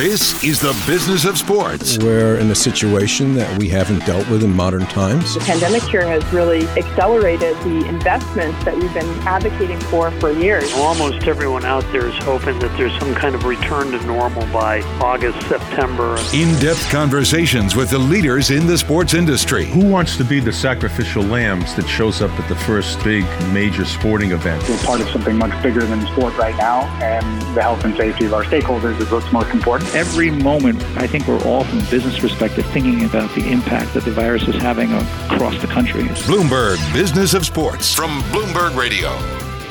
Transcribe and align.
This 0.00 0.42
is 0.42 0.58
the 0.62 0.72
business 0.86 1.26
of 1.26 1.36
sports. 1.36 1.98
We're 1.98 2.38
in 2.38 2.50
a 2.50 2.54
situation 2.54 3.34
that 3.34 3.58
we 3.58 3.68
haven't 3.68 4.06
dealt 4.06 4.26
with 4.30 4.42
in 4.42 4.50
modern 4.50 4.86
times. 4.86 5.34
The 5.34 5.40
pandemic 5.40 5.82
here 5.82 6.06
has 6.06 6.24
really 6.32 6.66
accelerated 6.68 7.54
the 7.58 7.86
investments 7.86 8.64
that 8.64 8.74
we've 8.74 8.94
been 8.94 9.10
advocating 9.28 9.78
for 9.78 10.10
for 10.12 10.32
years. 10.32 10.72
Almost 10.72 11.26
everyone 11.26 11.66
out 11.66 11.84
there 11.92 12.08
is 12.08 12.16
hoping 12.24 12.58
that 12.60 12.74
there's 12.78 12.98
some 12.98 13.14
kind 13.14 13.34
of 13.34 13.44
return 13.44 13.90
to 13.90 14.02
normal 14.06 14.50
by 14.50 14.80
August, 15.02 15.46
September. 15.48 16.16
In 16.32 16.58
depth 16.60 16.88
conversations 16.88 17.76
with 17.76 17.90
the 17.90 17.98
leaders 17.98 18.50
in 18.50 18.66
the 18.66 18.78
sports 18.78 19.12
industry. 19.12 19.66
Who 19.66 19.84
wants 19.84 20.16
to 20.16 20.24
be 20.24 20.40
the 20.40 20.50
sacrificial 20.50 21.24
lambs 21.24 21.74
that 21.76 21.86
shows 21.86 22.22
up 22.22 22.30
at 22.40 22.48
the 22.48 22.56
first 22.56 23.04
big 23.04 23.26
major 23.52 23.84
sporting 23.84 24.30
event? 24.30 24.66
We're 24.66 24.78
part 24.78 25.02
of 25.02 25.10
something 25.10 25.36
much 25.36 25.62
bigger 25.62 25.84
than 25.84 26.00
sport 26.06 26.38
right 26.38 26.56
now, 26.56 26.84
and 27.02 27.26
the 27.54 27.60
health 27.60 27.84
and 27.84 27.94
safety 27.98 28.24
of 28.24 28.32
our 28.32 28.44
stakeholders 28.44 28.98
is 28.98 29.10
what's 29.10 29.30
most 29.30 29.50
important. 29.50 29.89
Every 29.92 30.30
moment, 30.30 30.80
I 30.96 31.08
think 31.08 31.26
we're 31.26 31.42
all, 31.42 31.64
from 31.64 31.80
a 31.80 31.90
business 31.90 32.16
perspective, 32.16 32.64
thinking 32.66 33.04
about 33.04 33.34
the 33.34 33.50
impact 33.50 33.92
that 33.94 34.04
the 34.04 34.12
virus 34.12 34.46
is 34.46 34.54
having 34.54 34.92
across 34.92 35.60
the 35.60 35.66
country. 35.66 36.04
Bloomberg 36.04 36.78
Business 36.92 37.34
of 37.34 37.44
Sports 37.44 37.92
from 37.92 38.20
Bloomberg 38.30 38.76
Radio. 38.76 39.08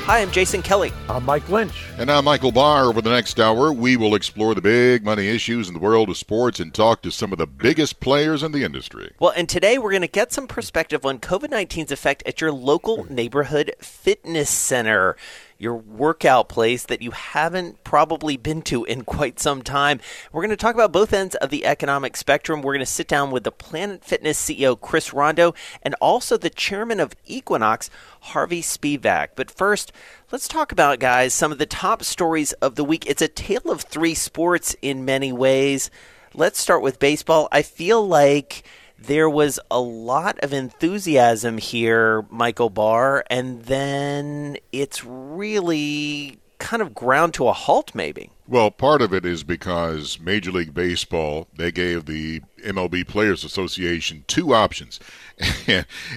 Hi, 0.10 0.20
I'm 0.20 0.30
Jason 0.32 0.62
Kelly. 0.62 0.92
I'm 1.08 1.24
Mike 1.24 1.48
Lynch. 1.48 1.86
And 1.98 2.12
I'm 2.12 2.26
Michael 2.26 2.52
Barr. 2.52 2.88
Over 2.88 3.02
the 3.02 3.12
next 3.12 3.40
hour, 3.40 3.72
we 3.72 3.96
will 3.96 4.14
explore 4.14 4.54
the 4.56 4.62
big 4.62 5.06
money 5.06 5.28
issues 5.28 5.70
in 5.70 5.74
the 5.74 5.80
world 5.80 6.10
of 6.10 6.18
sports 6.18 6.60
and 6.60 6.74
talk 6.74 7.02
to 7.04 7.12
some 7.12 7.32
of 7.32 7.38
the 7.38 7.48
biggest 7.48 8.02
players 8.02 8.44
in 8.44 8.52
the 8.52 8.66
industry. 8.66 9.14
Well, 9.20 9.34
and 9.38 9.48
today 9.48 9.78
we're 9.78 9.92
going 9.92 10.02
to 10.02 10.08
get 10.08 10.34
some 10.34 10.48
perspective 10.48 11.06
on 11.06 11.20
COVID 11.20 11.50
19's 11.50 11.94
effect 11.94 12.24
at 12.26 12.42
your 12.42 12.52
local 12.52 13.06
neighborhood 13.10 13.74
fitness 13.80 14.50
center 14.50 15.16
your 15.60 15.76
workout 15.76 16.48
place 16.48 16.86
that 16.86 17.02
you 17.02 17.12
haven't 17.12 17.84
probably 17.84 18.38
been 18.38 18.62
to 18.62 18.86
in 18.86 19.04
quite 19.04 19.40
some 19.40 19.62
time. 19.62 20.00
We're 20.32 20.42
going 20.42 20.50
to 20.52 20.58
talk 20.58 20.74
about 20.74 20.94
both 20.94 21.12
ends 21.12 21.36
of 21.36 21.50
the 21.50 21.66
economic 21.66 22.16
spectrum. 22.16 22.62
We're 22.62 22.74
going 22.74 22.80
to 22.80 22.86
sit 22.86 23.10
down 23.10 23.30
with 23.30 23.44
the 23.44 23.52
Planet 23.52 24.04
Fitness 24.04 24.42
CEO, 24.42 24.80
Chris 24.80 25.14
Rondeau, 25.14 25.54
and 25.84 25.96
also 26.00 26.38
the 26.38 26.50
chairman 26.50 27.02
of 27.02 27.14
Equinox, 27.26 27.90
Harvey 28.22 28.62
Spevak. 28.62 29.30
But 29.36 29.52
first, 29.52 29.92
let's 30.32 30.48
talk 30.48 30.72
about, 30.72 31.00
guys, 31.00 31.34
some 31.34 31.52
of 31.52 31.58
the 31.58 31.66
top 31.66 32.04
stories 32.04 32.54
of 32.54 32.76
the 32.76 32.86
week. 32.86 33.06
It's 33.06 33.22
a 33.22 33.28
tale 33.28 33.70
of 33.70 33.82
three 33.82 34.16
sports 34.16 34.78
in 34.82 35.04
many 35.04 35.34
ways. 35.34 35.92
Let's 36.34 36.60
start 36.60 36.82
with 36.82 37.00
baseball. 37.00 37.50
I 37.52 37.64
feel 37.64 38.08
like 38.08 38.64
there 39.02 39.30
was 39.30 39.60
a 39.72 39.80
lot 39.80 40.40
of 40.40 40.54
enthusiasm 40.54 41.58
here, 41.58 42.26
Michael 42.30 42.70
Barr, 42.70 43.24
and 43.30 43.64
then 43.64 44.58
it's 44.72 45.04
really 45.06 46.40
kind 46.60 46.82
of 46.82 46.94
ground 46.94 47.34
to 47.34 47.48
a 47.48 47.54
halt, 47.54 47.96
maybe. 47.96 48.30
Well, 48.48 48.70
part 48.70 49.02
of 49.02 49.14
it 49.14 49.26
is 49.26 49.44
because 49.44 50.20
Major 50.20 50.52
League 50.52 50.74
Baseball 50.74 51.48
they 51.56 51.72
gave 51.72 52.06
the 52.06 52.42
MLB 52.64 53.08
Players 53.08 53.44
Association 53.44 54.26
two 54.28 54.54
options, 54.54 55.00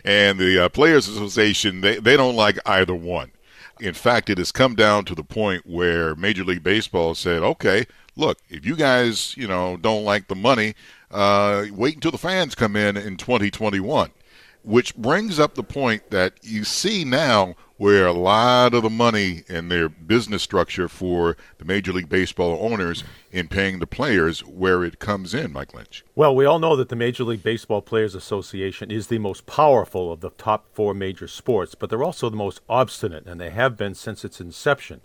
and 0.04 0.38
the 0.38 0.64
uh, 0.64 0.68
Players 0.68 1.08
Association 1.08 1.80
they, 1.80 1.98
they 1.98 2.16
don't 2.16 2.36
like 2.36 2.58
either 2.66 2.94
one. 2.94 3.32
In 3.82 3.94
fact, 3.94 4.30
it 4.30 4.38
has 4.38 4.52
come 4.52 4.76
down 4.76 5.04
to 5.06 5.14
the 5.16 5.24
point 5.24 5.66
where 5.66 6.14
Major 6.14 6.44
League 6.44 6.62
Baseball 6.62 7.16
said, 7.16 7.42
"Okay, 7.42 7.86
look, 8.14 8.38
if 8.48 8.64
you 8.64 8.76
guys 8.76 9.36
you 9.36 9.48
know 9.48 9.76
don't 9.76 10.04
like 10.04 10.28
the 10.28 10.36
money, 10.36 10.74
uh, 11.10 11.64
wait 11.72 11.96
until 11.96 12.12
the 12.12 12.18
fans 12.18 12.54
come 12.54 12.76
in 12.76 12.96
in 12.96 13.16
2021. 13.16 14.10
Which 14.62 14.94
brings 14.94 15.40
up 15.40 15.56
the 15.56 15.64
point 15.64 16.10
that 16.10 16.34
you 16.42 16.62
see 16.62 17.04
now 17.04 17.56
where 17.82 18.06
a 18.06 18.12
lot 18.12 18.74
of 18.74 18.84
the 18.84 18.88
money 18.88 19.42
in 19.48 19.66
their 19.68 19.88
business 19.88 20.40
structure 20.40 20.88
for 20.88 21.36
the 21.58 21.64
Major 21.64 21.92
League 21.92 22.08
Baseball 22.08 22.56
owners 22.60 23.02
in 23.32 23.48
paying 23.48 23.80
the 23.80 23.88
players, 23.88 24.38
where 24.44 24.84
it 24.84 25.00
comes 25.00 25.34
in, 25.34 25.52
Mike 25.52 25.74
Lynch. 25.74 26.04
Well, 26.14 26.32
we 26.32 26.44
all 26.44 26.60
know 26.60 26.76
that 26.76 26.90
the 26.90 26.94
Major 26.94 27.24
League 27.24 27.42
Baseball 27.42 27.82
Players 27.82 28.14
Association 28.14 28.92
is 28.92 29.08
the 29.08 29.18
most 29.18 29.46
powerful 29.46 30.12
of 30.12 30.20
the 30.20 30.30
top 30.30 30.68
four 30.72 30.94
major 30.94 31.26
sports, 31.26 31.74
but 31.74 31.90
they're 31.90 32.04
also 32.04 32.30
the 32.30 32.36
most 32.36 32.60
obstinate, 32.68 33.26
and 33.26 33.40
they 33.40 33.50
have 33.50 33.76
been 33.76 33.96
since 33.96 34.24
its 34.24 34.40
inception. 34.40 35.00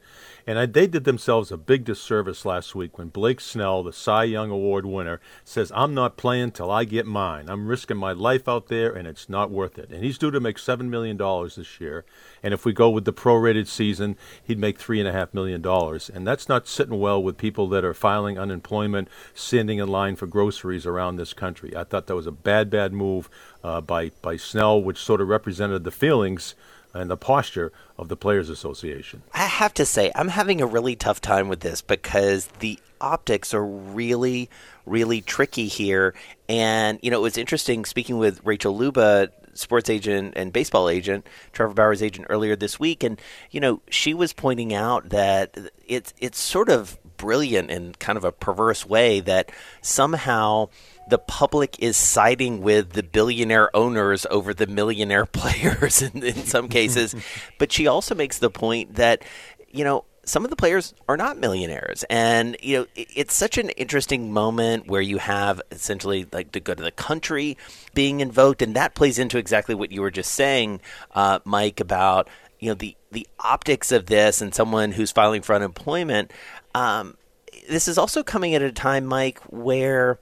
And 0.47 0.57
I, 0.57 0.65
they 0.65 0.87
did 0.87 1.03
themselves 1.03 1.51
a 1.51 1.57
big 1.57 1.83
disservice 1.83 2.45
last 2.45 2.73
week 2.73 2.97
when 2.97 3.09
Blake 3.09 3.41
Snell, 3.41 3.83
the 3.83 3.91
Cy 3.91 4.23
Young 4.23 4.49
Award 4.49 4.85
winner, 4.85 5.19
says, 5.43 5.73
I'm 5.75 5.93
not 5.93 6.15
playing 6.15 6.51
till 6.51 6.71
I 6.71 6.85
get 6.85 7.05
mine. 7.05 7.49
I'm 7.49 7.67
risking 7.67 7.97
my 7.97 8.13
life 8.13 8.47
out 8.47 8.67
there, 8.67 8.93
and 8.93 9.05
it's 9.05 9.27
not 9.27 9.51
worth 9.51 9.77
it. 9.77 9.89
And 9.89 10.05
he's 10.05 10.17
due 10.17 10.31
to 10.31 10.39
make 10.39 10.55
$7 10.55 10.87
million 10.87 11.17
this 11.17 11.81
year. 11.81 12.05
And 12.41 12.53
if 12.53 12.63
we 12.63 12.71
go 12.71 12.89
with 12.89 13.03
the 13.03 13.11
prorated 13.11 13.67
season, 13.67 14.15
he'd 14.41 14.57
make 14.57 14.79
$3.5 14.79 15.33
million. 15.33 15.65
And 16.13 16.25
that's 16.25 16.47
not 16.47 16.65
sitting 16.65 16.97
well 16.97 17.21
with 17.21 17.37
people 17.37 17.67
that 17.67 17.83
are 17.83 17.93
filing 17.93 18.39
unemployment, 18.39 19.09
standing 19.33 19.79
in 19.79 19.89
line 19.89 20.15
for 20.15 20.27
groceries 20.27 20.85
around 20.85 21.17
this 21.17 21.33
country. 21.33 21.75
I 21.75 21.83
thought 21.83 22.07
that 22.07 22.15
was 22.15 22.25
a 22.25 22.31
bad, 22.31 22.69
bad 22.69 22.93
move 22.93 23.29
uh, 23.65 23.81
by, 23.81 24.11
by 24.21 24.37
Snell, 24.37 24.81
which 24.81 24.97
sort 24.97 25.19
of 25.19 25.27
represented 25.27 25.83
the 25.83 25.91
feelings 25.91 26.55
and 26.93 27.09
the 27.09 27.17
posture 27.17 27.71
of 27.97 28.07
the 28.07 28.15
Players 28.15 28.49
Association. 28.49 29.23
I 29.33 29.45
have 29.45 29.73
to 29.75 29.85
say, 29.85 30.11
I'm 30.15 30.29
having 30.29 30.61
a 30.61 30.65
really 30.65 30.95
tough 30.95 31.21
time 31.21 31.47
with 31.47 31.59
this 31.59 31.81
because 31.81 32.47
the 32.59 32.79
optics 32.99 33.53
are 33.53 33.65
really, 33.65 34.49
really 34.85 35.21
tricky 35.21 35.67
here. 35.67 36.13
And, 36.49 36.99
you 37.01 37.11
know, 37.11 37.17
it 37.17 37.21
was 37.21 37.37
interesting 37.37 37.85
speaking 37.85 38.17
with 38.17 38.41
Rachel 38.43 38.75
Luba, 38.75 39.29
sports 39.53 39.89
agent 39.89 40.33
and 40.35 40.53
baseball 40.53 40.89
agent, 40.89 41.27
Trevor 41.51 41.73
Bauer's 41.73 42.03
agent, 42.03 42.27
earlier 42.29 42.55
this 42.55 42.79
week. 42.79 43.03
And, 43.03 43.19
you 43.51 43.59
know, 43.59 43.81
she 43.89 44.13
was 44.13 44.33
pointing 44.33 44.73
out 44.73 45.09
that 45.09 45.57
it's, 45.87 46.13
it's 46.19 46.39
sort 46.39 46.69
of 46.69 46.97
brilliant 47.17 47.71
in 47.71 47.93
kind 47.93 48.17
of 48.17 48.23
a 48.23 48.31
perverse 48.31 48.85
way 48.85 49.19
that 49.21 49.51
somehow 49.81 50.69
the 51.09 51.17
public 51.17 51.79
is 51.79 51.97
siding 51.97 52.61
with 52.61 52.91
the 52.91 53.03
billionaire 53.03 53.75
owners 53.75 54.25
over 54.29 54.53
the 54.53 54.67
millionaire 54.67 55.25
players 55.31 56.01
in, 56.01 56.23
in 56.23 56.45
some 56.45 56.67
cases. 56.67 57.15
but 57.57 57.71
she 57.71 57.87
also 57.87 58.15
makes 58.15 58.39
the 58.39 58.49
point 58.49 58.95
that, 58.95 59.23
you 59.69 59.83
know, 59.83 60.05
some 60.27 60.43
of 60.43 60.49
the 60.49 60.57
players 60.57 60.93
are 61.07 61.15
not 61.15 61.37
millionaires. 61.37 62.03
And, 62.09 62.57
you 62.61 62.79
know, 62.79 62.87
it's 62.95 63.33
such 63.33 63.57
an 63.57 63.69
interesting 63.71 64.33
moment 64.33 64.87
where 64.87 65.01
you 65.01 65.19
have 65.19 65.61
essentially 65.71 66.27
like 66.33 66.51
the 66.51 66.59
good 66.59 66.79
of 66.79 66.85
the 66.85 66.91
country 66.91 67.57
being 67.93 68.19
invoked. 68.19 68.61
And 68.61 68.75
that 68.75 68.93
plays 68.93 69.19
into 69.19 69.37
exactly 69.37 69.73
what 69.73 69.91
you 69.91 70.01
were 70.01 70.11
just 70.11 70.33
saying, 70.33 70.81
uh, 71.15 71.39
Mike, 71.45 71.79
about, 71.79 72.29
you 72.59 72.69
know, 72.69 72.75
the, 72.75 72.97
the 73.11 73.25
optics 73.39 73.93
of 73.93 74.07
this 74.07 74.41
and 74.41 74.53
someone 74.53 74.91
who's 74.91 75.11
filing 75.11 75.41
for 75.41 75.55
unemployment. 75.55 76.31
Um, 76.75 77.15
this 77.69 77.87
is 77.87 77.97
also 77.97 78.21
coming 78.21 78.53
at 78.53 78.61
a 78.61 78.71
time, 78.71 79.05
Mike, 79.05 79.39
where 79.49 80.19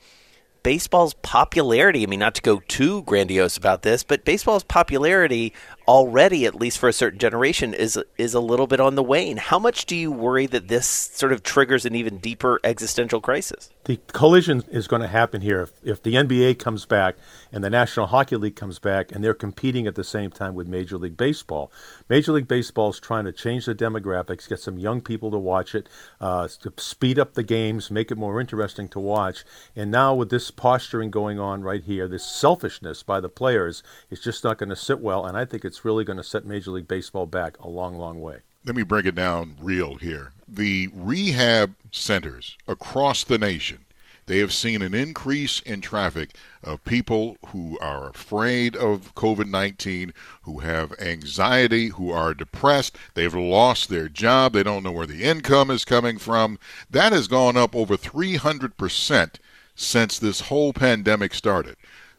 baseball's 0.65 1.13
popularity, 1.21 2.01
I 2.01 2.07
mean, 2.07 2.19
not 2.19 2.33
to 2.35 2.41
go 2.41 2.59
too 2.67 3.03
grandiose 3.03 3.55
about 3.55 3.83
this, 3.83 4.03
but 4.03 4.25
baseball's 4.25 4.63
popularity 4.63 5.53
already, 5.87 6.45
at 6.45 6.55
least 6.55 6.77
for 6.77 6.89
a 6.89 6.93
certain 6.93 7.19
generation, 7.19 7.73
is 7.73 7.99
is 8.17 8.33
a 8.33 8.39
little 8.39 8.67
bit 8.67 8.79
on 8.79 8.95
the 8.95 9.03
wane. 9.03 9.37
How 9.37 9.59
much 9.59 9.85
do 9.85 9.95
you 9.95 10.11
worry 10.11 10.45
that 10.47 10.67
this 10.67 10.87
sort 10.87 11.31
of 11.31 11.43
triggers 11.43 11.85
an 11.85 11.95
even 11.95 12.17
deeper 12.17 12.59
existential 12.63 13.21
crisis? 13.21 13.69
The 13.85 13.99
collision 14.07 14.63
is 14.71 14.87
going 14.87 15.03
to 15.03 15.07
happen 15.07 15.41
here 15.41 15.61
if, 15.61 15.71
if 15.83 16.01
the 16.01 16.15
NBA 16.15 16.57
comes 16.57 16.85
back 16.85 17.17
and 17.51 17.63
the 17.63 17.69
National 17.69 18.07
Hockey 18.07 18.35
League 18.35 18.55
comes 18.55 18.79
back 18.79 19.11
and 19.11 19.23
they're 19.23 19.35
competing 19.35 19.85
at 19.85 19.93
the 19.93 20.03
same 20.03 20.31
time 20.31 20.55
with 20.55 20.67
Major 20.67 20.97
League 20.97 21.17
Baseball. 21.17 21.71
Major 22.09 22.31
League 22.31 22.47
Baseball 22.47 22.89
is 22.89 22.99
trying 22.99 23.25
to 23.25 23.31
change 23.31 23.67
the 23.67 23.75
demographics, 23.75 24.49
get 24.49 24.59
some 24.59 24.79
young 24.79 25.01
people 25.01 25.29
to 25.29 25.37
watch 25.37 25.75
it, 25.75 25.87
uh, 26.19 26.47
to 26.47 26.73
speed 26.77 27.19
up 27.19 27.35
the 27.35 27.43
games, 27.43 27.91
make 27.91 28.09
it 28.09 28.17
more 28.17 28.41
interesting 28.41 28.87
to 28.89 28.99
watch. 28.99 29.45
And 29.75 29.91
now 29.91 30.15
with 30.15 30.31
this 30.31 30.49
posturing 30.49 31.11
going 31.11 31.39
on 31.39 31.61
right 31.61 31.83
here, 31.83 32.07
this 32.07 32.25
selfishness 32.25 33.03
by 33.03 33.19
the 33.19 33.29
players, 33.29 33.83
is 34.09 34.19
just 34.19 34.43
not 34.43 34.57
going 34.57 34.69
to 34.69 34.75
sit 34.75 34.99
well. 34.99 35.27
And 35.27 35.37
I 35.37 35.45
think 35.45 35.63
it's 35.63 35.74
it's 35.75 35.83
really 35.83 36.05
going 36.05 36.15
to 36.15 36.23
set 36.23 36.45
Major 36.45 36.71
League 36.71 36.87
Baseball 36.87 37.25
back 37.25 37.59
a 37.59 37.67
long, 37.67 37.97
long 37.97 38.21
way. 38.21 38.37
Let 38.63 38.77
me 38.77 38.83
break 38.83 39.05
it 39.05 39.13
down 39.13 39.57
real 39.59 39.95
here. 39.95 40.31
The 40.47 40.89
rehab 40.93 41.75
centers 41.91 42.55
across 42.65 43.25
the 43.25 43.37
nation 43.37 43.79
they 44.27 44.39
have 44.39 44.53
seen 44.53 44.81
an 44.81 44.95
increase 44.95 45.59
in 45.59 45.81
traffic 45.81 46.35
of 46.63 46.83
people 46.83 47.37
who 47.47 47.77
are 47.79 48.09
afraid 48.09 48.75
of 48.75 49.13
COVID 49.15 49.49
19, 49.49 50.13
who 50.43 50.59
have 50.59 50.99
anxiety, 50.99 51.89
who 51.89 52.09
are 52.09 52.33
depressed. 52.33 52.97
They've 53.13 53.35
lost 53.35 53.89
their 53.89 54.09
job. 54.09 54.53
They 54.53 54.63
don't 54.63 54.81
know 54.81 54.93
where 54.93 55.05
the 55.05 55.23
income 55.23 55.69
is 55.69 55.85
coming 55.85 56.17
from. 56.17 56.57
That 56.89 57.11
has 57.11 57.27
gone 57.27 57.55
up 57.57 57.75
over 57.75 57.97
300% 57.97 59.35
since 59.75 60.17
this 60.17 60.39
whole 60.41 60.73
pandemic 60.73 61.33
started. 61.33 61.75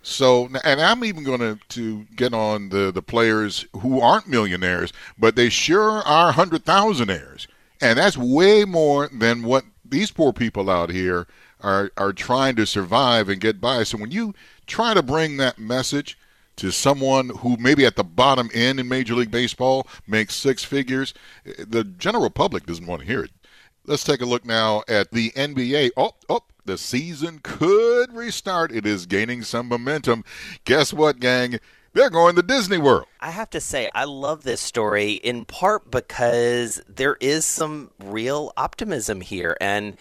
So, 0.08 0.49
and 0.62 0.81
I'm 0.81 1.03
even 1.03 1.25
going 1.25 1.41
to 1.41 1.58
to 1.70 2.05
get 2.14 2.32
on 2.32 2.69
the 2.69 2.93
the 2.93 3.03
players 3.03 3.67
who 3.81 4.00
aren't 4.00 4.29
millionaires, 4.29 4.93
but 5.19 5.35
they 5.35 5.49
sure 5.49 6.00
are 6.03 6.31
hundred 6.31 6.64
thousandaires, 6.64 7.49
and 7.81 7.99
that's 7.99 8.17
way 8.17 8.64
more 8.64 9.08
than 9.08 9.43
what 9.43 9.64
these 9.85 10.12
poor 10.12 10.32
people 10.32 10.70
out 10.70 10.91
here 10.91 11.26
are 11.61 11.91
are 11.97 12.12
trying 12.12 12.55
to 12.55 12.67
survive 12.67 13.29
and 13.29 13.41
get 13.41 13.61
by. 13.61 13.82
So 13.82 13.99
when 13.99 14.12
you 14.12 14.32
try 14.69 14.94
to 14.94 15.03
bring 15.03 15.38
that 15.38 15.58
message 15.58 16.17
to 16.55 16.70
someone 16.70 17.31
who 17.41 17.56
maybe 17.56 17.85
at 17.85 17.97
the 17.97 18.05
bottom 18.05 18.49
end 18.55 18.79
in 18.79 18.87
Major 18.87 19.17
League 19.17 19.32
Baseball 19.32 19.88
makes 20.06 20.37
six 20.37 20.62
figures, 20.62 21.14
eh, 21.44 21.64
the 21.67 21.82
general 21.82 22.31
public 22.31 22.64
doesn't 22.64 22.87
want 22.87 23.00
to 23.00 23.09
hear 23.09 23.25
it. 23.25 23.32
Let's 23.85 24.05
take 24.05 24.20
a 24.20 24.26
look 24.26 24.44
now 24.44 24.85
at 24.87 25.11
the 25.11 25.32
NBA. 25.32 25.91
Oh, 25.97 26.14
oh, 26.29 26.44
The 26.67 26.77
season 26.77 27.39
could 27.45 28.13
restart. 28.13 28.73
It 28.73 28.85
is 28.85 29.07
gaining 29.07 29.43
some 29.43 29.69
momentum. 29.69 30.25
Guess 30.65 30.93
what, 30.93 31.21
gang? 31.21 31.61
They're 31.93 32.11
going 32.11 32.35
to 32.35 32.43
Disney 32.43 32.77
World. 32.77 33.07
I 33.21 33.31
have 33.31 33.51
to 33.51 33.61
say, 33.61 33.89
I 33.95 34.03
love 34.03 34.43
this 34.43 34.61
story 34.61 35.13
in 35.13 35.45
part 35.45 35.93
because 35.93 36.83
there 36.89 37.17
is 37.21 37.45
some 37.47 37.93
real 38.05 38.53
optimism 38.57 39.21
here. 39.21 39.57
And 39.61 39.97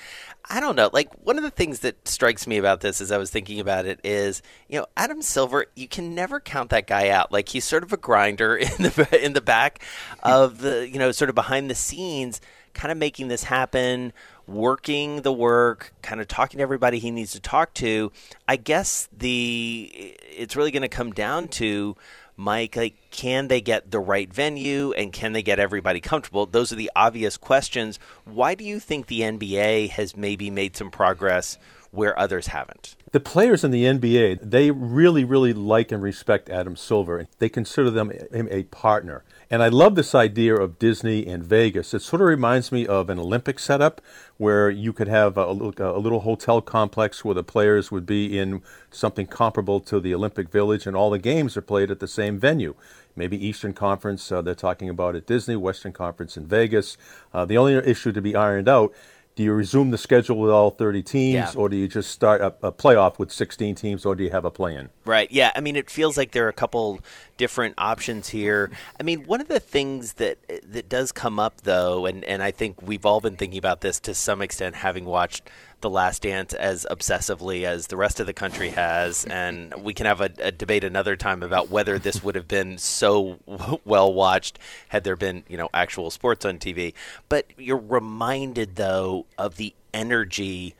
I 0.49 0.59
don't 0.59 0.75
know, 0.75 0.89
like 0.91 1.13
one 1.23 1.37
of 1.37 1.43
the 1.43 1.51
things 1.51 1.81
that 1.81 2.07
strikes 2.07 2.47
me 2.47 2.57
about 2.57 2.81
this 2.81 2.99
as 2.99 3.11
I 3.11 3.17
was 3.17 3.29
thinking 3.29 3.59
about 3.59 3.85
it 3.85 3.99
is, 4.03 4.41
you 4.67 4.79
know, 4.79 4.87
Adam 4.97 5.21
Silver, 5.21 5.67
you 5.75 5.87
can 5.87 6.15
never 6.15 6.39
count 6.39 6.71
that 6.71 6.87
guy 6.87 7.09
out. 7.09 7.31
Like 7.31 7.49
he's 7.49 7.63
sort 7.63 7.83
of 7.83 7.93
a 7.93 7.97
grinder 7.97 8.55
in 8.57 8.67
the 8.69 9.19
in 9.23 9.33
the 9.33 9.41
back 9.41 9.83
of 10.23 10.61
the, 10.61 10.89
you 10.89 10.97
know, 10.97 11.11
sort 11.11 11.29
of 11.29 11.35
behind 11.35 11.69
the 11.69 11.75
scenes, 11.75 12.41
kind 12.73 12.91
of 12.91 12.97
making 12.97 13.27
this 13.27 13.43
happen 13.43 14.13
working 14.47 15.21
the 15.21 15.33
work, 15.33 15.93
kind 16.01 16.21
of 16.21 16.27
talking 16.27 16.57
to 16.57 16.63
everybody 16.63 16.99
he 16.99 17.11
needs 17.11 17.31
to 17.33 17.39
talk 17.39 17.73
to. 17.75 18.11
I 18.47 18.55
guess 18.55 19.09
the 19.15 20.15
it's 20.29 20.55
really 20.55 20.71
going 20.71 20.81
to 20.81 20.89
come 20.89 21.11
down 21.11 21.47
to 21.49 21.95
Mike, 22.37 22.75
like, 22.75 22.95
can 23.11 23.47
they 23.47 23.61
get 23.61 23.91
the 23.91 23.99
right 23.99 24.31
venue 24.31 24.91
and 24.91 25.13
can 25.13 25.33
they 25.33 25.41
get 25.41 25.59
everybody 25.59 26.01
comfortable? 26.01 26.45
Those 26.45 26.71
are 26.71 26.75
the 26.75 26.91
obvious 26.95 27.37
questions. 27.37 27.97
Why 28.25 28.55
do 28.55 28.65
you 28.65 28.79
think 28.79 29.07
the 29.07 29.21
NBA 29.21 29.89
has 29.91 30.17
maybe 30.17 30.49
made 30.49 30.75
some 30.75 30.91
progress 30.91 31.57
where 31.91 32.17
others 32.19 32.47
haven't? 32.47 32.97
The 33.15 33.21
players 33.21 33.63
in 33.63 33.71
the 33.71 33.85
NBA, 33.85 34.39
they 34.41 34.71
really, 34.71 35.23
really 35.23 35.53
like 35.53 35.93
and 35.93 36.03
respect 36.03 36.49
Adam 36.49 36.75
Silver. 36.75 37.19
And 37.19 37.29
they 37.39 37.47
consider 37.47 37.89
them 37.89 38.11
a 38.33 38.63
partner. 38.63 39.23
And 39.49 39.63
I 39.63 39.69
love 39.69 39.95
this 39.95 40.13
idea 40.13 40.53
of 40.53 40.77
Disney 40.79 41.25
and 41.25 41.41
Vegas. 41.41 41.93
It 41.93 42.01
sort 42.01 42.21
of 42.21 42.27
reminds 42.27 42.73
me 42.73 42.85
of 42.85 43.09
an 43.09 43.17
Olympic 43.17 43.57
setup 43.57 44.01
where 44.35 44.69
you 44.69 44.91
could 44.91 45.07
have 45.07 45.37
a, 45.37 45.45
a, 45.45 45.97
little 45.97 46.19
hotel 46.19 46.59
complex 46.59 47.23
where 47.23 47.35
the 47.35 47.41
players 47.41 47.89
would 47.89 48.05
be 48.05 48.37
in 48.37 48.61
something 48.91 49.27
comparable 49.27 49.79
to 49.79 50.01
the 50.01 50.13
Olympic 50.13 50.49
Village, 50.49 50.85
and 50.85 50.93
all 50.93 51.09
the 51.09 51.17
games 51.17 51.55
are 51.55 51.61
played 51.61 51.91
at 51.91 52.01
the 52.01 52.09
same 52.09 52.37
venue. 52.37 52.75
Maybe 53.15 53.37
Eastern 53.47 53.71
Conference, 53.71 54.29
uh, 54.29 54.41
they're 54.41 54.55
talking 54.55 54.89
about 54.89 55.15
at 55.15 55.25
Disney, 55.25 55.55
Western 55.55 55.93
Conference 55.93 56.35
in 56.35 56.47
Vegas. 56.47 56.97
Uh, 57.33 57.45
the 57.45 57.57
only 57.57 57.75
issue 57.75 58.11
to 58.11 58.21
be 58.21 58.35
ironed 58.35 58.67
out 58.67 58.93
do 59.35 59.43
you 59.43 59.53
resume 59.53 59.91
the 59.91 59.97
schedule 59.97 60.37
with 60.37 60.51
all 60.51 60.71
30 60.71 61.03
teams 61.03 61.33
yeah. 61.33 61.51
or 61.55 61.69
do 61.69 61.75
you 61.75 61.87
just 61.87 62.11
start 62.11 62.41
a, 62.41 62.53
a, 62.63 62.71
playoff 62.71 63.19
with 63.19 63.31
16 63.31 63.75
teams 63.75 64.05
or 64.05 64.15
do 64.15 64.23
you 64.23 64.31
have 64.31 64.45
a 64.45 64.51
play-in 64.51 64.89
right 65.05 65.31
yeah 65.31 65.51
i 65.55 65.61
mean 65.61 65.75
it 65.75 65.89
feels 65.89 66.17
like 66.17 66.31
there 66.31 66.45
are 66.45 66.49
a 66.49 66.53
couple 66.53 66.99
different 67.37 67.73
options 67.77 68.29
here 68.29 68.71
i 68.99 69.03
mean 69.03 69.25
one 69.25 69.41
of 69.41 69.47
the 69.47 69.59
things 69.59 70.13
that 70.13 70.37
that 70.63 70.87
does 70.87 71.11
come 71.11 71.39
up 71.39 71.61
though 71.61 72.05
and, 72.05 72.23
and 72.23 72.41
i 72.41 72.51
think 72.51 72.81
we've 72.81 73.05
all 73.05 73.19
been 73.19 73.35
thinking 73.35 73.57
about 73.57 73.81
this 73.81 73.99
to 73.99 74.13
some 74.13 74.41
extent 74.41 74.75
having 74.75 75.05
watched 75.05 75.49
the 75.85 75.89
Last 75.91 76.23
Dance 76.23 76.55
as 76.55 76.87
obsessively 76.89 77.63
as 77.63 77.87
the 77.87 77.95
rest 77.95 78.19
of 78.19 78.25
the 78.25 78.33
country 78.33 78.69
has, 78.69 79.23
and 79.25 79.71
we 79.83 79.93
can 79.93 80.07
have 80.07 80.19
a, 80.19 80.31
a 80.39 80.51
debate 80.51 80.83
another 80.83 81.15
time 81.15 81.43
about 81.43 81.69
whether 81.69 81.99
this 81.99 82.23
would 82.23 82.33
have 82.33 82.47
been 82.47 82.79
so 82.79 83.37
well 83.85 84.11
watched 84.11 84.57
had 84.87 85.03
there 85.03 85.15
been, 85.15 85.43
you 85.47 85.57
know, 85.57 85.69
actual 85.75 86.09
sports 86.09 86.43
on 86.43 86.57
TV. 86.57 86.95
But 87.29 87.45
you're 87.55 87.77
reminded 87.77 88.77
though 88.77 89.27
of 89.37 89.57
the 89.57 89.75
energy 89.93 90.73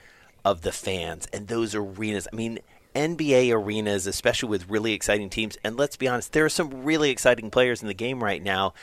of 0.43 0.61
the 0.61 0.71
fans 0.71 1.27
and 1.31 1.47
those 1.47 1.75
arenas. 1.75 2.27
I 2.33 2.35
mean. 2.35 2.59
NBA 2.95 3.53
arenas, 3.53 4.07
especially 4.07 4.49
with 4.49 4.69
really 4.69 4.93
exciting 4.93 5.29
teams. 5.29 5.57
And 5.63 5.77
let's 5.77 5.97
be 5.97 6.07
honest, 6.07 6.33
there 6.33 6.45
are 6.45 6.49
some 6.49 6.83
really 6.83 7.09
exciting 7.09 7.51
players 7.51 7.81
in 7.81 7.87
the 7.87 7.93
game 7.93 8.23
right 8.23 8.41
now. 8.41 8.73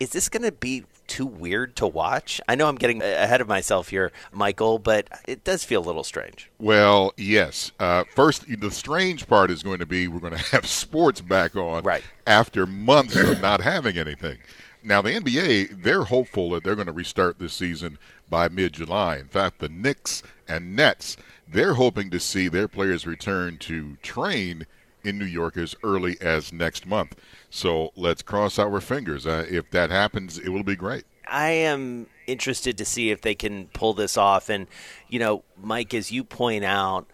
Is 0.00 0.10
this 0.10 0.28
going 0.28 0.44
to 0.44 0.52
be 0.52 0.84
too 1.08 1.26
weird 1.26 1.74
to 1.76 1.86
watch? 1.86 2.40
I 2.48 2.54
know 2.54 2.68
I'm 2.68 2.76
getting 2.76 3.02
ahead 3.02 3.40
of 3.40 3.48
myself 3.48 3.88
here, 3.88 4.12
Michael, 4.32 4.78
but 4.78 5.08
it 5.26 5.42
does 5.42 5.64
feel 5.64 5.82
a 5.82 5.86
little 5.86 6.04
strange. 6.04 6.50
Well, 6.58 7.12
yes. 7.16 7.72
Uh, 7.80 8.04
first, 8.14 8.44
the 8.60 8.70
strange 8.70 9.26
part 9.26 9.50
is 9.50 9.62
going 9.62 9.80
to 9.80 9.86
be 9.86 10.06
we're 10.06 10.20
going 10.20 10.32
to 10.36 10.38
have 10.50 10.66
sports 10.66 11.20
back 11.20 11.56
on 11.56 11.82
right. 11.82 12.04
after 12.26 12.64
months 12.66 13.16
of 13.16 13.40
not 13.40 13.60
having 13.60 13.98
anything. 13.98 14.38
Now, 14.82 15.02
the 15.02 15.10
NBA, 15.10 15.82
they're 15.82 16.04
hopeful 16.04 16.50
that 16.50 16.62
they're 16.62 16.76
going 16.76 16.86
to 16.86 16.92
restart 16.92 17.38
this 17.38 17.52
season 17.52 17.98
by 18.30 18.48
mid 18.48 18.74
July. 18.74 19.16
In 19.16 19.26
fact, 19.26 19.58
the 19.58 19.68
Knicks 19.68 20.22
and 20.46 20.76
Nets, 20.76 21.16
they're 21.50 21.74
hoping 21.74 22.10
to 22.10 22.20
see 22.20 22.48
their 22.48 22.68
players 22.68 23.06
return 23.06 23.58
to 23.58 23.96
train 24.02 24.66
in 25.04 25.18
New 25.18 25.24
York 25.24 25.56
as 25.56 25.74
early 25.82 26.16
as 26.20 26.52
next 26.52 26.86
month. 26.86 27.16
So 27.50 27.92
let's 27.96 28.22
cross 28.22 28.58
our 28.58 28.80
fingers. 28.80 29.26
Uh, 29.26 29.46
if 29.48 29.70
that 29.70 29.90
happens, 29.90 30.38
it 30.38 30.50
will 30.50 30.64
be 30.64 30.76
great. 30.76 31.04
I 31.26 31.50
am 31.50 32.06
interested 32.26 32.78
to 32.78 32.84
see 32.84 33.10
if 33.10 33.20
they 33.20 33.34
can 33.34 33.68
pull 33.68 33.94
this 33.94 34.16
off. 34.16 34.48
And, 34.48 34.66
you 35.08 35.18
know, 35.18 35.44
Mike, 35.60 35.94
as 35.94 36.10
you 36.10 36.24
point 36.24 36.64
out, 36.64 37.06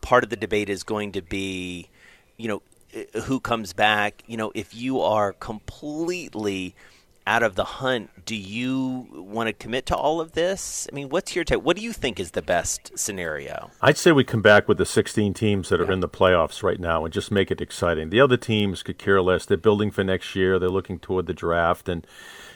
part 0.00 0.24
of 0.24 0.30
the 0.30 0.36
debate 0.36 0.68
is 0.68 0.82
going 0.82 1.12
to 1.12 1.22
be, 1.22 1.88
you 2.36 2.48
know, 2.48 2.62
who 3.24 3.40
comes 3.40 3.72
back. 3.72 4.22
You 4.26 4.36
know, 4.36 4.52
if 4.54 4.74
you 4.74 5.00
are 5.00 5.32
completely 5.32 6.74
out 7.30 7.44
of 7.44 7.54
the 7.54 7.62
hunt, 7.62 8.10
do 8.26 8.34
you 8.34 9.06
want 9.12 9.46
to 9.46 9.52
commit 9.52 9.86
to 9.86 9.94
all 9.94 10.20
of 10.20 10.32
this? 10.32 10.88
I 10.90 10.94
mean, 10.96 11.10
what's 11.10 11.36
your 11.36 11.44
take? 11.44 11.64
What 11.64 11.76
do 11.76 11.82
you 11.82 11.92
think 11.92 12.18
is 12.18 12.32
the 12.32 12.42
best 12.42 12.98
scenario? 12.98 13.70
I'd 13.80 13.96
say 13.96 14.10
we 14.10 14.24
come 14.24 14.42
back 14.42 14.66
with 14.66 14.78
the 14.78 14.84
16 14.84 15.32
teams 15.32 15.68
that 15.68 15.80
are 15.80 15.84
yeah. 15.84 15.92
in 15.92 16.00
the 16.00 16.08
playoffs 16.08 16.64
right 16.64 16.80
now 16.80 17.04
and 17.04 17.14
just 17.14 17.30
make 17.30 17.52
it 17.52 17.60
exciting. 17.60 18.10
The 18.10 18.20
other 18.20 18.36
teams 18.36 18.82
could 18.82 18.98
care 18.98 19.22
less. 19.22 19.46
They're 19.46 19.56
building 19.56 19.92
for 19.92 20.02
next 20.02 20.34
year. 20.34 20.58
They're 20.58 20.68
looking 20.68 20.98
toward 20.98 21.26
the 21.26 21.32
draft 21.32 21.88
and 21.88 22.04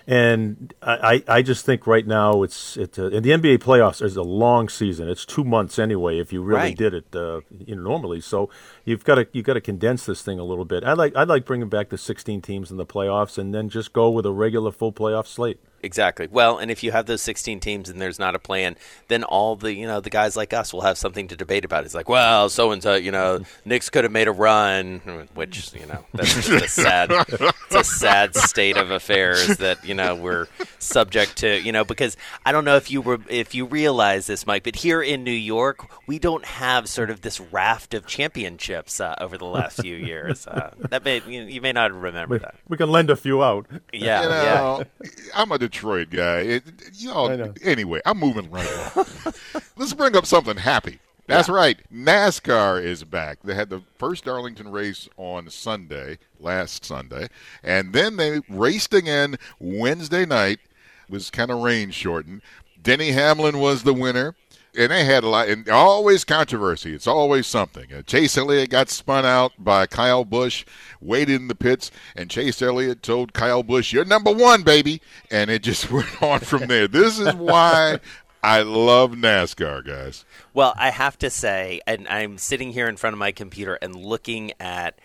and 0.07 0.75
I, 0.83 1.23
I 1.27 1.43
just 1.43 1.65
think 1.65 1.87
right 1.87 2.07
now 2.07 2.43
it's 2.43 2.77
it 2.77 2.99
uh, 2.99 3.07
and 3.07 3.25
the 3.25 3.31
NBA 3.31 3.59
playoffs 3.59 4.03
is 4.03 4.17
a 4.17 4.23
long 4.23 4.69
season. 4.69 5.09
It's 5.09 5.25
two 5.25 5.45
months 5.45 5.79
anyway 5.79 6.19
if 6.19 6.33
you 6.33 6.43
really 6.43 6.61
right. 6.61 6.77
did 6.77 6.93
it 6.95 7.17
uh, 7.17 7.41
you 7.51 7.75
know, 7.75 7.83
normally. 7.83 8.21
So 8.21 8.51
you've 8.85 9.05
got 9.05 9.15
to 9.15 9.27
you've 9.33 9.47
got 9.47 9.55
to 9.55 9.63
condense 9.63 10.05
this 10.05 10.23
thing 10.23 10.39
a 10.39 10.45
little 10.45 10.67
bit. 10.67 10.85
I 10.85 10.93
like 10.93 11.17
I'd 11.17 11.29
like 11.29 11.47
bringing 11.47 11.71
back 11.71 11.89
the 11.89 11.97
16 11.97 12.43
teams 12.43 12.71
in 12.71 12.77
the 12.77 12.85
playoffs 12.85 13.39
and 13.39 13.55
then 13.55 13.71
just 13.71 13.95
go 13.95 14.11
with 14.11 14.27
a 14.27 14.33
regular 14.33 14.73
full 14.73 14.93
playoff 14.93 15.27
slate. 15.27 15.59
Exactly. 15.85 16.29
Well, 16.31 16.57
and 16.57 16.71
if 16.71 16.83
you 16.83 16.93
have 16.93 17.05
those 17.05 17.21
16 17.23 17.61
teams 17.61 17.91
and 17.91 18.01
there's 18.01 18.19
not 18.19 18.35
a 18.35 18.39
plan, 18.39 18.77
then 19.09 19.23
all 19.23 19.55
the 19.55 19.75
you 19.75 19.87
know 19.87 20.01
the 20.01 20.11
guys 20.11 20.37
like 20.37 20.55
us 20.55 20.73
will 20.73 20.81
have 20.81 20.97
something 20.97 21.29
to 21.29 21.37
debate 21.37 21.65
about. 21.65 21.85
It's 21.85 21.95
like, 21.95 22.09
well, 22.09 22.49
so 22.49 22.73
and 22.73 22.83
so, 22.83 22.95
you 22.95 23.11
know, 23.11 23.41
Knicks 23.65 23.91
could 23.91 24.05
have 24.05 24.13
made 24.13 24.27
a 24.27 24.33
run, 24.33 25.29
which 25.35 25.75
you 25.75 25.87
know 25.87 26.05
that's 26.15 26.35
just 26.35 26.49
a 26.49 26.69
sad, 26.69 27.11
it's 27.11 27.75
a 27.75 27.85
sad 27.85 28.35
state 28.35 28.79
of 28.79 28.91
affairs 28.91 29.59
that 29.59 29.85
you 29.85 29.95
know 29.95 30.15
we're 30.15 30.47
subject 30.79 31.37
to. 31.39 31.61
You 31.61 31.73
know, 31.73 31.85
because 31.85 32.17
I 32.47 32.53
don't 32.53 32.65
know 32.65 32.77
if 32.77 32.91
you 32.91 33.03
were 33.03 33.19
if 33.29 33.55
you 33.55 33.67
realize 33.67 34.27
this, 34.27 34.47
Mike, 34.47 34.65
but 34.65 34.77
here 34.77 35.03
in 35.03 35.23
New 35.23 35.31
York, 35.31 35.87
we 36.07 36.19
don't 36.19 36.47
have 36.47 36.89
sort 36.89 37.11
of 37.11 37.21
this 37.21 37.41
raft 37.41 37.93
of 37.93 38.07
championships 38.07 39.01
uh, 39.01 39.15
over 39.21 39.37
the 39.37 39.45
last 39.45 39.83
few 39.83 39.97
years. 39.97 40.47
Uh, 40.47 40.73
that 40.79 41.05
may 41.05 41.21
you, 41.27 41.43
you, 41.43 41.61
may 41.61 41.73
not 41.73 41.93
remember 41.93 42.35
we, 42.35 42.39
that. 42.39 42.55
We 42.69 42.77
can 42.77 42.91
lend 42.91 43.11
a 43.11 43.17
few 43.17 43.43
out. 43.43 43.67
Yeah, 43.93 44.23
you 44.23 44.29
know, 44.29 44.85
yeah. 45.03 45.11
I'm 45.35 45.53
a 45.53 45.59
Detroit 45.75 46.11
guy. 46.11 46.39
It, 46.39 46.63
y'all, 46.95 47.53
anyway, 47.63 48.01
I'm 48.07 48.19
moving 48.19 48.49
right 48.49 48.67
along. 48.95 49.07
Let's 49.77 49.93
bring 49.93 50.15
up 50.15 50.25
something 50.25 50.57
happy. 50.57 51.01
That's 51.27 51.49
yeah. 51.49 51.55
right. 51.55 51.79
NASCAR 51.93 52.81
is 52.83 53.03
back. 53.03 53.39
They 53.43 53.55
had 53.55 53.71
the 53.71 53.83
first 53.99 54.25
Darlington 54.25 54.71
race 54.71 55.09
on 55.17 55.51
Sunday, 55.51 56.19
last 56.39 56.85
Sunday, 56.85 57.29
and 57.65 57.93
then 57.93 58.17
they 58.17 58.41
raced 58.49 58.95
again 58.95 59.37
Wednesday 59.59 60.25
night. 60.25 60.61
It 61.09 61.13
was 61.13 61.29
kind 61.31 61.51
of 61.51 61.61
rain 61.61 61.91
shortened. 61.91 62.43
Denny 62.81 63.11
Hamlin 63.11 63.59
was 63.59 63.83
the 63.83 63.95
winner 63.95 64.37
and 64.77 64.91
they 64.91 65.05
had 65.05 65.25
a 65.25 65.29
lot, 65.29 65.49
and 65.49 65.69
always 65.69 66.25
controversy. 66.25 66.95
It's 66.95 67.07
always 67.07 67.47
something. 67.47 67.93
Uh, 67.93 68.03
Chase 68.03 68.37
Elliott 68.37 68.71
got 68.71 68.89
spun 68.89 69.25
out 69.25 69.53
by 69.59 69.87
Kyle 69.87 70.25
Busch, 70.25 70.65
waited 71.01 71.41
in 71.41 71.49
the 71.49 71.55
pits, 71.55 71.91
and 72.17 72.31
Chase 72.31 72.61
Elliott 72.61 73.03
told 73.03 73.33
Kyle 73.33 73.63
Busch, 73.63 73.93
"You're 73.93 74.05
number 74.05 74.33
one, 74.33 74.63
baby," 74.63 75.01
and 75.31 75.51
it 75.51 75.63
just 75.63 75.91
went 75.93 76.23
on 76.23 76.41
from 76.41 76.67
there. 76.67 76.89
This 76.89 77.19
is 77.19 77.35
why 77.35 78.01
I 78.43 78.61
love 78.61 79.13
NASCAR, 79.13 79.87
guys. 79.87 80.27
Well, 80.53 80.75
I 80.77 80.91
have 80.91 81.19
to 81.21 81.31
say, 81.31 81.81
and 81.87 82.07
I'm 82.09 82.37
sitting 82.37 82.73
here 82.73 82.89
in 82.89 82.97
front 82.97 83.15
of 83.15 83.19
my 83.19 83.33
computer 83.33 83.79
and 83.81 83.97
looking 83.97 84.53
at 84.61 84.99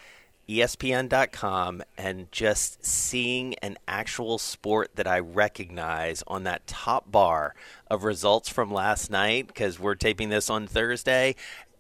ESPN.com 0.50 1.84
and 1.96 2.32
just 2.32 2.84
seeing 2.84 3.54
an 3.62 3.78
actual 3.88 4.40
sport 4.40 4.96
that 4.96 5.06
I 5.06 5.20
recognize 5.20 6.24
on 6.26 6.44
that 6.44 6.66
top 6.66 7.12
bar 7.12 7.54
of 7.88 8.04
results 8.04 8.50
from 8.50 8.74
last 8.74 9.12
night 9.12 9.46
because 9.46 9.80
we're 9.80 9.94
taping 9.94 10.30
this 10.30 10.50
on 10.50 10.66
Thursday. 10.66 11.36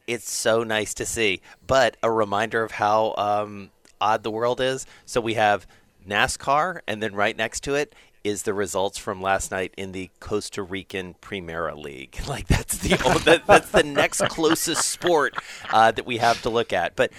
It's 0.06 0.30
so 0.32 0.64
nice 0.64 0.94
to 0.96 1.06
see. 1.06 1.42
But 1.66 1.98
a 2.04 2.12
reminder 2.12 2.64
of 2.64 2.74
how 2.74 3.16
um, 3.18 3.72
odd 4.00 4.22
the 4.22 4.32
world 4.32 4.62
is. 4.62 4.86
So 5.04 5.20
we 5.20 5.34
have 5.34 5.66
NASCAR, 6.08 6.82
and 6.88 7.02
then 7.02 7.16
right 7.16 7.36
next 7.36 7.62
to 7.62 7.74
it 7.74 7.96
is 8.24 8.44
the 8.44 8.54
results 8.54 8.98
from 8.98 9.22
last 9.22 9.50
night 9.50 9.74
in 9.78 9.92
the 9.94 10.10
Costa 10.20 10.62
Rican 10.62 11.16
Primera 11.22 11.76
League. 11.76 12.20
Like 12.30 12.48
that's 12.48 12.78
the 12.78 12.90
that, 13.26 13.48
that's 13.48 13.72
the 13.72 13.82
next 13.82 14.22
closest 14.28 14.88
sport 14.88 15.34
uh, 15.72 15.90
that 15.92 16.06
we 16.06 16.18
have 16.18 16.40
to 16.44 16.50
look 16.52 16.72
at. 16.72 16.96
But 16.96 17.12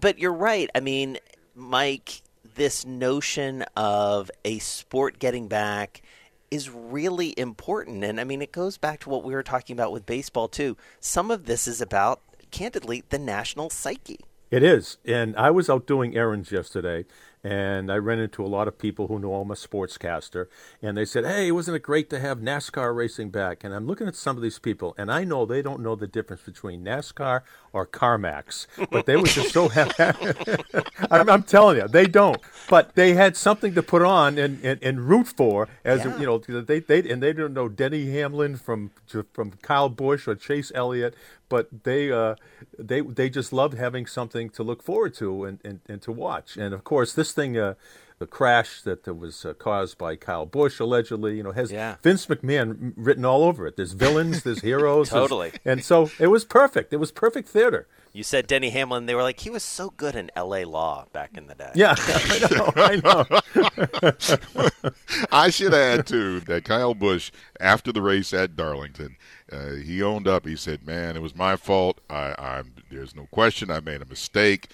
but 0.00 0.18
you're 0.18 0.32
right. 0.32 0.70
I 0.74 0.80
mean, 0.80 1.18
Mike, 1.54 2.22
this 2.54 2.84
notion 2.84 3.62
of 3.76 4.30
a 4.44 4.58
sport 4.58 5.18
getting 5.18 5.48
back 5.48 6.02
is 6.50 6.70
really 6.70 7.34
important. 7.38 8.04
And 8.04 8.20
I 8.20 8.24
mean, 8.24 8.42
it 8.42 8.52
goes 8.52 8.78
back 8.78 9.00
to 9.00 9.10
what 9.10 9.24
we 9.24 9.34
were 9.34 9.42
talking 9.42 9.74
about 9.74 9.92
with 9.92 10.06
baseball, 10.06 10.48
too. 10.48 10.76
Some 11.00 11.30
of 11.30 11.46
this 11.46 11.68
is 11.68 11.80
about, 11.80 12.20
candidly, 12.50 13.04
the 13.08 13.18
national 13.18 13.70
psyche. 13.70 14.20
It 14.50 14.62
is. 14.62 14.96
And 15.04 15.36
I 15.36 15.50
was 15.50 15.68
out 15.68 15.86
doing 15.86 16.16
errands 16.16 16.50
yesterday, 16.50 17.04
and 17.44 17.90
I 17.90 17.96
ran 17.96 18.18
into 18.18 18.44
a 18.44 18.48
lot 18.48 18.68
of 18.68 18.78
people 18.78 19.06
who 19.06 19.18
know 19.18 19.34
I'm 19.34 19.50
a 19.50 19.54
sportscaster, 19.54 20.46
and 20.82 20.96
they 20.96 21.04
said, 21.04 21.24
"Hey, 21.24 21.52
wasn't 21.52 21.76
it 21.76 21.82
great 21.82 22.10
to 22.10 22.18
have 22.18 22.38
NASCAR 22.38 22.94
racing 22.94 23.30
back?" 23.30 23.64
And 23.64 23.74
I'm 23.74 23.86
looking 23.86 24.08
at 24.08 24.16
some 24.16 24.36
of 24.36 24.42
these 24.42 24.58
people, 24.58 24.94
and 24.98 25.10
I 25.10 25.24
know 25.24 25.46
they 25.46 25.62
don't 25.62 25.80
know 25.80 25.94
the 25.94 26.06
difference 26.06 26.42
between 26.42 26.84
NASCAR 26.84 27.42
or 27.72 27.86
CarMax, 27.86 28.66
but 28.90 29.06
they 29.06 29.16
were 29.16 29.26
just 29.26 29.52
so 29.52 29.68
happy. 29.78 30.04
I'm, 31.10 31.28
I'm, 31.28 31.42
telling 31.42 31.76
you, 31.76 31.88
they 31.88 32.06
don't. 32.06 32.40
But 32.68 32.94
they 32.94 33.14
had 33.14 33.36
something 33.36 33.74
to 33.74 33.82
put 33.82 34.02
on 34.02 34.38
and, 34.38 34.62
and, 34.64 34.82
and 34.82 35.00
root 35.00 35.28
for, 35.28 35.68
as 35.84 36.04
yeah. 36.04 36.18
you 36.18 36.26
know, 36.26 36.38
they 36.38 36.80
they 36.80 37.08
and 37.08 37.22
they 37.22 37.32
don't 37.32 37.54
know 37.54 37.68
Denny 37.68 38.10
Hamlin 38.10 38.56
from 38.56 38.90
from 39.32 39.52
Kyle 39.62 39.88
Busch 39.88 40.26
or 40.26 40.34
Chase 40.34 40.72
Elliott, 40.74 41.14
but 41.48 41.68
they 41.84 42.12
uh, 42.12 42.34
they 42.78 43.00
they 43.00 43.30
just 43.30 43.52
loved 43.52 43.74
having 43.74 44.06
something 44.06 44.50
to 44.50 44.62
look 44.62 44.82
forward 44.82 45.14
to 45.14 45.44
and, 45.44 45.60
and, 45.64 45.80
and 45.86 46.02
to 46.02 46.12
watch. 46.12 46.56
And 46.56 46.74
of 46.74 46.84
course, 46.84 47.12
this 47.12 47.27
thing, 47.32 47.56
uh, 47.56 47.74
the 48.18 48.26
crash 48.26 48.82
that 48.82 49.06
was 49.16 49.44
uh, 49.44 49.54
caused 49.54 49.96
by 49.96 50.16
Kyle 50.16 50.46
Busch 50.46 50.80
allegedly, 50.80 51.36
you 51.36 51.42
know, 51.42 51.52
has 51.52 51.70
yeah. 51.70 51.96
Vince 52.02 52.26
McMahon 52.26 52.92
written 52.96 53.24
all 53.24 53.44
over 53.44 53.66
it. 53.66 53.76
There's 53.76 53.92
villains, 53.92 54.42
there's 54.42 54.60
heroes, 54.60 55.10
totally. 55.10 55.50
There's, 55.50 55.60
and 55.64 55.84
so 55.84 56.10
it 56.18 56.26
was 56.28 56.44
perfect. 56.44 56.92
It 56.92 56.96
was 56.96 57.12
perfect 57.12 57.48
theater. 57.48 57.86
You 58.12 58.24
said 58.24 58.46
Denny 58.48 58.70
Hamlin. 58.70 59.06
They 59.06 59.14
were 59.14 59.22
like, 59.22 59.40
he 59.40 59.50
was 59.50 59.62
so 59.62 59.90
good 59.90 60.16
in 60.16 60.30
L.A. 60.34 60.64
Law 60.64 61.06
back 61.12 61.36
in 61.36 61.46
the 61.46 61.54
day. 61.54 61.70
Yeah, 61.74 61.94
I 61.98 62.96
know. 63.04 63.22
I 63.22 64.82
know. 64.82 64.90
I 65.30 65.50
should 65.50 65.74
add 65.74 66.06
too 66.06 66.40
that 66.40 66.64
Kyle 66.64 66.94
Busch, 66.94 67.30
after 67.60 67.92
the 67.92 68.02
race 68.02 68.32
at 68.32 68.56
Darlington, 68.56 69.16
uh, 69.52 69.74
he 69.74 70.02
owned 70.02 70.26
up. 70.26 70.46
He 70.46 70.56
said, 70.56 70.86
"Man, 70.86 71.16
it 71.16 71.22
was 71.22 71.36
my 71.36 71.54
fault. 71.56 72.00
I, 72.10 72.34
I'm. 72.38 72.72
There's 72.90 73.14
no 73.14 73.26
question. 73.30 73.70
I 73.70 73.80
made 73.80 74.02
a 74.02 74.06
mistake." 74.06 74.68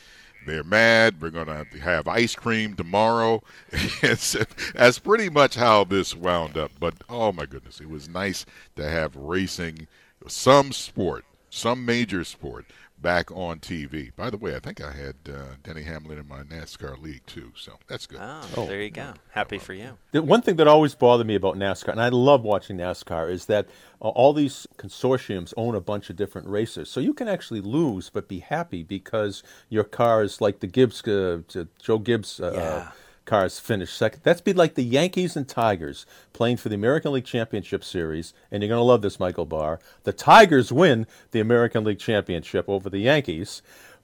They're 0.47 0.65
mad. 0.65 1.21
We're 1.21 1.31
going 1.31 1.47
to 1.47 1.67
have 1.81 2.09
ice 2.09 2.35
cream 2.35 2.75
tomorrow. 2.75 3.43
that's 4.03 4.99
pretty 4.99 5.31
much 5.31 5.55
how 5.55 5.85
this 5.85 6.15
wound 6.15 6.57
up. 6.57 6.73
But 6.79 6.95
oh 7.09 7.33
my 7.33 7.47
goodness, 7.47 7.81
it 7.81 7.89
was 7.89 8.09
nice 8.09 8.45
to 8.77 8.89
have 8.89 9.17
racing, 9.17 9.87
some 10.27 10.73
sport, 10.73 11.25
some 11.51 11.85
major 11.85 12.25
sport 12.25 12.67
back 13.05 13.31
on 13.31 13.59
TV. 13.61 14.17
By 14.17 14.31
the 14.31 14.39
way, 14.39 14.57
I 14.57 14.61
think 14.61 14.81
I 14.81 14.91
had 14.91 15.15
uh, 15.29 15.57
Denny 15.63 15.83
Hamlin 15.83 16.19
in 16.19 16.27
my 16.27 16.43
NASCAR 16.43 17.01
league 17.01 17.21
too, 17.27 17.53
so 17.55 17.75
that's 17.87 18.07
good. 18.07 18.19
Oh, 18.21 18.41
oh 18.57 18.67
there 18.67 18.81
you 18.81 18.91
go. 18.91 19.13
Happy 19.31 19.59
for 19.59 19.75
you. 19.75 19.99
The 20.13 20.23
one 20.23 20.41
thing 20.41 20.57
that 20.57 20.67
always 20.67 20.95
bothered 20.95 21.27
me 21.27 21.35
about 21.35 21.57
NASCAR, 21.57 21.91
and 21.91 22.01
I 22.01 22.09
love 22.09 22.43
watching 22.43 22.79
NASCAR, 22.79 23.31
is 23.31 23.45
that 23.45 23.67
uh, 24.01 24.09
all 24.09 24.33
these 24.33 24.67
consortiums 24.79 25.53
own 25.59 25.75
a 25.75 25.83
bunch 25.83 26.09
of 26.09 26.17
different 26.17 26.49
racers. 26.49 26.91
So 26.91 26.99
you 26.99 27.13
can 27.13 27.29
actually 27.29 27.61
lose 27.61 28.09
but 28.09 28.27
be 28.27 28.39
happy 28.39 28.83
because 28.83 29.43
your 29.69 29.85
car 29.85 30.23
is 30.23 30.41
like 30.41 30.61
the 30.61 30.67
Gibbs, 30.67 31.07
uh, 31.07 31.43
Joe 31.83 31.99
Gibbs. 31.99 32.41
Uh, 32.41 32.53
yeah 32.55 32.89
cars 33.25 33.59
finish 33.59 33.93
second. 33.93 34.21
That's 34.23 34.41
be 34.41 34.53
like 34.53 34.75
the 34.75 34.83
Yankees 34.83 35.37
and 35.37 35.49
Tigers 35.49 36.07
playing 36.33 36.59
for 36.59 36.69
the 36.69 36.75
American 36.75 37.13
League 37.13 37.25
Championship 37.25 37.85
Series, 37.85 38.35
and 38.51 38.63
you're 38.63 38.69
going 38.69 38.79
to 38.79 38.85
love 38.85 39.03
this, 39.03 39.21
Michael 39.21 39.47
Barr. 39.47 39.81
The 40.05 40.13
Tigers 40.13 40.73
win 40.73 41.07
the 41.31 41.41
American 41.41 41.85
League 41.85 41.99
Championship 41.99 42.69
over 42.69 42.91
the 42.91 42.99
Yankees, 42.99 43.63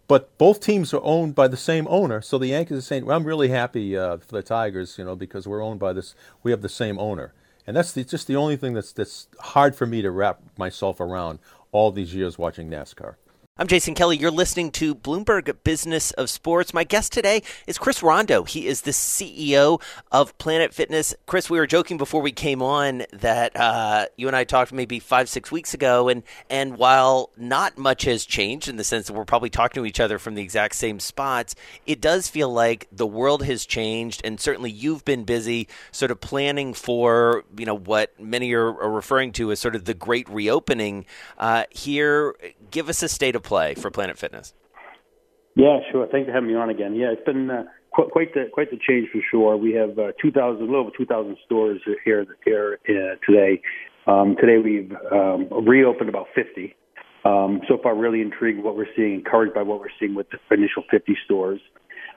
but 0.08 0.36
both 0.38 0.60
teams 0.60 0.92
are 0.92 1.02
owned 1.04 1.34
by 1.34 1.48
the 1.48 1.56
same 1.56 1.86
owner. 1.88 2.20
So 2.20 2.38
the 2.38 2.48
Yankees 2.48 2.78
are 2.78 2.82
saying, 2.82 3.04
well, 3.04 3.16
"I'm 3.16 3.24
really 3.24 3.48
happy 3.48 3.96
uh, 3.96 4.16
for 4.18 4.32
the 4.32 4.42
Tigers, 4.42 4.98
you 4.98 5.04
know, 5.04 5.14
because 5.14 5.46
we're 5.46 5.62
owned 5.62 5.80
by 5.80 5.92
this. 5.92 6.14
We 6.42 6.50
have 6.50 6.62
the 6.62 6.68
same 6.68 6.98
owner." 6.98 7.32
And 7.66 7.76
that's 7.76 7.92
the, 7.92 8.02
just 8.02 8.26
the 8.26 8.36
only 8.36 8.56
thing 8.56 8.74
that's 8.74 8.92
that's 8.92 9.28
hard 9.38 9.76
for 9.76 9.86
me 9.86 10.02
to 10.02 10.10
wrap 10.10 10.40
myself 10.58 10.98
around 10.98 11.38
all 11.72 11.92
these 11.92 12.14
years 12.14 12.38
watching 12.38 12.68
NASCAR. 12.68 13.14
I'm 13.60 13.66
Jason 13.66 13.94
Kelly. 13.94 14.16
You're 14.16 14.30
listening 14.30 14.70
to 14.70 14.94
Bloomberg 14.94 15.54
Business 15.64 16.12
of 16.12 16.30
Sports. 16.30 16.72
My 16.72 16.82
guest 16.82 17.12
today 17.12 17.42
is 17.66 17.76
Chris 17.76 18.02
Rondeau. 18.02 18.44
He 18.44 18.66
is 18.66 18.80
the 18.80 18.90
CEO 18.90 19.82
of 20.10 20.38
Planet 20.38 20.72
Fitness. 20.72 21.14
Chris, 21.26 21.50
we 21.50 21.58
were 21.58 21.66
joking 21.66 21.98
before 21.98 22.22
we 22.22 22.32
came 22.32 22.62
on 22.62 23.02
that 23.12 23.54
uh, 23.54 24.06
you 24.16 24.28
and 24.28 24.34
I 24.34 24.44
talked 24.44 24.72
maybe 24.72 24.98
five, 24.98 25.28
six 25.28 25.52
weeks 25.52 25.74
ago, 25.74 26.08
and 26.08 26.22
and 26.48 26.78
while 26.78 27.28
not 27.36 27.76
much 27.76 28.04
has 28.04 28.24
changed 28.24 28.66
in 28.66 28.76
the 28.76 28.82
sense 28.82 29.08
that 29.08 29.12
we're 29.12 29.26
probably 29.26 29.50
talking 29.50 29.82
to 29.82 29.86
each 29.86 30.00
other 30.00 30.18
from 30.18 30.36
the 30.36 30.42
exact 30.42 30.74
same 30.74 30.98
spots, 30.98 31.54
it 31.84 32.00
does 32.00 32.28
feel 32.28 32.50
like 32.50 32.88
the 32.90 33.06
world 33.06 33.44
has 33.44 33.66
changed, 33.66 34.22
and 34.24 34.40
certainly 34.40 34.70
you've 34.70 35.04
been 35.04 35.24
busy, 35.24 35.68
sort 35.92 36.10
of 36.10 36.18
planning 36.22 36.72
for 36.72 37.44
you 37.58 37.66
know 37.66 37.76
what 37.76 38.18
many 38.18 38.54
are, 38.54 38.68
are 38.68 38.90
referring 38.90 39.32
to 39.32 39.52
as 39.52 39.60
sort 39.60 39.76
of 39.76 39.84
the 39.84 39.92
great 39.92 40.26
reopening. 40.30 41.04
Uh, 41.36 41.64
here, 41.68 42.34
give 42.70 42.88
us 42.88 43.02
a 43.02 43.08
state 43.08 43.36
of 43.36 43.42
play 43.42 43.74
for 43.74 43.90
Planet 43.90 44.18
Fitness? 44.18 44.54
Yeah, 45.56 45.78
sure. 45.90 46.06
Thanks 46.06 46.26
for 46.26 46.32
having 46.32 46.48
me 46.48 46.54
on 46.54 46.70
again. 46.70 46.94
Yeah, 46.94 47.12
it's 47.12 47.24
been 47.24 47.50
uh, 47.50 47.64
qu- 47.94 48.08
quite 48.10 48.32
the 48.34 48.46
quite 48.52 48.70
the 48.70 48.78
change 48.78 49.08
for 49.12 49.20
sure. 49.30 49.56
We 49.56 49.72
have 49.72 49.98
uh, 49.98 50.12
2,000, 50.22 50.62
a 50.62 50.64
little 50.64 50.80
over 50.80 50.90
2,000 50.96 51.36
stores 51.44 51.80
here 52.04 52.26
here 52.44 52.78
uh, 52.88 53.16
today. 53.26 53.60
Um, 54.06 54.36
today 54.40 54.58
we've 54.62 54.92
um, 55.12 55.48
reopened 55.66 56.08
about 56.08 56.26
50. 56.34 56.74
Um, 57.24 57.60
so 57.68 57.76
far, 57.82 57.94
really 57.94 58.22
intrigued 58.22 58.62
what 58.62 58.76
we're 58.76 58.86
seeing, 58.96 59.14
encouraged 59.14 59.54
by 59.54 59.62
what 59.62 59.80
we're 59.80 59.92
seeing 59.98 60.14
with 60.14 60.26
the 60.30 60.38
initial 60.54 60.84
50 60.90 61.16
stores. 61.24 61.60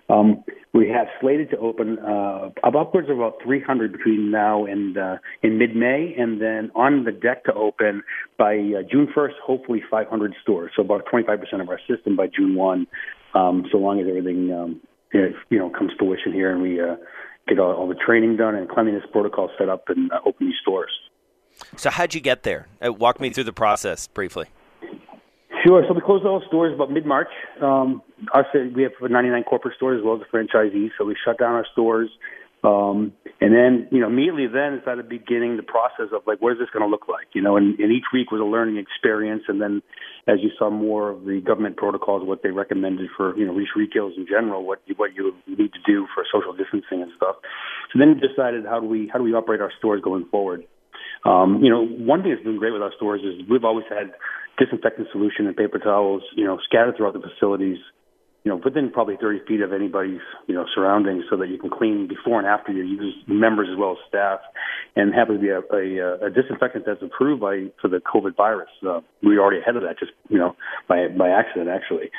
Um, 0.09 0.43
we 0.73 0.89
have 0.89 1.07
slated 1.21 1.49
to 1.51 1.57
open 1.57 1.99
uh, 1.99 2.49
upwards 2.63 3.09
of 3.09 3.17
about 3.17 3.35
300 3.43 3.91
between 3.91 4.31
now 4.31 4.65
and 4.65 4.97
uh, 4.97 5.17
in 5.43 5.57
mid-May, 5.57 6.15
and 6.17 6.41
then 6.41 6.71
on 6.75 7.03
the 7.03 7.11
deck 7.11 7.45
to 7.45 7.53
open 7.53 8.03
by 8.37 8.55
uh, 8.55 8.81
June 8.89 9.07
1st, 9.15 9.33
hopefully 9.45 9.81
500 9.89 10.33
stores. 10.41 10.71
So 10.75 10.81
about 10.81 11.05
25% 11.05 11.61
of 11.61 11.69
our 11.69 11.79
system 11.87 12.15
by 12.15 12.27
June 12.27 12.55
1, 12.55 12.87
um, 13.35 13.65
so 13.71 13.77
long 13.77 13.99
as 13.99 14.07
everything 14.07 14.51
um, 14.51 14.81
you 15.13 15.59
know 15.59 15.69
comes 15.69 15.91
to 15.91 15.97
fruition 15.97 16.33
here 16.33 16.51
and 16.51 16.61
we 16.61 16.81
uh, 16.81 16.95
get 17.47 17.59
all, 17.59 17.73
all 17.73 17.87
the 17.87 17.95
training 17.95 18.37
done 18.37 18.55
and 18.55 18.69
cleanliness 18.69 19.03
protocols 19.11 19.51
set 19.57 19.69
up 19.69 19.89
and 19.89 20.11
uh, 20.11 20.19
open 20.25 20.47
these 20.47 20.55
stores. 20.61 20.91
So 21.77 21.89
how'd 21.89 22.13
you 22.13 22.21
get 22.21 22.43
there? 22.43 22.67
Uh, 22.83 22.91
walk 22.91 23.21
me 23.21 23.29
through 23.29 23.43
the 23.43 23.53
process 23.53 24.07
briefly. 24.07 24.47
Sure. 25.65 25.83
So 25.87 25.93
we 25.93 26.01
closed 26.01 26.25
all 26.25 26.43
stores 26.47 26.73
about 26.73 26.91
mid 26.91 27.05
March. 27.05 27.29
Um, 27.61 28.01
us, 28.33 28.45
we 28.53 28.83
have 28.83 28.91
99 28.99 29.43
corporate 29.43 29.75
stores 29.75 29.99
as 29.99 30.05
well 30.05 30.15
as 30.15 30.21
the 30.21 30.37
franchisees. 30.37 30.89
So 30.97 31.05
we 31.05 31.15
shut 31.23 31.39
down 31.39 31.53
our 31.53 31.65
stores. 31.71 32.09
Um, 32.63 33.11
and 33.41 33.53
then, 33.53 33.87
you 33.91 33.99
know, 33.99 34.07
immediately 34.07 34.47
then 34.47 34.79
started 34.83 35.09
beginning 35.09 35.57
the 35.57 35.63
process 35.63 36.15
of 36.15 36.23
like, 36.25 36.41
what 36.41 36.53
is 36.53 36.59
this 36.59 36.69
going 36.71 36.83
to 36.83 36.89
look 36.89 37.09
like? 37.09 37.27
You 37.33 37.41
know, 37.41 37.57
and, 37.57 37.77
and 37.77 37.91
each 37.91 38.07
week 38.13 38.31
was 38.31 38.39
a 38.39 38.45
learning 38.45 38.77
experience. 38.77 39.43
And 39.49 39.61
then 39.61 39.81
as 40.27 40.37
you 40.41 40.49
saw 40.57 40.69
more 40.69 41.09
of 41.09 41.25
the 41.25 41.41
government 41.41 41.75
protocols, 41.75 42.25
what 42.25 42.41
they 42.41 42.51
recommended 42.51 43.09
for, 43.15 43.37
you 43.37 43.45
know, 43.45 43.53
retailers 43.53 44.13
in 44.15 44.25
general, 44.27 44.65
what 44.65 44.79
what 44.95 45.13
you 45.13 45.35
need 45.45 45.73
to 45.73 45.79
do 45.85 46.07
for 46.15 46.23
social 46.31 46.53
distancing 46.53 47.03
and 47.03 47.11
stuff. 47.17 47.35
So 47.91 47.99
then 47.99 48.15
we 48.15 48.27
decided 48.27 48.65
how 48.65 48.79
do 48.79 48.87
we, 48.87 49.09
how 49.11 49.19
do 49.19 49.25
we 49.25 49.33
operate 49.33 49.59
our 49.59 49.71
stores 49.77 50.01
going 50.01 50.25
forward? 50.31 50.63
Um, 51.25 51.63
you 51.63 51.69
know, 51.69 51.85
one 51.85 52.21
thing 52.21 52.31
that's 52.31 52.43
been 52.43 52.57
great 52.57 52.73
with 52.73 52.81
our 52.81 52.91
stores 52.95 53.21
is 53.21 53.47
we've 53.49 53.63
always 53.63 53.85
had 53.89 54.11
disinfectant 54.59 55.07
solution 55.11 55.47
and 55.47 55.55
paper 55.55 55.79
towels, 55.79 56.23
you 56.35 56.45
know, 56.45 56.59
scattered 56.63 56.97
throughout 56.97 57.13
the 57.13 57.21
facilities, 57.21 57.77
you 58.43 58.51
know, 58.51 58.59
within 58.63 58.91
probably 58.91 59.15
30 59.19 59.39
feet 59.47 59.61
of 59.61 59.71
anybody's, 59.71 60.19
you 60.47 60.53
know, 60.53 60.65
surroundings 60.75 61.23
so 61.29 61.37
that 61.37 61.47
you 61.47 61.57
can 61.57 61.69
clean 61.69 62.07
before 62.09 62.39
and 62.39 62.47
after 62.47 62.73
you 62.73 62.83
use 62.83 63.15
members 63.25 63.69
as 63.71 63.77
well 63.79 63.91
as 63.93 63.97
staff 64.09 64.39
and 64.97 65.13
happens 65.13 65.39
to 65.39 65.41
be 65.41 65.49
a, 65.49 65.63
a, 65.71 66.27
a 66.27 66.29
disinfectant 66.29 66.85
that's 66.85 67.01
approved 67.01 67.39
by, 67.39 67.71
for 67.81 67.87
the 67.87 68.01
COVID 68.03 68.35
virus. 68.35 68.69
Uh, 68.85 68.99
we 69.23 69.37
were 69.37 69.41
already 69.41 69.61
ahead 69.61 69.77
of 69.77 69.83
that 69.83 69.97
just, 69.97 70.11
you 70.27 70.37
know, 70.37 70.55
by, 70.89 71.07
by 71.17 71.29
accident 71.29 71.69
actually. 71.69 72.11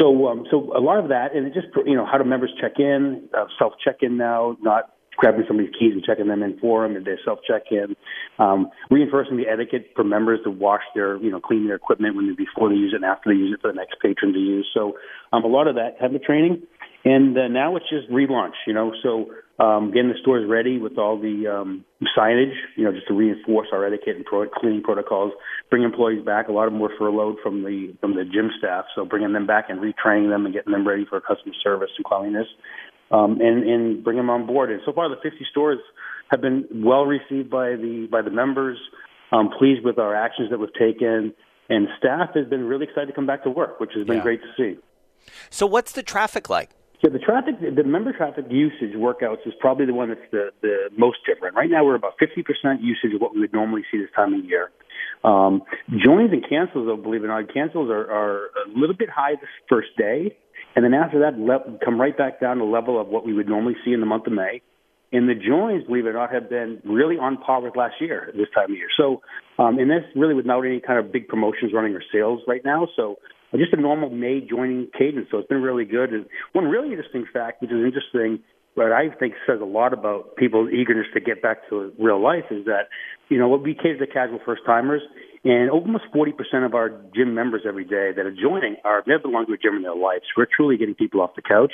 So, 0.00 0.28
um, 0.28 0.46
so 0.50 0.72
a 0.74 0.80
lot 0.80 0.98
of 0.98 1.08
that 1.08 1.36
and 1.36 1.46
it 1.46 1.52
just, 1.52 1.68
you 1.84 1.94
know, 1.94 2.06
how 2.10 2.16
do 2.16 2.24
members 2.24 2.52
check 2.58 2.78
in, 2.78 3.28
uh, 3.36 3.44
self 3.58 3.74
check 3.84 3.96
in 4.00 4.16
now, 4.16 4.56
not 4.62 4.95
grabbing 5.16 5.44
somebody's 5.48 5.72
keys 5.78 5.92
and 5.92 6.04
checking 6.04 6.28
them 6.28 6.42
in 6.42 6.58
for 6.58 6.82
them, 6.86 6.96
and 6.96 7.04
they 7.04 7.16
self 7.24 7.40
check 7.46 7.62
in. 7.70 7.96
Um, 8.38 8.70
reinforcing 8.90 9.36
the 9.36 9.48
etiquette 9.48 9.90
for 9.94 10.04
members 10.04 10.40
to 10.44 10.50
wash 10.50 10.82
their, 10.94 11.16
you 11.18 11.30
know, 11.30 11.40
clean 11.40 11.66
their 11.66 11.76
equipment 11.76 12.16
when 12.16 12.28
they, 12.28 12.34
before 12.34 12.68
they 12.68 12.76
use 12.76 12.92
it 12.92 12.96
and 12.96 13.04
after 13.04 13.30
they 13.30 13.38
use 13.38 13.54
it 13.54 13.60
for 13.60 13.72
the 13.72 13.76
next 13.76 13.96
patron 14.02 14.32
to 14.32 14.38
use. 14.38 14.68
So 14.74 14.94
um, 15.32 15.44
a 15.44 15.48
lot 15.48 15.68
of 15.68 15.76
that 15.76 15.98
type 16.00 16.14
of 16.14 16.22
training. 16.22 16.62
And 17.06 17.38
uh, 17.38 17.46
now 17.46 17.76
it's 17.76 17.88
just 17.88 18.10
relaunch, 18.10 18.58
you 18.66 18.74
know. 18.74 18.92
So 19.00 19.30
um, 19.62 19.92
getting 19.94 20.08
the 20.08 20.18
stores 20.20 20.44
ready 20.48 20.78
with 20.78 20.98
all 20.98 21.16
the 21.16 21.46
um, 21.46 21.84
signage, 22.18 22.52
you 22.76 22.82
know, 22.82 22.90
just 22.90 23.06
to 23.06 23.14
reinforce 23.14 23.68
our 23.72 23.86
etiquette 23.86 24.16
and 24.16 24.24
pro- 24.24 24.48
cleaning 24.48 24.82
protocols. 24.82 25.32
Bring 25.70 25.84
employees 25.84 26.24
back. 26.24 26.48
A 26.48 26.52
lot 26.52 26.66
of 26.66 26.72
them 26.72 26.80
were 26.80 26.92
furloughed 26.98 27.36
from 27.44 27.62
the 27.62 27.94
from 28.00 28.16
the 28.16 28.24
gym 28.24 28.50
staff, 28.58 28.86
so 28.96 29.04
bringing 29.04 29.32
them 29.32 29.46
back 29.46 29.66
and 29.68 29.78
retraining 29.78 30.30
them 30.30 30.46
and 30.46 30.52
getting 30.54 30.72
them 30.72 30.86
ready 30.86 31.06
for 31.08 31.20
customer 31.20 31.54
service 31.62 31.90
and 31.96 32.04
cleanliness 32.04 32.48
um, 33.10 33.40
and, 33.40 33.68
and 33.68 34.04
bring 34.04 34.16
them 34.16 34.30
on 34.30 34.46
board. 34.46 34.70
And 34.70 34.80
so 34.84 34.92
far, 34.92 35.08
the 35.08 35.16
50 35.22 35.38
stores 35.50 35.78
have 36.30 36.40
been 36.40 36.66
well 36.72 37.04
received 37.04 37.50
by 37.50 37.70
the 37.70 38.08
by 38.10 38.22
the 38.22 38.30
members. 38.30 38.78
I'm 39.32 39.48
pleased 39.48 39.84
with 39.84 39.98
our 39.98 40.14
actions 40.14 40.50
that 40.50 40.58
we've 40.58 40.72
taken, 40.74 41.34
and 41.68 41.88
staff 41.98 42.30
has 42.34 42.46
been 42.48 42.64
really 42.64 42.84
excited 42.84 43.06
to 43.06 43.12
come 43.12 43.26
back 43.26 43.44
to 43.44 43.50
work, 43.50 43.80
which 43.80 43.90
has 43.94 44.06
been 44.06 44.18
yeah. 44.18 44.22
great 44.22 44.40
to 44.42 44.48
see. 44.56 44.80
So, 45.50 45.66
what's 45.66 45.92
the 45.92 46.02
traffic 46.02 46.48
like? 46.48 46.70
Yeah, 47.02 47.10
the 47.10 47.18
traffic, 47.18 47.56
the 47.60 47.84
member 47.84 48.12
traffic 48.12 48.46
usage 48.48 48.94
workouts 48.96 49.46
is 49.46 49.52
probably 49.60 49.84
the 49.84 49.92
one 49.92 50.08
that's 50.08 50.20
the, 50.32 50.50
the 50.62 50.88
most 50.96 51.18
different. 51.26 51.54
Right 51.54 51.68
now, 51.68 51.84
we're 51.84 51.94
about 51.94 52.14
50% 52.18 52.40
usage 52.80 53.14
of 53.14 53.20
what 53.20 53.34
we 53.34 53.40
would 53.40 53.52
normally 53.52 53.82
see 53.90 53.98
this 53.98 54.08
time 54.16 54.32
of 54.32 54.44
year. 54.44 54.70
Um, 55.22 55.62
joins 55.90 56.32
and 56.32 56.42
cancels, 56.48 56.86
though, 56.86 56.96
believe 56.96 57.22
it 57.22 57.26
or 57.26 57.40
not, 57.40 57.52
cancels 57.52 57.90
are, 57.90 58.10
are 58.10 58.46
a 58.46 58.78
little 58.78 58.96
bit 58.96 59.10
high 59.10 59.32
this 59.32 59.50
first 59.68 59.88
day, 59.98 60.36
and 60.76 60.84
then 60.84 60.94
after 60.94 61.20
that, 61.20 61.38
le- 61.38 61.78
come 61.84 61.98
right 62.00 62.16
back 62.16 62.38
down 62.40 62.58
to 62.58 62.64
level 62.64 63.00
of 63.00 63.08
what 63.08 63.26
we 63.26 63.32
would 63.32 63.48
normally 63.48 63.74
see 63.84 63.92
in 63.92 64.00
the 64.00 64.06
month 64.06 64.26
of 64.26 64.34
May. 64.34 64.60
And 65.12 65.28
the 65.28 65.34
joins, 65.34 65.84
believe 65.84 66.04
it 66.04 66.10
or 66.10 66.12
not, 66.12 66.32
have 66.32 66.50
been 66.50 66.80
really 66.84 67.16
on 67.16 67.38
par 67.38 67.62
with 67.62 67.76
last 67.76 67.94
year 68.00 68.26
at 68.28 68.36
this 68.36 68.48
time 68.54 68.70
of 68.70 68.76
year. 68.76 68.88
So, 68.96 69.22
um, 69.58 69.78
and 69.78 69.90
that's 69.90 70.04
really 70.14 70.34
without 70.34 70.62
any 70.62 70.80
kind 70.80 70.98
of 70.98 71.12
big 71.12 71.28
promotions 71.28 71.72
running 71.72 71.94
or 71.94 72.02
sales 72.12 72.40
right 72.46 72.62
now. 72.64 72.88
So, 72.94 73.16
just 73.56 73.72
a 73.72 73.80
normal 73.80 74.10
May 74.10 74.40
joining 74.40 74.88
cadence. 74.98 75.28
So 75.30 75.38
it's 75.38 75.48
been 75.48 75.62
really 75.62 75.84
good. 75.84 76.12
And 76.12 76.26
one 76.52 76.64
really 76.66 76.90
interesting 76.90 77.24
fact, 77.32 77.62
which 77.62 77.70
is 77.70 77.82
interesting, 77.84 78.42
but 78.74 78.92
I 78.92 79.08
think 79.18 79.34
says 79.46 79.60
a 79.62 79.64
lot 79.64 79.92
about 79.94 80.36
people's 80.36 80.70
eagerness 80.70 81.06
to 81.14 81.20
get 81.20 81.40
back 81.40 81.68
to 81.70 81.92
real 81.98 82.22
life, 82.22 82.44
is 82.50 82.66
that 82.66 82.88
you 83.30 83.38
know 83.38 83.48
what 83.48 83.62
we 83.62 83.74
cater 83.74 84.04
to 84.04 84.06
casual 84.06 84.38
first 84.44 84.62
timers, 84.66 85.00
and 85.46 85.70
almost 85.70 86.04
40% 86.12 86.66
of 86.66 86.74
our 86.74 86.90
gym 87.14 87.32
members 87.34 87.62
every 87.66 87.84
day 87.84 88.10
that 88.16 88.26
are 88.26 88.34
joining 88.34 88.76
are 88.84 89.04
never 89.06 89.22
belonged 89.22 89.46
to 89.46 89.52
a 89.52 89.56
gym 89.58 89.76
in 89.76 89.82
their 89.82 89.94
lives. 89.94 90.24
We're 90.36 90.48
truly 90.54 90.76
getting 90.76 90.96
people 90.96 91.20
off 91.20 91.36
the 91.36 91.42
couch. 91.42 91.72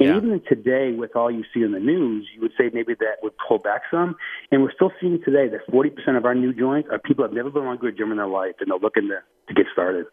And 0.00 0.08
yeah. 0.08 0.16
even 0.16 0.40
today, 0.48 0.92
with 0.92 1.14
all 1.14 1.30
you 1.30 1.44
see 1.52 1.62
in 1.62 1.72
the 1.72 1.80
news, 1.80 2.26
you 2.34 2.40
would 2.40 2.52
say 2.56 2.70
maybe 2.72 2.94
that 2.94 3.16
would 3.22 3.34
pull 3.46 3.58
back 3.58 3.82
some. 3.90 4.16
And 4.50 4.62
we're 4.62 4.72
still 4.72 4.90
seeing 5.02 5.20
today 5.22 5.48
that 5.48 5.70
40% 5.70 6.16
of 6.16 6.24
our 6.24 6.34
new 6.34 6.54
joins 6.54 6.86
are 6.90 6.98
people 6.98 7.24
that 7.24 7.28
have 7.28 7.36
never 7.36 7.50
belonged 7.50 7.80
to 7.82 7.88
a 7.88 7.92
gym 7.92 8.10
in 8.10 8.16
their 8.16 8.26
life, 8.26 8.54
and 8.60 8.70
they're 8.70 8.78
looking 8.78 9.08
to, 9.08 9.20
to 9.48 9.54
get 9.54 9.66
started. 9.70 10.06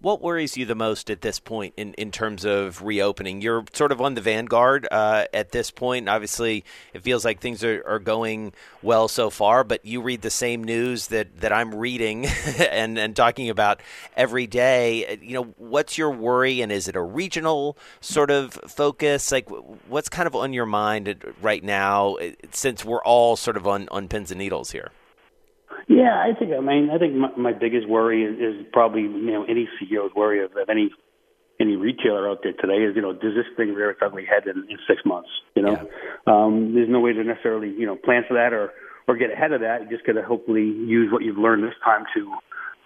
What 0.00 0.22
worries 0.22 0.56
you 0.56 0.64
the 0.64 0.74
most 0.74 1.10
at 1.10 1.22
this 1.22 1.40
point 1.40 1.74
in, 1.76 1.94
in 1.94 2.10
terms 2.10 2.44
of 2.44 2.82
reopening? 2.82 3.40
You're 3.40 3.64
sort 3.72 3.92
of 3.92 4.00
on 4.00 4.14
the 4.14 4.20
vanguard 4.20 4.86
uh, 4.90 5.24
at 5.34 5.50
this 5.50 5.70
point. 5.70 6.08
Obviously, 6.08 6.64
it 6.94 7.02
feels 7.02 7.24
like 7.24 7.40
things 7.40 7.64
are, 7.64 7.82
are 7.86 7.98
going 7.98 8.52
well 8.82 9.08
so 9.08 9.30
far, 9.30 9.64
but 9.64 9.84
you 9.84 10.00
read 10.00 10.22
the 10.22 10.30
same 10.30 10.62
news 10.62 11.08
that, 11.08 11.40
that 11.40 11.52
I'm 11.52 11.74
reading 11.74 12.26
and, 12.58 12.98
and 12.98 13.16
talking 13.16 13.50
about 13.50 13.80
every 14.16 14.46
day. 14.46 15.18
You 15.20 15.34
know, 15.34 15.44
what's 15.56 15.98
your 15.98 16.10
worry, 16.10 16.60
and 16.60 16.70
is 16.70 16.88
it 16.88 16.96
a 16.96 17.02
regional 17.02 17.76
sort 18.00 18.30
of 18.30 18.52
focus? 18.68 19.32
Like, 19.32 19.48
what's 19.88 20.08
kind 20.08 20.26
of 20.26 20.36
on 20.36 20.52
your 20.52 20.66
mind 20.66 21.34
right 21.42 21.62
now 21.64 22.16
since 22.52 22.84
we're 22.84 23.02
all 23.02 23.36
sort 23.36 23.56
of 23.56 23.66
on, 23.66 23.88
on 23.90 24.08
pins 24.08 24.30
and 24.30 24.38
needles 24.38 24.70
here? 24.70 24.92
Yeah, 25.88 26.14
I 26.14 26.38
think. 26.38 26.52
I 26.52 26.60
mean, 26.60 26.90
I 26.92 26.98
think 26.98 27.14
my, 27.14 27.34
my 27.36 27.52
biggest 27.52 27.88
worry 27.88 28.22
is, 28.22 28.36
is 28.38 28.66
probably 28.72 29.02
you 29.02 29.32
know 29.32 29.44
any 29.44 29.68
CEO's 29.80 30.14
worry 30.14 30.44
of, 30.44 30.52
of 30.52 30.68
any 30.68 30.90
any 31.58 31.76
retailer 31.76 32.28
out 32.28 32.40
there 32.42 32.52
today 32.52 32.84
is 32.84 32.94
you 32.94 33.02
know 33.02 33.12
does 33.12 33.34
this 33.34 33.48
thing 33.56 33.72
rear 33.74 33.90
its 33.90 34.00
ugly 34.04 34.24
head 34.24 34.46
in, 34.46 34.68
in 34.70 34.78
six 34.86 35.00
months? 35.06 35.30
You 35.54 35.62
know, 35.62 35.72
yeah. 35.72 35.86
um, 36.26 36.74
there's 36.74 36.90
no 36.90 37.00
way 37.00 37.14
to 37.14 37.24
necessarily 37.24 37.70
you 37.70 37.86
know 37.86 37.96
plan 37.96 38.22
for 38.28 38.34
that 38.34 38.52
or 38.52 38.72
or 39.08 39.16
get 39.16 39.32
ahead 39.32 39.52
of 39.52 39.62
that. 39.62 39.82
You 39.82 39.88
just 39.88 40.06
got 40.06 40.12
to 40.12 40.22
hopefully 40.22 40.62
use 40.62 41.10
what 41.10 41.22
you've 41.22 41.38
learned 41.38 41.64
this 41.64 41.74
time 41.82 42.04
to 42.14 42.34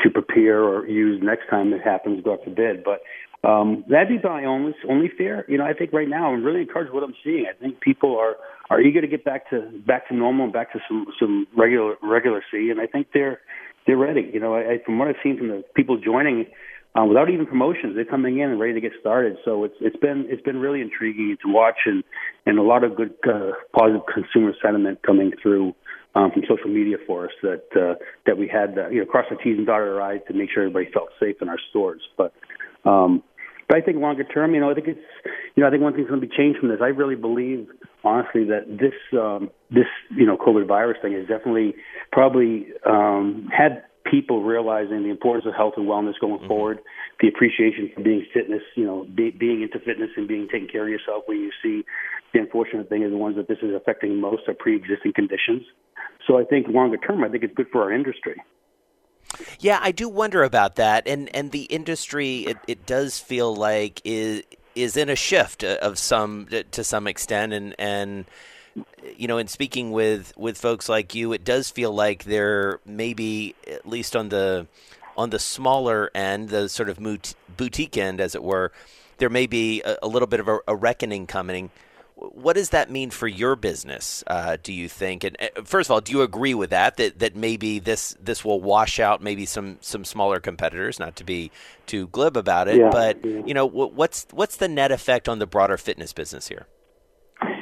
to 0.03 0.11
prepare 0.11 0.63
or 0.63 0.87
use 0.87 1.21
next 1.23 1.51
time 1.51 1.73
it 1.73 1.83
happens, 1.83 2.23
God 2.25 2.39
forbid. 2.45 2.85
But 2.85 3.03
um, 3.47 3.85
that'd 3.89 4.09
be 4.09 4.19
my 4.23 4.45
only 4.45 4.75
only 4.89 5.11
fear. 5.19 5.45
You 5.49 5.59
know, 5.59 5.65
I 5.65 5.75
think 5.75 5.93
right 5.93 6.09
now 6.09 6.33
I'm 6.33 6.45
really 6.45 6.61
encouraged 6.61 6.93
with 6.93 7.03
what 7.03 7.09
I'm 7.09 7.17
seeing. 7.25 7.47
I 7.51 7.59
think 7.59 7.81
people 7.81 8.17
are 8.17 8.37
are 8.71 8.81
eager 8.81 9.01
to 9.01 9.07
get 9.07 9.25
back 9.25 9.51
to 9.51 9.71
back 9.87 10.09
to 10.09 10.15
normal 10.15 10.45
and 10.45 10.53
back 10.53 10.73
to 10.73 10.81
some 10.89 11.07
some 11.19 11.47
regular 11.57 11.97
regularcy, 12.03 12.71
and 12.71 12.81
I 12.81 12.87
think 12.87 13.09
they're 13.13 13.41
they're 13.87 13.97
ready. 13.97 14.31
You 14.33 14.41
know, 14.41 14.55
I, 14.55 14.79
from 14.85 14.99
what 14.99 15.09
I've 15.09 15.17
seen 15.23 15.39
from 15.39 15.49
the 15.49 15.65
people 15.75 15.99
joining, 15.99 16.47
um, 16.95 17.09
without 17.09 17.31
even 17.31 17.47
promotions, 17.47 17.95
they're 17.95 18.05
coming 18.05 18.39
in 18.39 18.51
and 18.51 18.61
ready 18.61 18.75
to 18.75 18.81
get 18.81 18.93
started. 19.01 19.37
So 19.45 19.65
it's 19.65 19.75
it's 19.81 19.97
been 19.97 20.27
it's 20.29 20.43
been 20.43 20.59
really 20.59 20.81
intriguing 20.81 21.37
to 21.45 21.53
watch 21.53 21.81
and 21.87 22.05
and 22.47 22.59
a 22.59 22.63
lot 22.63 22.85
of 22.85 22.97
good 22.97 23.15
uh, 23.27 23.53
positive 23.77 24.03
consumer 24.13 24.53
sentiment 24.63 25.03
coming 25.03 25.33
through 25.43 25.75
um, 26.15 26.31
from 26.33 26.43
social 26.49 26.69
media 26.69 26.99
for 27.07 27.25
us 27.25 27.33
that 27.43 27.65
uh, 27.75 27.95
that 28.27 28.37
we 28.37 28.47
had 28.47 28.79
uh, 28.79 28.89
you 28.89 29.01
know 29.01 29.07
cross 29.07 29.25
the 29.31 29.37
T's 29.37 29.57
and 29.57 29.67
dotted 29.67 29.89
our 29.89 30.03
I's 30.03 30.21
to 30.29 30.35
make 30.35 30.51
sure 30.51 30.65
everybody 30.65 30.91
felt 30.93 31.09
safe 31.19 31.37
in 31.41 31.49
our 31.49 31.59
stores. 31.71 32.03
But 32.17 32.35
um, 32.85 33.23
but 33.73 33.79
I 33.79 33.85
think 33.87 33.97
longer 33.97 34.23
term, 34.23 34.53
you 34.53 34.61
know, 34.61 34.71
I 34.71 34.75
think 34.75 34.87
it's, 34.87 35.01
you 35.57 35.63
know, 35.63 35.67
I 35.67 35.71
think 35.71 35.83
one 35.83 35.95
thing's 35.95 36.07
going 36.07 36.21
to 36.21 36.27
be 36.27 36.37
changed 36.37 36.61
from 36.61 36.69
this. 36.69 36.81
I 36.83 36.89
really 36.89 37.17
believe, 37.17 37.69
honestly, 38.05 38.45
that 38.45 38.69
this, 38.69 38.93
um, 39.19 39.49
this, 39.71 39.89
you 40.15 40.27
know, 40.27 40.37
COVID 40.37 40.69
virus 40.69 40.99
thing 41.01 41.15
has 41.15 41.27
definitely 41.27 41.75
probably 42.13 42.67
um, 42.85 43.49
had 43.51 43.85
people 44.05 44.43
realizing 44.43 45.05
the 45.05 45.09
importance 45.09 45.47
of 45.49 45.55
health 45.55 45.73
and 45.79 45.89
wellness 45.89 46.21
going 46.21 46.37
mm-hmm. 46.37 46.49
forward, 46.49 46.81
the 47.21 47.29
appreciation 47.29 47.91
for 47.95 48.03
being 48.03 48.27
fitness, 48.35 48.61
you 48.77 48.85
know, 48.85 49.07
be, 49.15 49.31
being 49.31 49.63
into 49.63 49.79
fitness 49.79 50.11
and 50.19 50.29
being 50.29 50.49
taking 50.53 50.69
care 50.69 50.83
of 50.83 50.91
yourself. 50.91 51.25
When 51.25 51.39
you 51.39 51.51
see 51.63 51.83
the 52.35 52.41
unfortunate 52.41 52.91
thing 52.91 53.05
is 53.05 53.11
the 53.11 53.17
ones 53.17 53.37
that 53.37 53.49
this 53.49 53.59
is 53.63 53.73
affecting 53.75 54.21
most 54.21 54.43
are 54.49 54.55
pre-existing 54.55 55.15
conditions. 55.15 55.63
So 56.27 56.37
I 56.37 56.45
think 56.45 56.69
longer 56.69 56.99
term, 56.99 57.25
I 57.25 57.31
think 57.31 57.43
it's 57.43 57.55
good 57.55 57.69
for 57.73 57.81
our 57.81 57.93
industry. 57.93 58.37
Yeah, 59.61 59.79
I 59.83 59.93
do 59.93 60.09
wonder 60.09 60.43
about 60.43 60.77
that, 60.77 61.07
and 61.07 61.35
and 61.35 61.51
the 61.51 61.65
industry 61.65 62.41
it, 62.41 62.59
it 62.67 62.87
does 62.87 63.19
feel 63.19 63.55
like 63.55 64.01
is 64.05 64.43
is 64.75 64.97
in 64.97 65.09
a 65.09 65.17
shift 65.17 65.65
uh, 65.65 65.79
of 65.83 65.99
some 65.99 66.49
uh, 66.53 66.63
to 66.73 66.85
some 66.85 67.07
extent, 67.07 67.53
and 67.53 67.75
and 67.79 68.25
you 69.17 69.29
know, 69.29 69.39
in 69.39 69.49
speaking 69.49 69.93
with 69.93 70.33
with 70.37 70.59
folks 70.59 70.89
like 70.89 71.15
you, 71.15 71.33
it 71.33 71.45
does 71.45 71.71
feel 71.71 71.93
like 71.93 72.25
there 72.25 72.81
maybe 72.87 73.55
at 73.71 73.87
least 73.87 74.17
on 74.17 74.29
the 74.31 74.67
on 75.17 75.31
the 75.31 75.39
smaller 75.39 76.11
end, 76.15 76.49
the 76.49 76.69
sort 76.69 76.89
of 76.89 76.99
boutique 77.57 77.97
end, 77.99 78.21
as 78.21 78.35
it 78.35 78.43
were, 78.43 78.73
there 79.19 79.29
may 79.29 79.47
be 79.47 79.83
a, 79.83 79.97
a 80.03 80.09
little 80.09 80.27
bit 80.27 80.41
of 80.41 80.49
a, 80.49 80.59
a 80.67 80.75
reckoning 80.75 81.27
coming 81.27 81.71
what 82.15 82.55
does 82.55 82.71
that 82.71 82.91
mean 82.91 83.11
for 83.11 83.27
your 83.27 83.57
business? 83.57 84.23
Uh, 84.27 84.57
do 84.63 84.73
you 84.73 84.89
think? 84.89 85.25
And 85.25 85.37
uh, 85.41 85.63
first 85.65 85.89
of 85.89 85.93
all, 85.93 86.01
do 86.01 86.13
you 86.13 86.23
agree 86.23 86.55
with 86.55 86.71
that? 86.71 86.97
That 86.97 87.19
that 87.19 87.37
maybe 87.37 87.79
this 87.79 88.17
this 88.21 88.45
will 88.45 88.61
wash 88.61 89.01
out 89.01 89.23
maybe 89.23 89.47
some 89.47 89.79
some 89.81 90.05
smaller 90.05 90.41
competitors, 90.41 90.99
not 90.99 91.17
to 91.17 91.25
be 91.25 91.51
too 91.87 92.09
glib 92.09 92.37
about 92.37 92.69
it, 92.69 92.77
yeah, 92.77 92.91
but 92.91 93.25
yeah. 93.25 93.43
you 93.45 93.55
know 93.55 93.67
what's 93.67 94.27
what's 94.31 94.57
the 94.57 94.69
net 94.69 94.93
effect 94.93 95.29
on 95.29 95.39
the 95.39 95.47
broader 95.47 95.77
fitness 95.77 96.13
business 96.13 96.49
here? 96.49 96.67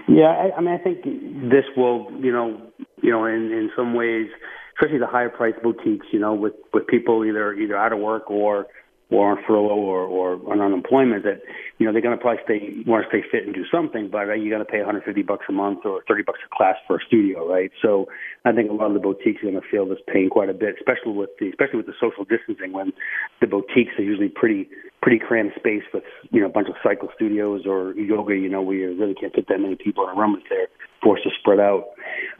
Yeah, 0.08 0.28
I, 0.28 0.56
I 0.56 0.60
mean, 0.60 0.74
I 0.74 0.78
think 0.78 1.04
this 1.50 1.64
will, 1.76 2.10
you 2.20 2.32
know, 2.32 2.60
you 3.02 3.10
know, 3.10 3.24
in 3.26 3.52
in 3.52 3.70
some 3.76 3.94
ways, 3.94 4.26
especially 4.74 4.98
the 4.98 5.06
higher 5.06 5.28
priced 5.28 5.62
boutiques, 5.62 6.06
you 6.12 6.18
know, 6.18 6.34
with 6.34 6.54
with 6.74 6.86
people 6.88 7.24
either 7.24 7.54
either 7.54 7.76
out 7.76 7.92
of 7.92 8.00
work 8.00 8.30
or 8.30 8.66
or 9.10 9.32
on 9.32 9.38
furlough 9.46 9.74
or, 9.74 10.02
or 10.02 10.32
on 10.50 10.60
unemployment 10.60 11.24
that 11.24 11.42
you 11.78 11.86
know 11.86 11.92
they're 11.92 12.02
going 12.02 12.16
to 12.16 12.20
probably 12.20 12.42
stay 12.44 12.82
want 12.86 13.04
to 13.04 13.08
stay 13.08 13.26
fit 13.30 13.44
and 13.44 13.54
do 13.54 13.64
something, 13.70 14.08
but 14.10 14.28
uh, 14.28 14.34
you 14.34 14.50
got 14.50 14.58
to 14.58 14.64
pay 14.64 14.78
150 14.78 15.22
bucks 15.22 15.44
a 15.48 15.52
month 15.52 15.80
or 15.84 16.02
30 16.06 16.22
bucks 16.22 16.38
a 16.44 16.56
class 16.56 16.76
for 16.86 16.96
a 16.96 17.00
studio, 17.06 17.46
right? 17.48 17.70
So 17.82 18.06
I 18.44 18.52
think 18.52 18.70
a 18.70 18.74
lot 18.74 18.86
of 18.86 18.94
the 18.94 19.00
boutiques 19.00 19.42
are 19.42 19.50
going 19.50 19.60
to 19.60 19.68
feel 19.70 19.86
this 19.86 19.98
pain 20.06 20.30
quite 20.30 20.48
a 20.48 20.54
bit, 20.54 20.76
especially 20.78 21.12
with 21.12 21.30
the 21.38 21.48
especially 21.48 21.78
with 21.78 21.86
the 21.86 21.98
social 22.00 22.24
distancing 22.24 22.72
when 22.72 22.92
the 23.40 23.46
boutiques 23.46 23.98
are 23.98 24.04
usually 24.04 24.28
pretty 24.28 24.68
pretty 25.02 25.18
crammed 25.18 25.52
space 25.56 25.82
with 25.92 26.04
you 26.30 26.40
know 26.40 26.46
a 26.46 26.50
bunch 26.50 26.68
of 26.68 26.74
cycle 26.82 27.08
studios 27.14 27.62
or 27.66 27.94
yoga, 27.94 28.34
you 28.34 28.48
know, 28.48 28.68
you 28.70 28.96
really 28.98 29.14
can't 29.14 29.34
fit 29.34 29.48
that 29.48 29.60
many 29.60 29.76
people 29.76 30.04
in 30.04 30.16
a 30.16 30.20
room 30.20 30.36
if 30.40 30.48
they're 30.48 30.68
forced 31.02 31.24
to 31.24 31.30
spread 31.38 31.58
out. 31.58 31.86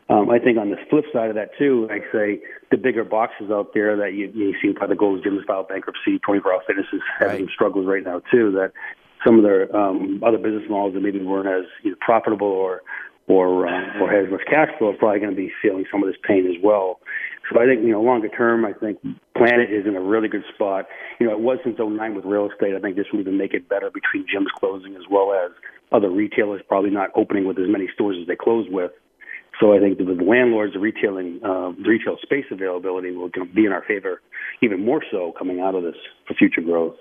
Um, 0.09 0.29
I 0.29 0.39
think 0.39 0.59
on 0.59 0.71
the 0.71 0.77
flip 0.91 1.05
side 1.13 1.31
of 1.31 1.37
that 1.37 1.51
too, 1.59 1.87
like 1.89 2.03
say 2.13 2.41
the 2.71 2.77
bigger 2.77 3.05
boxes 3.05 3.51
out 3.51 3.73
there 3.75 3.97
that 3.97 4.13
you, 4.13 4.31
you 4.35 4.55
see 4.61 4.73
by 4.79 4.87
the 4.87 4.97
Gold's 4.97 5.23
Gym 5.23 5.43
file 5.47 5.63
bankruptcy, 5.63 6.19
24 6.19 6.53
Hour 6.53 6.61
Fitness 6.67 6.87
is 6.93 7.01
having 7.19 7.47
right. 7.47 7.55
struggles 7.55 7.87
right 7.87 8.05
now 8.05 8.21
too. 8.31 8.51
That 8.53 8.73
some 9.25 9.39
of 9.39 9.45
their 9.45 9.75
um, 9.75 10.23
other 10.27 10.39
business 10.39 10.65
models 10.69 10.95
that 10.95 11.01
maybe 11.01 11.23
weren't 11.23 11.49
as 11.49 11.69
either 11.85 11.97
profitable 12.01 12.49
or 12.49 12.83
or 13.29 13.69
uh, 13.69 14.01
or 14.01 14.11
has 14.11 14.31
much 14.31 14.43
cash 14.47 14.69
flow 14.79 14.91
are 14.91 14.97
probably 14.97 15.21
going 15.21 15.31
to 15.31 15.37
be 15.37 15.53
feeling 15.63 15.85
some 15.91 16.03
of 16.03 16.09
this 16.09 16.19
pain 16.27 16.47
as 16.47 16.61
well. 16.63 17.01
So 17.53 17.61
I 17.61 17.67
think 17.67 17.83
you 17.83 17.91
know 17.93 18.01
longer 18.01 18.29
term, 18.29 18.65
I 18.65 18.73
think 18.73 18.99
Planet 19.37 19.71
is 19.71 19.87
in 19.87 19.97
a 19.97 20.01
really 20.01 20.29
good 20.29 20.45
spot. 20.55 20.87
You 21.19 21.27
know, 21.27 21.33
it 21.33 21.41
was 21.41 21.59
since 21.65 21.77
09 21.79 22.15
with 22.15 22.25
real 22.25 22.49
estate. 22.51 22.75
I 22.77 22.81
think 22.81 22.97
this 22.97 23.07
will 23.13 23.21
even 23.21 23.37
make 23.37 23.55
it 23.55 23.69
better 23.69 23.91
between 23.91 24.25
gyms 24.25 24.51
closing 24.59 24.95
as 24.95 25.03
well 25.11 25.33
as 25.33 25.51
other 25.93 26.11
retailers 26.11 26.63
probably 26.69 26.91
not 26.91 27.11
opening 27.17 27.47
with 27.47 27.59
as 27.59 27.67
many 27.69 27.89
stores 27.93 28.17
as 28.21 28.27
they 28.29 28.37
closed 28.37 28.71
with. 28.71 28.93
So 29.61 29.75
I 29.75 29.81
think 29.81 29.99
with 29.99 30.19
the 30.19 30.25
landlords, 30.25 30.75
the 30.75 30.79
retailing, 30.79 31.41
uh, 31.45 31.73
the 31.77 31.89
retail 31.89 32.17
space 32.23 32.47
availability 32.51 33.11
will 33.11 33.31
be 33.55 33.67
in 33.67 33.73
our 33.73 33.85
favor, 33.85 34.23
even 34.63 34.85
more 34.85 35.03
so 35.11 35.35
coming 35.37 35.61
out 35.61 35.75
of 35.75 35.83
this 35.83 35.97
for 36.27 36.35
future 36.35 36.63
growth. 36.63 36.95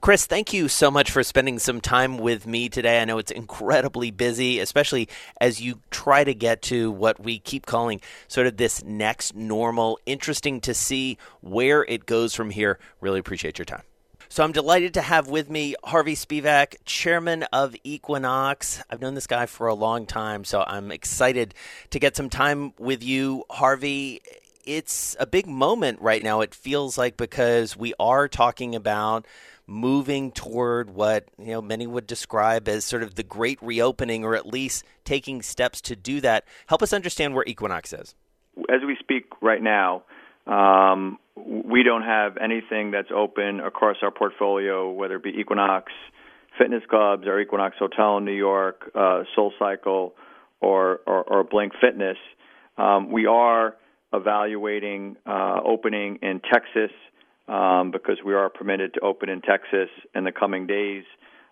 Chris, 0.00 0.26
thank 0.26 0.52
you 0.52 0.68
so 0.68 0.90
much 0.90 1.10
for 1.10 1.22
spending 1.22 1.58
some 1.58 1.80
time 1.80 2.18
with 2.18 2.46
me 2.46 2.68
today. 2.68 3.00
I 3.00 3.04
know 3.04 3.18
it's 3.18 3.30
incredibly 3.30 4.10
busy, 4.10 4.58
especially 4.58 5.08
as 5.40 5.60
you 5.60 5.80
try 5.90 6.24
to 6.24 6.34
get 6.34 6.62
to 6.62 6.90
what 6.90 7.20
we 7.20 7.38
keep 7.38 7.66
calling 7.66 8.00
sort 8.28 8.46
of 8.46 8.56
this 8.56 8.84
next 8.84 9.34
normal. 9.34 9.98
Interesting 10.06 10.60
to 10.62 10.74
see 10.74 11.18
where 11.40 11.84
it 11.84 12.06
goes 12.06 12.34
from 12.34 12.50
here. 12.50 12.78
Really 13.00 13.20
appreciate 13.20 13.58
your 13.58 13.66
time. 13.66 13.82
So 14.28 14.42
I'm 14.42 14.52
delighted 14.52 14.94
to 14.94 15.02
have 15.02 15.28
with 15.28 15.50
me 15.50 15.74
Harvey 15.84 16.14
Spevak, 16.14 16.76
chairman 16.86 17.42
of 17.52 17.76
Equinox. 17.84 18.82
I've 18.88 19.02
known 19.02 19.14
this 19.14 19.26
guy 19.26 19.44
for 19.44 19.66
a 19.66 19.74
long 19.74 20.06
time, 20.06 20.44
so 20.44 20.64
I'm 20.66 20.90
excited 20.90 21.54
to 21.90 21.98
get 21.98 22.16
some 22.16 22.30
time 22.30 22.72
with 22.78 23.02
you, 23.02 23.44
Harvey. 23.50 24.22
it's 24.64 25.16
a 25.18 25.26
big 25.26 25.46
moment 25.46 26.00
right 26.00 26.22
now. 26.22 26.40
It 26.40 26.54
feels 26.54 26.96
like 26.96 27.16
because 27.16 27.76
we 27.76 27.92
are 28.00 28.28
talking 28.28 28.74
about 28.74 29.26
moving 29.66 30.32
toward 30.32 30.90
what 30.90 31.26
you 31.38 31.52
know 31.52 31.62
many 31.62 31.86
would 31.86 32.06
describe 32.06 32.68
as 32.68 32.84
sort 32.84 33.02
of 33.02 33.14
the 33.14 33.22
great 33.22 33.58
reopening, 33.62 34.24
or 34.24 34.34
at 34.34 34.46
least 34.46 34.84
taking 35.04 35.42
steps 35.42 35.80
to 35.82 35.96
do 35.96 36.20
that. 36.20 36.44
Help 36.66 36.82
us 36.82 36.92
understand 36.92 37.34
where 37.34 37.44
Equinox 37.46 37.92
is. 37.92 38.14
As 38.68 38.80
we 38.86 38.96
speak 39.00 39.24
right 39.40 39.62
now, 39.62 40.04
um, 40.46 41.18
we 41.36 41.82
don't 41.82 42.02
have 42.02 42.36
anything 42.36 42.90
that's 42.90 43.10
open 43.14 43.60
across 43.60 43.96
our 44.02 44.10
portfolio, 44.10 44.90
whether 44.90 45.16
it 45.16 45.22
be 45.22 45.30
Equinox 45.30 45.92
Fitness 46.58 46.82
Clubs 46.88 47.26
or 47.26 47.40
Equinox 47.40 47.76
Hotel 47.78 48.18
in 48.18 48.24
New 48.24 48.32
York, 48.32 48.90
uh, 48.94 49.22
Soul 49.34 49.52
Cycle, 49.58 50.14
or, 50.60 51.00
or, 51.06 51.22
or 51.24 51.44
Blink 51.44 51.72
Fitness. 51.80 52.18
Um, 52.76 53.10
we 53.10 53.26
are 53.26 53.76
evaluating 54.12 55.16
uh, 55.26 55.60
opening 55.64 56.18
in 56.22 56.40
Texas 56.40 56.90
um, 57.48 57.90
because 57.90 58.18
we 58.24 58.34
are 58.34 58.48
permitted 58.48 58.94
to 58.94 59.00
open 59.00 59.28
in 59.28 59.40
Texas 59.40 59.88
in 60.14 60.24
the 60.24 60.32
coming 60.32 60.66
days. 60.66 61.04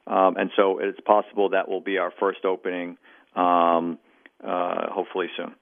Um, 0.06 0.36
and 0.36 0.50
so 0.56 0.78
it's 0.78 1.00
possible 1.00 1.50
that 1.50 1.68
will 1.68 1.80
be 1.80 1.98
our 1.98 2.12
first 2.18 2.44
opening, 2.44 2.96
um, 3.36 3.98
uh, 4.44 4.90
hopefully 4.90 5.26
soon. 5.36 5.54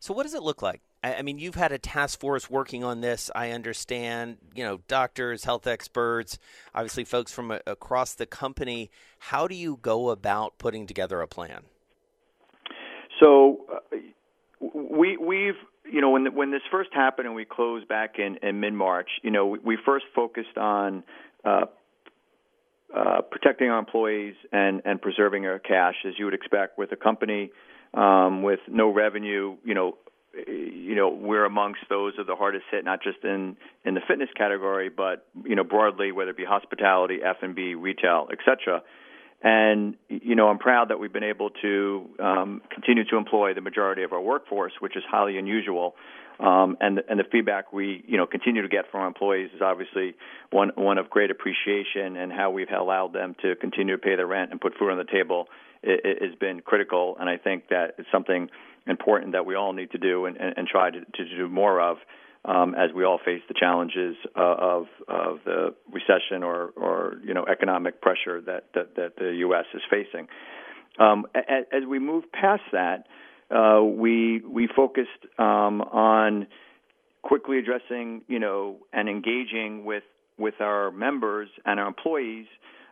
So, 0.00 0.14
what 0.14 0.22
does 0.22 0.34
it 0.34 0.42
look 0.42 0.62
like? 0.62 0.80
I 1.02 1.22
mean, 1.22 1.38
you've 1.38 1.54
had 1.54 1.70
a 1.70 1.78
task 1.78 2.18
force 2.18 2.50
working 2.50 2.82
on 2.82 3.00
this. 3.00 3.30
I 3.34 3.52
understand, 3.52 4.38
you 4.54 4.64
know, 4.64 4.80
doctors, 4.88 5.44
health 5.44 5.66
experts, 5.66 6.38
obviously 6.74 7.04
folks 7.04 7.32
from 7.32 7.52
a, 7.52 7.60
across 7.68 8.14
the 8.14 8.26
company. 8.26 8.90
How 9.18 9.46
do 9.46 9.54
you 9.54 9.78
go 9.80 10.10
about 10.10 10.58
putting 10.58 10.86
together 10.86 11.20
a 11.20 11.28
plan? 11.28 11.62
So, 13.22 13.64
uh, 13.72 13.96
we 14.60 15.16
we've 15.16 15.54
you 15.90 16.00
know, 16.00 16.10
when 16.10 16.24
the, 16.24 16.30
when 16.30 16.50
this 16.50 16.62
first 16.70 16.90
happened 16.92 17.26
and 17.26 17.34
we 17.34 17.44
closed 17.44 17.88
back 17.88 18.18
in, 18.18 18.38
in 18.42 18.60
mid 18.60 18.72
March, 18.72 19.08
you 19.22 19.30
know, 19.30 19.46
we, 19.46 19.58
we, 19.60 19.78
first 19.84 20.04
focused 20.14 20.56
on 20.56 21.02
uh, 21.44 21.66
uh, 22.94 23.20
protecting 23.30 23.70
our 23.70 23.78
employees 23.78 24.34
and 24.52 24.82
and 24.84 25.00
preserving 25.00 25.46
our 25.46 25.58
cash, 25.58 25.94
as 26.06 26.14
you 26.18 26.24
would 26.24 26.34
expect 26.34 26.78
with 26.78 26.92
a 26.92 26.96
company 26.96 27.50
um, 27.94 28.42
with 28.42 28.60
no 28.68 28.92
revenue. 28.92 29.56
You 29.64 29.74
know, 29.74 29.98
you 30.46 30.94
know, 30.94 31.08
we're 31.08 31.44
amongst 31.44 31.80
those 31.88 32.14
of 32.18 32.26
the 32.26 32.36
hardest 32.36 32.64
hit, 32.70 32.84
not 32.84 33.02
just 33.02 33.18
in 33.24 33.56
in 33.84 33.94
the 33.94 34.00
fitness 34.06 34.30
category, 34.36 34.88
but 34.88 35.26
you 35.44 35.56
know, 35.56 35.64
broadly, 35.64 36.12
whether 36.12 36.30
it 36.30 36.36
be 36.36 36.44
hospitality, 36.44 37.18
F 37.24 37.36
and 37.42 37.54
B, 37.54 37.74
retail, 37.74 38.28
et 38.30 38.38
cetera. 38.44 38.82
And 39.42 39.94
you 40.08 40.34
know, 40.34 40.48
I'm 40.48 40.58
proud 40.58 40.88
that 40.88 40.98
we've 40.98 41.12
been 41.12 41.22
able 41.22 41.50
to 41.62 42.10
um, 42.18 42.62
continue 42.70 43.04
to 43.04 43.16
employ 43.16 43.54
the 43.54 43.60
majority 43.60 44.02
of 44.02 44.12
our 44.12 44.20
workforce, 44.20 44.72
which 44.80 44.96
is 44.96 45.04
highly 45.08 45.38
unusual. 45.38 45.94
Um, 46.40 46.76
and 46.80 47.02
and 47.08 47.18
the 47.18 47.24
feedback 47.30 47.72
we 47.72 48.04
you 48.06 48.16
know 48.16 48.26
continue 48.26 48.62
to 48.62 48.68
get 48.68 48.90
from 48.90 49.00
our 49.00 49.06
employees 49.06 49.50
is 49.54 49.60
obviously 49.60 50.14
one 50.50 50.70
one 50.76 50.98
of 50.98 51.10
great 51.10 51.30
appreciation, 51.30 52.16
and 52.16 52.32
how 52.32 52.50
we've 52.50 52.68
allowed 52.70 53.12
them 53.12 53.34
to 53.42 53.54
continue 53.56 53.96
to 53.96 54.02
pay 54.02 54.16
their 54.16 54.26
rent 54.26 54.50
and 54.50 54.60
put 54.60 54.74
food 54.78 54.90
on 54.90 54.98
the 54.98 55.04
table 55.04 55.48
it, 55.82 56.00
it 56.04 56.22
has 56.22 56.34
been 56.38 56.60
critical. 56.60 57.16
And 57.18 57.28
I 57.28 57.36
think 57.36 57.68
that 57.68 57.94
it's 57.98 58.08
something 58.10 58.50
important 58.86 59.32
that 59.32 59.46
we 59.46 59.54
all 59.54 59.72
need 59.72 59.90
to 59.92 59.98
do 59.98 60.26
and, 60.26 60.36
and, 60.36 60.54
and 60.56 60.66
try 60.66 60.90
to, 60.90 61.00
to 61.00 61.36
do 61.36 61.48
more 61.48 61.80
of 61.80 61.98
um, 62.44 62.74
as 62.74 62.92
we 62.94 63.04
all 63.04 63.18
face 63.24 63.42
the 63.48 63.54
challenges 63.58 64.16
uh, 64.36 64.40
of 64.40 64.86
of 65.08 65.38
the 65.44 65.74
recession 65.92 66.42
or 66.42 66.70
or 66.76 67.16
you 67.24 67.34
know 67.34 67.44
economic 67.44 68.00
pressure 68.00 68.40
that 68.40 68.66
that, 68.74 68.96
that 68.96 69.16
the 69.16 69.36
U.S. 69.38 69.66
is 69.74 69.82
facing. 69.90 70.28
Um, 70.98 71.26
as, 71.34 71.64
as, 71.72 71.84
we 71.88 72.00
move 72.00 72.24
past 72.32 72.62
that, 72.72 73.06
uh, 73.54 73.82
we 73.82 74.40
we 74.40 74.68
focused 74.74 75.10
um, 75.38 75.80
on 75.80 76.48
quickly 77.22 77.58
addressing 77.58 78.22
you 78.28 78.38
know 78.38 78.76
and 78.92 79.08
engaging 79.08 79.84
with 79.84 80.04
with 80.38 80.54
our 80.60 80.90
members 80.90 81.48
and 81.64 81.80
our 81.80 81.86
employees. 81.86 82.46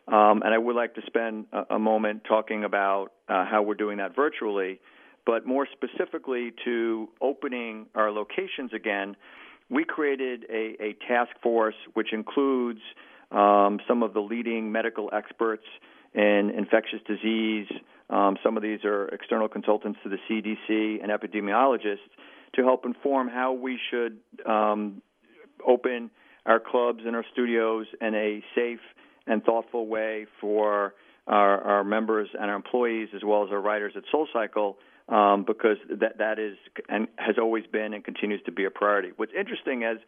Um, 0.08 0.42
and 0.44 0.54
I 0.54 0.58
would 0.58 0.76
like 0.76 0.94
to 0.94 1.02
spend 1.06 1.46
a, 1.52 1.74
a 1.74 1.78
moment 1.80 2.22
talking 2.28 2.62
about 2.62 3.08
uh, 3.28 3.44
how 3.44 3.62
we're 3.62 3.74
doing 3.74 3.98
that 3.98 4.14
virtually 4.14 4.80
but 5.26 5.44
more 5.44 5.66
specifically 5.70 6.52
to 6.64 7.08
opening 7.20 7.86
our 7.94 8.10
locations 8.10 8.72
again, 8.72 9.16
we 9.68 9.84
created 9.84 10.44
a, 10.48 10.76
a 10.80 10.96
task 11.08 11.32
force 11.42 11.74
which 11.94 12.12
includes 12.12 12.80
um, 13.32 13.80
some 13.88 14.04
of 14.04 14.14
the 14.14 14.20
leading 14.20 14.70
medical 14.70 15.10
experts 15.12 15.64
in 16.14 16.52
infectious 16.56 17.00
disease. 17.06 17.66
Um, 18.08 18.36
some 18.42 18.56
of 18.56 18.62
these 18.62 18.84
are 18.84 19.08
external 19.08 19.48
consultants 19.48 19.98
to 20.04 20.08
the 20.08 20.18
CDC 20.30 21.02
and 21.02 21.10
epidemiologists 21.10 22.06
to 22.54 22.62
help 22.62 22.86
inform 22.86 23.28
how 23.28 23.52
we 23.52 23.78
should 23.90 24.18
um, 24.46 25.02
open 25.66 26.10
our 26.46 26.60
clubs 26.60 27.00
and 27.04 27.16
our 27.16 27.24
studios 27.32 27.86
in 28.00 28.14
a 28.14 28.42
safe 28.54 28.80
and 29.26 29.42
thoughtful 29.42 29.88
way 29.88 30.26
for 30.40 30.94
our, 31.26 31.60
our 31.60 31.84
members 31.84 32.28
and 32.40 32.48
our 32.48 32.56
employees, 32.56 33.08
as 33.14 33.22
well 33.24 33.44
as 33.44 33.50
our 33.50 33.60
writers 33.60 33.92
at 33.96 34.04
SoulCycle, 34.14 34.76
um, 35.08 35.44
because 35.46 35.76
that 35.88 36.18
that 36.18 36.38
is 36.38 36.56
and 36.88 37.08
has 37.16 37.36
always 37.38 37.64
been 37.66 37.94
and 37.94 38.04
continues 38.04 38.40
to 38.46 38.52
be 38.52 38.64
a 38.64 38.70
priority. 38.70 39.10
What's 39.16 39.32
interesting 39.38 39.84
as 39.84 39.98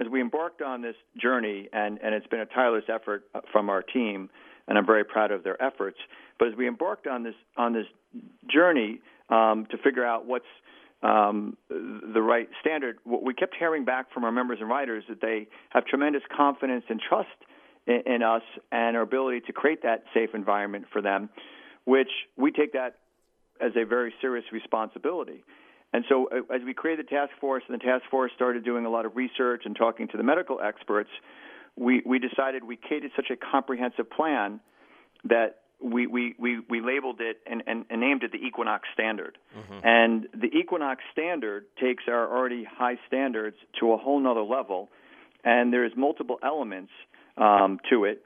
as 0.00 0.08
we 0.08 0.20
embarked 0.20 0.62
on 0.62 0.82
this 0.82 0.96
journey, 1.20 1.68
and 1.72 1.98
and 2.02 2.14
it's 2.14 2.26
been 2.26 2.40
a 2.40 2.46
tireless 2.46 2.84
effort 2.92 3.24
uh, 3.34 3.40
from 3.52 3.68
our 3.68 3.82
team, 3.82 4.30
and 4.68 4.78
I'm 4.78 4.86
very 4.86 5.04
proud 5.04 5.30
of 5.30 5.44
their 5.44 5.60
efforts. 5.62 5.98
But 6.38 6.48
as 6.48 6.54
we 6.56 6.68
embarked 6.68 7.06
on 7.06 7.22
this 7.22 7.34
on 7.56 7.72
this 7.72 7.86
journey 8.52 9.00
um, 9.28 9.66
to 9.70 9.78
figure 9.78 10.04
out 10.04 10.26
what's 10.26 10.44
um, 11.02 11.56
the 11.68 12.22
right 12.22 12.48
standard, 12.60 12.98
what 13.04 13.22
we 13.22 13.34
kept 13.34 13.54
hearing 13.58 13.84
back 13.84 14.12
from 14.12 14.24
our 14.24 14.32
members 14.32 14.58
and 14.60 14.68
writers 14.68 15.04
that 15.08 15.20
they 15.20 15.48
have 15.70 15.84
tremendous 15.84 16.22
confidence 16.34 16.84
and 16.88 17.00
trust 17.00 17.28
in, 17.86 18.02
in 18.06 18.22
us 18.22 18.42
and 18.72 18.96
our 18.96 19.02
ability 19.02 19.40
to 19.42 19.52
create 19.52 19.82
that 19.82 20.04
safe 20.14 20.30
environment 20.34 20.86
for 20.92 21.02
them, 21.02 21.28
which 21.84 22.08
we 22.36 22.50
take 22.50 22.72
that 22.72 22.96
as 23.64 23.72
a 23.76 23.84
very 23.84 24.12
serious 24.20 24.44
responsibility. 24.52 25.42
And 25.92 26.04
so, 26.08 26.28
uh, 26.28 26.54
as 26.54 26.62
we 26.64 26.74
created 26.74 27.06
the 27.06 27.10
task 27.10 27.32
force, 27.40 27.62
and 27.68 27.78
the 27.78 27.84
task 27.84 28.04
force 28.10 28.32
started 28.34 28.64
doing 28.64 28.84
a 28.84 28.90
lot 28.90 29.06
of 29.06 29.16
research 29.16 29.62
and 29.64 29.76
talking 29.76 30.08
to 30.08 30.16
the 30.16 30.22
medical 30.22 30.60
experts, 30.60 31.10
we, 31.76 32.02
we 32.04 32.18
decided 32.18 32.64
we 32.64 32.76
created 32.76 33.12
such 33.16 33.30
a 33.30 33.36
comprehensive 33.36 34.10
plan 34.10 34.60
that 35.24 35.60
we, 35.80 36.06
we, 36.06 36.34
we, 36.38 36.60
we 36.68 36.80
labeled 36.80 37.20
it 37.20 37.38
and, 37.46 37.62
and, 37.66 37.84
and 37.90 38.00
named 38.00 38.22
it 38.22 38.32
the 38.32 38.38
Equinox 38.38 38.88
Standard. 38.92 39.38
Mm-hmm. 39.56 39.86
And 39.86 40.28
the 40.32 40.56
Equinox 40.56 41.02
Standard 41.12 41.66
takes 41.80 42.04
our 42.08 42.28
already 42.28 42.64
high 42.64 42.98
standards 43.06 43.56
to 43.80 43.92
a 43.92 43.96
whole 43.96 44.20
nother 44.20 44.42
level. 44.42 44.88
And 45.44 45.72
there's 45.72 45.92
multiple 45.96 46.38
elements 46.42 46.92
um, 47.36 47.78
to 47.90 48.04
it 48.04 48.22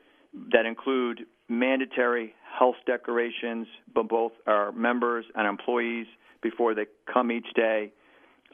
that 0.53 0.67
include 0.67 1.27
mandatory 1.49 2.35
health 2.59 2.77
declarations 2.87 3.67
by 3.95 4.03
both 4.03 4.33
our 4.47 4.73
members 4.73 5.25
and 5.35 5.47
employees 5.47 6.07
before 6.43 6.75
they 6.75 6.87
come 7.13 7.33
each 7.33 7.47
day. 7.55 7.93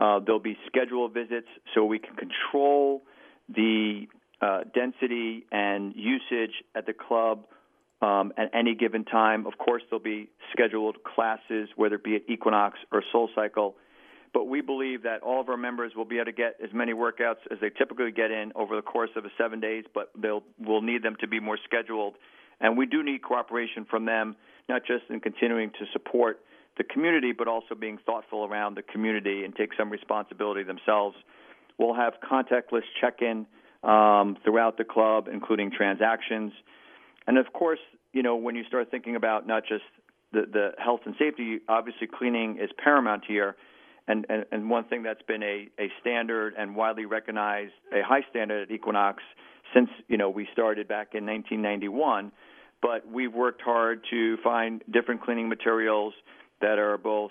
Uh, 0.00 0.20
there'll 0.20 0.40
be 0.40 0.56
scheduled 0.66 1.14
visits 1.14 1.48
so 1.74 1.84
we 1.84 1.98
can 1.98 2.16
control 2.16 3.02
the 3.48 4.06
uh, 4.40 4.60
density 4.74 5.44
and 5.52 5.94
usage 5.94 6.52
at 6.74 6.86
the 6.86 6.92
club 6.92 7.44
um, 8.02 8.32
at 8.36 8.50
any 8.52 8.74
given 8.74 9.04
time. 9.04 9.46
Of 9.46 9.56
course, 9.58 9.82
there'll 9.88 10.02
be 10.02 10.28
scheduled 10.52 11.02
classes, 11.04 11.68
whether 11.76 11.94
it 11.96 12.04
be 12.04 12.16
at 12.16 12.22
Equinox 12.28 12.78
or 12.92 13.02
Soul 13.12 13.28
Cycle. 13.34 13.76
But 14.32 14.48
we 14.48 14.60
believe 14.60 15.04
that 15.04 15.22
all 15.22 15.40
of 15.40 15.48
our 15.48 15.56
members 15.56 15.92
will 15.96 16.04
be 16.04 16.16
able 16.16 16.26
to 16.26 16.32
get 16.32 16.56
as 16.62 16.70
many 16.72 16.92
workouts 16.92 17.46
as 17.52 17.58
they 17.60 17.70
typically 17.70 18.10
get 18.10 18.32
in 18.32 18.52
over 18.56 18.74
the 18.74 18.82
course 18.82 19.10
of 19.14 19.22
the 19.22 19.30
seven 19.38 19.60
days, 19.60 19.84
but 19.94 20.10
they'll 20.20 20.42
we'll 20.58 20.82
need 20.82 21.04
them 21.04 21.16
to 21.20 21.28
be 21.28 21.38
more 21.38 21.58
scheduled 21.64 22.14
and 22.60 22.76
we 22.76 22.86
do 22.86 23.02
need 23.02 23.22
cooperation 23.22 23.84
from 23.88 24.04
them, 24.04 24.36
not 24.68 24.82
just 24.86 25.04
in 25.10 25.20
continuing 25.20 25.70
to 25.70 25.86
support 25.92 26.40
the 26.76 26.84
community, 26.84 27.32
but 27.32 27.46
also 27.48 27.74
being 27.74 27.98
thoughtful 28.04 28.44
around 28.44 28.76
the 28.76 28.82
community 28.82 29.44
and 29.44 29.54
take 29.54 29.70
some 29.78 29.90
responsibility 29.90 30.62
themselves. 30.62 31.16
We'll 31.78 31.94
have 31.94 32.14
contactless 32.22 32.82
check 33.00 33.20
in 33.20 33.46
um, 33.88 34.36
throughout 34.44 34.76
the 34.76 34.84
club, 34.84 35.28
including 35.32 35.70
transactions. 35.70 36.52
And 37.26 37.38
of 37.38 37.52
course, 37.52 37.78
you 38.12 38.22
know, 38.22 38.36
when 38.36 38.54
you 38.54 38.64
start 38.64 38.90
thinking 38.90 39.16
about 39.16 39.46
not 39.46 39.64
just 39.66 39.84
the, 40.32 40.42
the 40.50 40.70
health 40.78 41.00
and 41.04 41.14
safety, 41.18 41.60
obviously 41.68 42.06
cleaning 42.06 42.58
is 42.60 42.70
paramount 42.82 43.24
here. 43.26 43.56
And, 44.06 44.26
and, 44.28 44.44
and 44.52 44.68
one 44.68 44.84
thing 44.84 45.02
that's 45.02 45.22
been 45.22 45.42
a, 45.42 45.68
a 45.80 45.90
standard 46.00 46.54
and 46.58 46.76
widely 46.76 47.06
recognized, 47.06 47.72
a 47.92 48.02
high 48.02 48.22
standard 48.30 48.68
at 48.68 48.74
Equinox 48.74 49.22
since 49.74 49.90
you 50.08 50.16
know 50.16 50.30
we 50.30 50.48
started 50.52 50.88
back 50.88 51.08
in 51.14 51.26
1991. 51.26 52.32
But 52.80 53.10
we've 53.10 53.32
worked 53.32 53.62
hard 53.62 54.04
to 54.10 54.36
find 54.44 54.82
different 54.92 55.22
cleaning 55.22 55.48
materials 55.48 56.12
that 56.60 56.78
are 56.78 56.98
both 56.98 57.30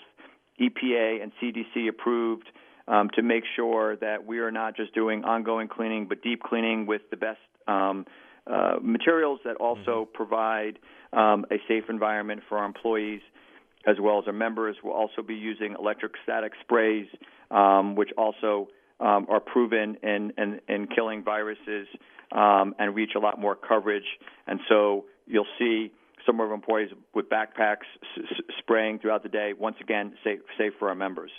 EPA 0.60 1.22
and 1.22 1.32
CDC 1.40 1.90
approved 1.90 2.48
um, 2.88 3.10
to 3.16 3.22
make 3.22 3.44
sure 3.56 3.96
that 3.98 4.26
we 4.26 4.40
are 4.40 4.52
not 4.52 4.76
just 4.76 4.94
doing 4.94 5.24
ongoing 5.24 5.68
cleaning, 5.68 6.08
but 6.08 6.22
deep 6.24 6.42
cleaning 6.42 6.86
with 6.86 7.02
the 7.12 7.18
best 7.18 7.40
um, 7.68 8.06
uh, 8.46 8.76
materials 8.82 9.40
that 9.46 9.56
also 9.58 10.06
mm-hmm. 10.06 10.12
provide 10.14 10.80
um, 11.14 11.46
a 11.52 11.58
safe 11.68 11.86
environment 11.90 12.42
for 12.50 12.58
our 12.58 12.66
employees 12.66 13.22
as 13.86 13.98
well 14.02 14.20
as 14.20 14.26
our 14.28 14.34
members. 14.34 14.76
We'll 14.84 14.94
also 14.94 15.22
be 15.22 15.36
using 15.36 15.76
electrostatic 15.78 16.54
sprays, 16.62 17.08
um, 17.52 17.96
which 17.96 18.10
also 18.18 18.70
um, 19.00 19.28
are 19.30 19.40
proven 19.40 19.98
in, 20.04 20.34
in, 20.38 20.60
in 20.68 20.88
killing 20.88 21.24
viruses 21.24 21.88
um, 22.34 22.76
and 22.80 22.96
reach 22.96 23.12
a 23.16 23.20
lot 23.20 23.40
more 23.40 23.56
coverage. 23.56 24.18
And 24.48 24.60
so 24.68 25.06
you'll 25.26 25.48
see 25.58 25.92
some 26.26 26.40
of 26.40 26.48
our 26.48 26.54
employees 26.54 26.90
with 27.14 27.30
backpacks 27.30 27.86
s- 28.18 28.42
spraying 28.60 29.00
throughout 29.00 29.24
the 29.24 29.30
day. 29.30 29.54
Once 29.58 29.78
again, 29.80 30.14
safe, 30.24 30.40
safe 30.58 30.74
for 30.80 30.90
our 30.90 30.96
members. 30.96 31.32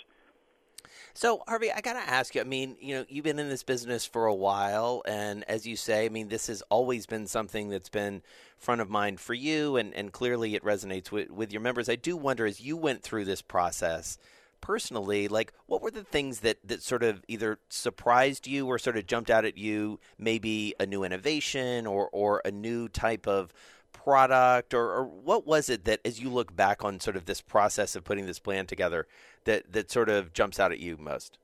So, 1.13 1.43
Harvey, 1.47 1.71
I 1.71 1.81
got 1.81 1.93
to 1.93 2.09
ask 2.09 2.35
you. 2.35 2.41
I 2.41 2.43
mean, 2.43 2.75
you 2.81 2.95
know, 2.95 3.05
you've 3.07 3.23
been 3.23 3.39
in 3.39 3.47
this 3.47 3.63
business 3.63 4.05
for 4.05 4.25
a 4.25 4.33
while, 4.33 5.01
and 5.07 5.45
as 5.45 5.65
you 5.65 5.77
say, 5.77 6.05
I 6.05 6.09
mean, 6.09 6.27
this 6.27 6.47
has 6.47 6.61
always 6.63 7.05
been 7.05 7.25
something 7.25 7.69
that's 7.69 7.89
been 7.89 8.21
front 8.57 8.81
of 8.81 8.89
mind 8.89 9.21
for 9.21 9.33
you, 9.33 9.77
and, 9.77 9.93
and 9.93 10.11
clearly 10.11 10.55
it 10.55 10.63
resonates 10.63 11.11
with, 11.11 11.31
with 11.31 11.53
your 11.53 11.61
members. 11.61 11.87
I 11.87 11.95
do 11.95 12.17
wonder, 12.17 12.45
as 12.45 12.59
you 12.59 12.75
went 12.75 13.01
through 13.01 13.25
this 13.25 13.41
process 13.41 14.17
personally, 14.65 15.27
like, 15.27 15.53
what 15.67 15.83
were 15.83 15.91
the 15.91 16.03
things 16.03 16.39
that, 16.39 16.57
that 16.67 16.81
sort 16.81 17.03
of 17.03 17.23
either 17.27 17.59
surprised 17.69 18.47
you 18.47 18.65
or 18.65 18.79
sort 18.79 18.97
of 18.97 19.05
jumped 19.05 19.29
out 19.29 19.45
at 19.45 19.59
you? 19.59 19.99
Maybe 20.17 20.73
a 20.79 20.87
new 20.87 21.03
innovation 21.03 21.85
or, 21.85 22.09
or 22.11 22.41
a 22.43 22.49
new 22.49 22.89
type 22.89 23.27
of 23.27 23.53
product? 23.93 24.73
Or, 24.73 24.91
or, 24.91 25.05
what 25.05 25.45
was 25.45 25.69
it 25.69 25.85
that 25.85 25.99
as 26.03 26.19
you 26.19 26.31
look 26.31 26.55
back 26.55 26.83
on 26.83 26.99
sort 26.99 27.15
of 27.15 27.25
this 27.25 27.41
process 27.41 27.95
of 27.95 28.03
putting 28.03 28.25
this 28.25 28.39
plan 28.39 28.65
together 28.65 29.05
that 29.43 29.71
that 29.71 29.91
sort 29.91 30.09
of 30.09 30.33
jumps 30.33 30.59
out 30.59 30.71
at 30.71 30.79
you 30.79 30.97
most? 30.97 31.37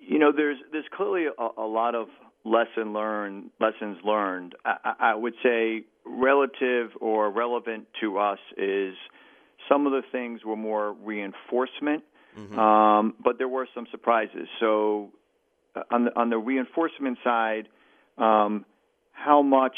You 0.00 0.18
know 0.18 0.32
there's 0.34 0.58
there's 0.72 0.88
clearly 0.90 1.26
a, 1.26 1.48
a 1.60 1.66
lot 1.66 1.94
of 1.94 2.08
lesson 2.46 2.94
learned 2.94 3.50
lessons 3.60 3.98
learned. 4.04 4.54
I, 4.64 4.94
I 5.00 5.14
would 5.14 5.34
say 5.42 5.84
relative 6.06 6.92
or 6.98 7.30
relevant 7.30 7.88
to 8.00 8.16
us 8.18 8.38
is 8.56 8.94
some 9.68 9.86
of 9.86 9.92
the 9.92 10.02
things 10.12 10.44
were 10.44 10.56
more 10.56 10.92
reinforcement 10.92 12.02
mm-hmm. 12.38 12.58
um, 12.58 13.14
but 13.22 13.38
there 13.38 13.48
were 13.48 13.68
some 13.74 13.86
surprises 13.90 14.48
so 14.60 15.10
uh, 15.76 15.82
on 15.90 16.04
the 16.04 16.18
on 16.18 16.30
the 16.30 16.38
reinforcement 16.38 17.18
side 17.24 17.68
um, 18.18 18.64
how 19.12 19.42
much 19.42 19.76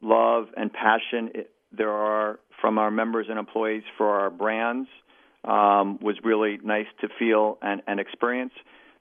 love 0.00 0.46
and 0.56 0.72
passion 0.72 1.30
there 1.72 1.90
are 1.90 2.38
from 2.60 2.78
our 2.78 2.90
members 2.90 3.26
and 3.28 3.38
employees 3.38 3.82
for 3.96 4.20
our 4.20 4.30
brands 4.30 4.88
um, 5.44 5.98
was 6.00 6.16
really 6.24 6.58
nice 6.62 6.86
to 7.00 7.08
feel 7.18 7.58
and, 7.62 7.82
and 7.86 8.00
experience. 8.00 8.52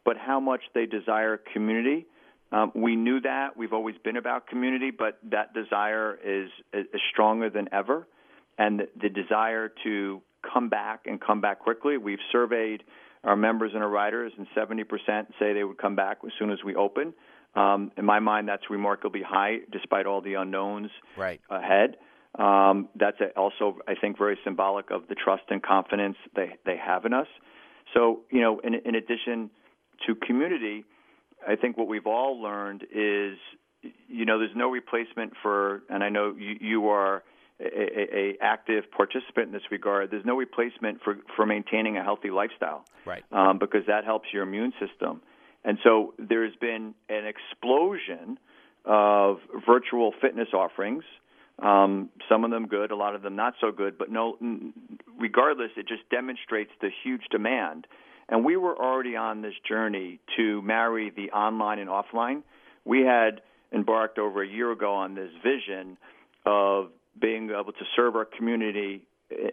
But 0.06 0.18
how 0.18 0.40
much 0.40 0.62
they 0.74 0.86
desire 0.86 1.40
community, 1.54 2.06
um, 2.52 2.72
we 2.76 2.96
knew 2.96 3.20
that. 3.22 3.58
We've 3.58 3.74
always 3.74 3.96
been 4.04 4.18
about 4.18 4.48
community, 4.48 4.92
but 4.92 5.18
that 5.32 5.54
desire 5.54 6.18
is, 6.24 6.50
is 6.74 7.02
stronger 7.12 7.50
than 7.50 7.68
ever. 7.74 8.08
And 8.58 8.88
the, 9.00 9.10
desire 9.10 9.72
to 9.84 10.22
come 10.54 10.70
back 10.70 11.02
and 11.06 11.22
come 11.22 11.41
back 11.41 11.60
quickly. 11.60 11.98
We've 11.98 12.20
surveyed 12.32 12.84
our 13.24 13.36
members 13.36 13.72
and 13.74 13.84
our 13.84 13.89
riders, 13.89 14.32
and 14.38 14.48
70% 14.56 14.86
say 15.39 15.54
they 15.54 15.63
would 15.63 15.78
come 15.78 15.96
back 15.96 16.20
as 16.26 16.32
soon 16.39 16.52
as 16.52 16.60
we 16.65 16.76
open. 16.76 17.13
Um, 17.56 17.91
in 17.98 18.06
my 18.06 18.20
mind, 18.20 18.48
that's 18.48 18.70
remarkably 18.70 19.22
high, 19.22 19.58
despite 19.72 20.06
all 20.06 20.22
the 20.22 20.36
unknowns 20.36 20.89
right. 21.17 21.41
ahead. 21.50 21.98
Um, 22.38 22.89
that's 22.96 23.17
also, 23.36 23.78
I 23.88 23.96
think, 23.96 24.17
very 24.17 24.38
symbolic 24.43 24.91
of 24.91 25.08
the 25.08 25.15
trust 25.15 25.43
and 25.50 25.62
confidence 25.62 26.17
they 26.36 26.56
they 26.65 26.78
have 26.78 27.06
in 27.06 27.13
us. 27.13 27.28
So, 27.93 28.22
you 28.32 28.41
know, 28.41 28.60
in, 28.60 28.76
in 28.76 28.96
addition 28.96 29.50
to 30.06 30.15
community, 30.15 30.86
I 31.48 31.56
think 31.56 31.78
what 31.78 31.88
we've 31.88 32.06
all 32.06 32.41
learned 32.41 32.84
is, 32.84 33.38
you 34.08 34.26
know, 34.26 34.38
there's 34.39 34.56
no 34.56 34.70
replacement 34.70 35.34
for, 35.41 35.82
and 35.89 36.04
I 36.04 36.10
know 36.10 36.36
you, 36.38 36.58
you 36.60 36.88
are 36.89 37.24
a, 37.60 37.63
a, 37.63 38.17
a, 38.17 38.38
active 38.41 38.84
participant 38.91 39.48
in 39.48 39.52
this 39.52 39.72
regard. 39.72 40.12
There's 40.12 40.26
no 40.26 40.36
replacement 40.36 41.02
for 41.04 41.17
for 41.36 41.46
maintaining 41.46 41.98
a 41.98 42.04
healthy 42.04 42.30
lifestyle, 42.30 42.86
right? 43.06 43.24
Um, 43.32 43.58
because 43.58 43.86
that 43.88 44.06
helps 44.06 44.28
your 44.32 44.43
immune 44.43 44.74
system. 44.80 45.22
And 45.63 45.78
so 45.84 46.13
there's 46.17 46.56
been 46.56 46.93
an 47.10 47.26
explosion 47.26 48.39
of 48.86 49.39
virtual 49.65 50.13
fitness 50.22 50.50
offerings. 50.54 51.04
Um, 51.60 52.10
some 52.30 52.43
of 52.43 52.52
them 52.52 52.67
good, 52.67 52.91
a 52.91 52.96
lot 52.96 53.15
of 53.15 53.22
them 53.22 53.36
not 53.36 53.56
so 53.60 53.72
good. 53.72 53.98
But 53.98 54.12
no, 54.12 54.38
regardless, 55.20 55.72
it 55.76 55.88
just 55.88 56.08
demonstrates 56.10 56.72
the 56.80 56.89
huge 57.04 57.24
demand. 57.32 57.88
And 58.30 58.46
we 58.46 58.58
were 58.58 58.78
already 58.78 59.15
on 59.15 59.41
this 59.41 59.56
journey 59.67 60.20
to 60.38 60.62
marry 60.62 61.10
the 61.10 61.32
online 61.32 61.80
and 61.80 61.89
offline. 61.89 62.43
We 62.86 63.02
had 63.02 63.41
embarked 63.74 64.20
over 64.20 64.41
a 64.41 64.48
year 64.48 64.72
ago 64.72 64.93
on 64.93 65.15
this 65.15 65.32
vision 65.43 65.98
of 66.46 66.91
being 67.20 67.50
able 67.50 67.72
to 67.72 67.86
serve 67.96 68.16
our 68.16 68.26
community 68.26 69.04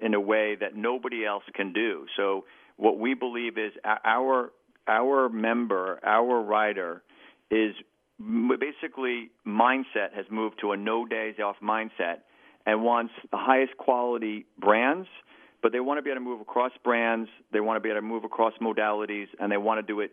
in 0.02 0.14
a 0.14 0.20
way 0.20 0.56
that 0.60 0.76
nobody 0.76 1.24
else 1.24 1.42
can 1.54 1.72
do. 1.72 2.06
So 2.16 2.44
what 2.76 2.98
we 2.98 3.14
believe 3.14 3.58
is 3.58 3.72
our 4.04 4.50
our 4.86 5.28
member, 5.30 5.98
our 6.04 6.42
rider, 6.42 7.02
is 7.50 7.74
basically 8.18 9.30
mindset 9.46 10.12
has 10.14 10.26
moved 10.30 10.56
to 10.60 10.72
a 10.72 10.76
no 10.76 11.06
days 11.06 11.36
off 11.42 11.56
mindset 11.62 12.18
and 12.66 12.82
wants 12.82 13.12
the 13.30 13.36
highest 13.36 13.76
quality 13.76 14.46
brands, 14.58 15.08
but 15.62 15.72
they 15.72 15.80
want 15.80 15.98
to 15.98 16.02
be 16.02 16.10
able 16.10 16.20
to 16.20 16.24
move 16.24 16.40
across 16.40 16.72
brands, 16.82 17.28
they 17.52 17.60
want 17.60 17.76
to 17.76 17.80
be 17.80 17.88
able 17.88 18.00
to 18.00 18.06
move 18.06 18.24
across 18.24 18.52
modalities, 18.60 19.26
and 19.38 19.50
they 19.50 19.56
want 19.56 19.78
to 19.78 19.82
do 19.82 20.00
it 20.00 20.12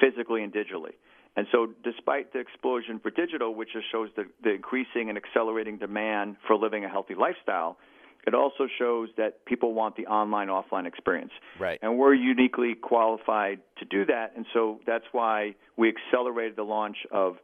physically 0.00 0.42
and 0.42 0.52
digitally. 0.52 0.94
And 1.34 1.46
so, 1.50 1.68
despite 1.82 2.32
the 2.32 2.40
explosion 2.40 2.98
for 2.98 3.10
digital, 3.10 3.54
which 3.54 3.70
just 3.72 3.90
shows 3.90 4.10
the, 4.16 4.24
the 4.42 4.50
increasing 4.50 5.08
and 5.08 5.16
accelerating 5.16 5.78
demand 5.78 6.36
for 6.46 6.56
living 6.56 6.84
a 6.84 6.88
healthy 6.88 7.14
lifestyle, 7.14 7.78
it 8.26 8.34
also 8.34 8.68
shows 8.78 9.08
that 9.16 9.44
people 9.46 9.72
want 9.72 9.96
the 9.96 10.06
online 10.06 10.48
offline 10.48 10.86
experience. 10.86 11.32
Right. 11.58 11.78
And 11.82 11.98
we're 11.98 12.14
uniquely 12.14 12.74
qualified 12.74 13.60
to 13.78 13.84
do 13.84 14.04
that. 14.06 14.34
And 14.36 14.46
so 14.52 14.80
that's 14.86 15.04
why 15.12 15.54
we 15.76 15.88
accelerated 15.88 16.56
the 16.56 16.62
launch 16.62 16.98
of 17.10 17.36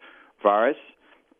Variis, 0.44 0.76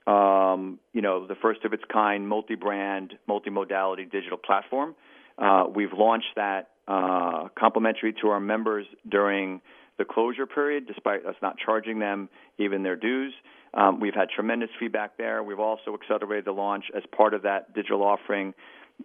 um, 0.09 0.79
you 0.93 1.03
know, 1.03 1.27
the 1.27 1.37
first 1.37 1.65
of 1.65 1.73
its 1.73 1.85
kind 1.93 2.27
multi 2.27 2.55
brand, 2.55 3.15
multi 3.27 3.51
modality 3.51 4.07
digital 4.07 4.39
platform. 4.39 4.95
Uh, 5.37 5.65
we've 5.73 5.93
launched 5.93 6.35
that 6.35 6.71
uh, 6.89 7.49
complimentary 7.57 8.15
to 8.23 8.29
our 8.29 8.41
members 8.41 8.87
during 9.09 9.61
the 9.99 10.05
closure 10.05 10.47
period, 10.47 10.87
despite 10.87 11.27
us 11.27 11.35
not 11.43 11.57
charging 11.59 11.99
them 11.99 12.29
even 12.59 12.83
their 12.83 12.97
dues. 12.97 13.35
Um, 13.75 14.01
we've 14.01 14.15
had 14.15 14.31
tremendous 14.31 14.71
feedback 14.81 15.19
there. 15.19 15.43
We've 15.43 15.59
also 15.59 15.95
accelerated 15.95 16.47
the 16.47 16.53
launch 16.53 16.85
as 16.97 17.03
part 17.15 17.35
of 17.35 17.43
that 17.43 17.75
digital 17.75 18.03
offering 18.03 18.55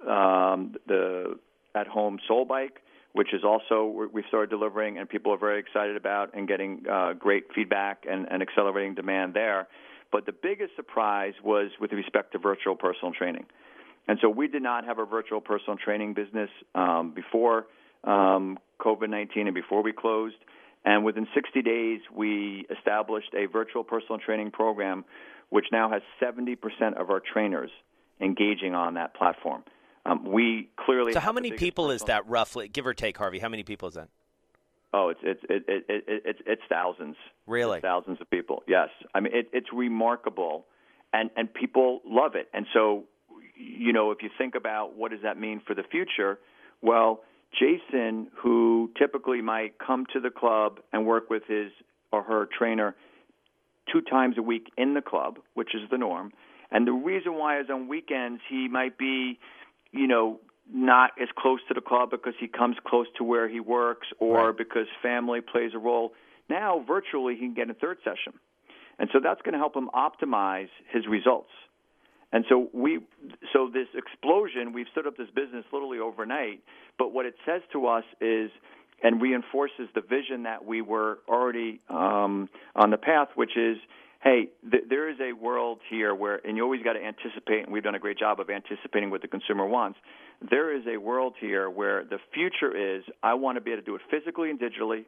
um, 0.08 0.76
the 0.88 1.38
at 1.76 1.88
home 1.88 2.20
soul 2.28 2.46
bike, 2.46 2.82
which 3.14 3.34
is 3.34 3.44
also 3.44 4.08
we've 4.14 4.26
started 4.28 4.50
delivering, 4.50 4.98
and 4.98 5.10
people 5.10 5.34
are 5.34 5.38
very 5.38 5.60
excited 5.60 5.98
about 5.98 6.34
and 6.36 6.48
getting 6.48 6.84
uh, 6.90 7.14
great 7.14 7.46
feedback 7.54 8.06
and, 8.10 8.28
and 8.32 8.42
accelerating 8.42 8.94
demand 8.94 9.34
there. 9.34 9.68
But 10.12 10.28
the 10.28 10.32
biggest 10.32 10.76
surprise 10.76 11.34
was 11.44 11.72
with 11.80 11.92
respect 11.92 12.34
to 12.34 12.40
virtual 12.40 12.76
personal 12.76 13.14
training. 13.14 13.46
And 14.08 14.20
so 14.22 14.30
we 14.30 14.48
did 14.48 14.62
not 14.62 14.86
have 14.86 15.00
a 15.00 15.06
virtual 15.06 15.42
personal 15.42 15.78
training 15.78 16.14
business 16.14 16.50
um, 16.76 17.14
before 17.16 17.66
um, 18.04 18.60
COVID 18.80 19.10
19 19.10 19.48
and 19.48 19.56
before 19.56 19.82
we 19.82 19.94
closed. 19.94 20.36
And 20.86 21.06
within 21.06 21.28
60 21.34 21.62
days, 21.62 22.02
we 22.14 22.66
established 22.78 23.34
a 23.34 23.46
virtual 23.46 23.84
personal 23.84 24.20
training 24.20 24.52
program, 24.52 25.06
which 25.50 25.66
now 25.72 25.90
has 25.90 26.02
70% 26.22 26.58
of 27.00 27.10
our 27.10 27.22
trainers 27.22 27.72
engaging 28.20 28.74
on 28.74 28.96
that 28.96 29.14
platform. 29.16 29.64
Um, 30.06 30.26
we 30.26 30.70
clearly. 30.76 31.14
So, 31.14 31.22
how 31.22 31.32
many 31.32 31.52
people 31.52 31.90
is 31.90 32.04
that 32.04 32.28
roughly, 32.28 32.68
give 32.68 32.86
or 32.86 32.94
take, 32.94 33.18
Harvey? 33.18 33.40
How 33.40 33.48
many 33.48 33.64
people 33.64 33.88
is 33.88 33.94
that? 33.94 34.10
Oh, 34.94 35.10
it's 35.10 35.20
it's 35.24 35.42
it, 35.50 35.64
it, 35.68 35.86
it, 35.88 36.04
it's 36.26 36.40
it's 36.46 36.62
thousands. 36.70 37.16
Really, 37.48 37.78
it's 37.78 37.84
thousands 37.84 38.20
of 38.20 38.30
people. 38.30 38.64
Yes, 38.68 38.90
I 39.16 39.22
mean 39.22 39.34
it, 39.34 39.50
it's 39.54 39.72
remarkable, 39.74 40.66
and 41.14 41.30
and 41.38 41.52
people 41.52 42.02
love 42.06 42.36
it. 42.36 42.50
And 42.54 42.66
so, 42.74 43.06
you 43.56 43.94
know, 43.94 44.12
if 44.12 44.22
you 44.22 44.30
think 44.38 44.56
about 44.56 44.96
what 44.98 45.12
does 45.12 45.22
that 45.24 45.40
mean 45.40 45.62
for 45.66 45.74
the 45.74 45.84
future, 45.84 46.38
well, 46.82 47.22
Jason, 47.58 48.28
who 48.36 48.92
typically 48.98 49.42
might 49.42 49.78
come 49.80 50.06
to 50.14 50.20
the 50.20 50.30
club 50.30 50.80
and 50.92 51.06
work 51.06 51.30
with 51.30 51.44
his 51.48 51.72
or 52.12 52.24
her 52.24 52.48
trainer 52.58 52.96
two 53.92 54.02
times 54.02 54.38
a 54.38 54.42
week 54.42 54.72
in 54.78 54.94
the 54.94 55.02
club, 55.02 55.40
which 55.54 55.76
is 55.76 55.82
the 55.92 55.98
norm, 55.98 56.32
and 56.72 56.88
the 56.88 56.92
reason 56.92 57.36
why 57.36 57.60
is 57.60 57.68
on 57.70 57.88
weekends 57.88 58.42
he 58.50 58.68
might 58.68 58.98
be 58.98 59.40
you 59.94 60.08
know, 60.08 60.40
not 60.72 61.12
as 61.22 61.30
close 61.38 61.60
to 61.68 61.74
the 61.74 61.82
club 61.82 62.10
because 62.10 62.34
he 62.40 62.48
comes 62.48 62.76
close 62.86 63.06
to 63.18 63.24
where 63.24 63.48
he 63.48 63.60
works 63.60 64.08
or 64.20 64.48
right. 64.48 64.58
because 64.58 64.88
family 65.02 65.40
plays 65.40 65.72
a 65.74 65.78
role. 65.78 66.14
Now, 66.50 66.84
virtually, 66.86 67.36
he 67.36 67.42
can 67.42 67.54
get 67.54 67.70
a 67.70 67.74
third 67.74 67.98
session. 68.04 68.34
And 69.00 69.10
so 69.14 69.20
that's 69.24 69.42
going 69.42 69.54
to 69.54 69.60
help 69.60 69.76
him 69.76 69.90
optimize 69.94 70.70
his 70.92 71.06
results. 71.08 71.50
And 72.34 72.44
so 72.50 72.68
we, 72.74 73.00
so 73.54 73.70
this 73.72 73.88
explosion, 73.96 74.74
we've 74.74 74.88
stood 74.92 75.08
up 75.08 75.16
this 75.16 75.30
business 75.34 75.64
literally 75.72 76.00
overnight. 76.00 76.62
But 76.98 77.14
what 77.14 77.26
it 77.26 77.36
says 77.46 77.62
to 77.72 77.88
us 77.88 78.04
is, 78.20 78.52
and 79.04 79.22
reinforces 79.22 79.90
the 79.96 80.02
vision 80.02 80.44
that 80.44 80.66
we 80.66 80.82
were 80.82 81.20
already 81.28 81.82
um, 81.90 82.50
on 82.76 82.90
the 82.90 82.98
path, 82.98 83.28
which 83.36 83.58
is 83.58 83.78
hey, 84.24 84.48
th- 84.72 84.86
there 84.90 85.10
is 85.10 85.18
a 85.20 85.34
world 85.34 85.80
here 85.90 86.16
where, 86.16 86.40
and 86.48 86.56
you 86.56 86.64
always 86.64 86.82
got 86.82 86.94
to 86.94 87.04
anticipate, 87.04 87.64
and 87.64 87.74
we've 87.74 87.84
done 87.84 87.96
a 87.96 88.00
great 88.00 88.18
job 88.18 88.40
of 88.40 88.50
anticipating 88.50 89.10
what 89.10 89.22
the 89.22 89.28
consumer 89.28 89.66
wants. 89.66 90.00
There 90.50 90.74
is 90.74 90.84
a 90.88 90.98
world 90.98 91.34
here 91.42 91.70
where 91.70 92.06
the 92.06 92.20
future 92.34 92.98
is 92.98 93.04
I 93.22 93.34
want 93.34 93.58
to 93.58 93.62
be 93.62 93.72
able 93.72 93.82
to 93.82 93.86
do 93.86 93.96
it 93.96 94.02
physically 94.10 94.50
and 94.50 94.60
digitally. 94.60 95.04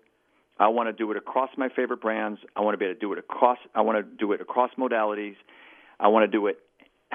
I 0.60 0.68
want 0.68 0.90
to 0.90 0.94
do 0.94 1.10
it 1.12 1.18
across 1.18 1.50
my 1.58 1.70
favorite 1.74 2.02
brands. 2.02 2.40
I 2.56 2.62
want 2.62 2.74
to 2.74 2.78
be 2.78 2.86
able 2.86 2.96
to 2.96 3.00
do 3.00 3.14
it 3.14 3.20
across. 3.20 3.58
I 3.74 3.82
want 3.82 3.98
to 3.98 4.04
do 4.04 4.34
it 4.34 4.42
across 4.42 4.72
modalities. 4.78 5.36
I 6.00 6.10
want 6.10 6.30
to 6.30 6.38
do 6.38 6.48
it 6.48 6.60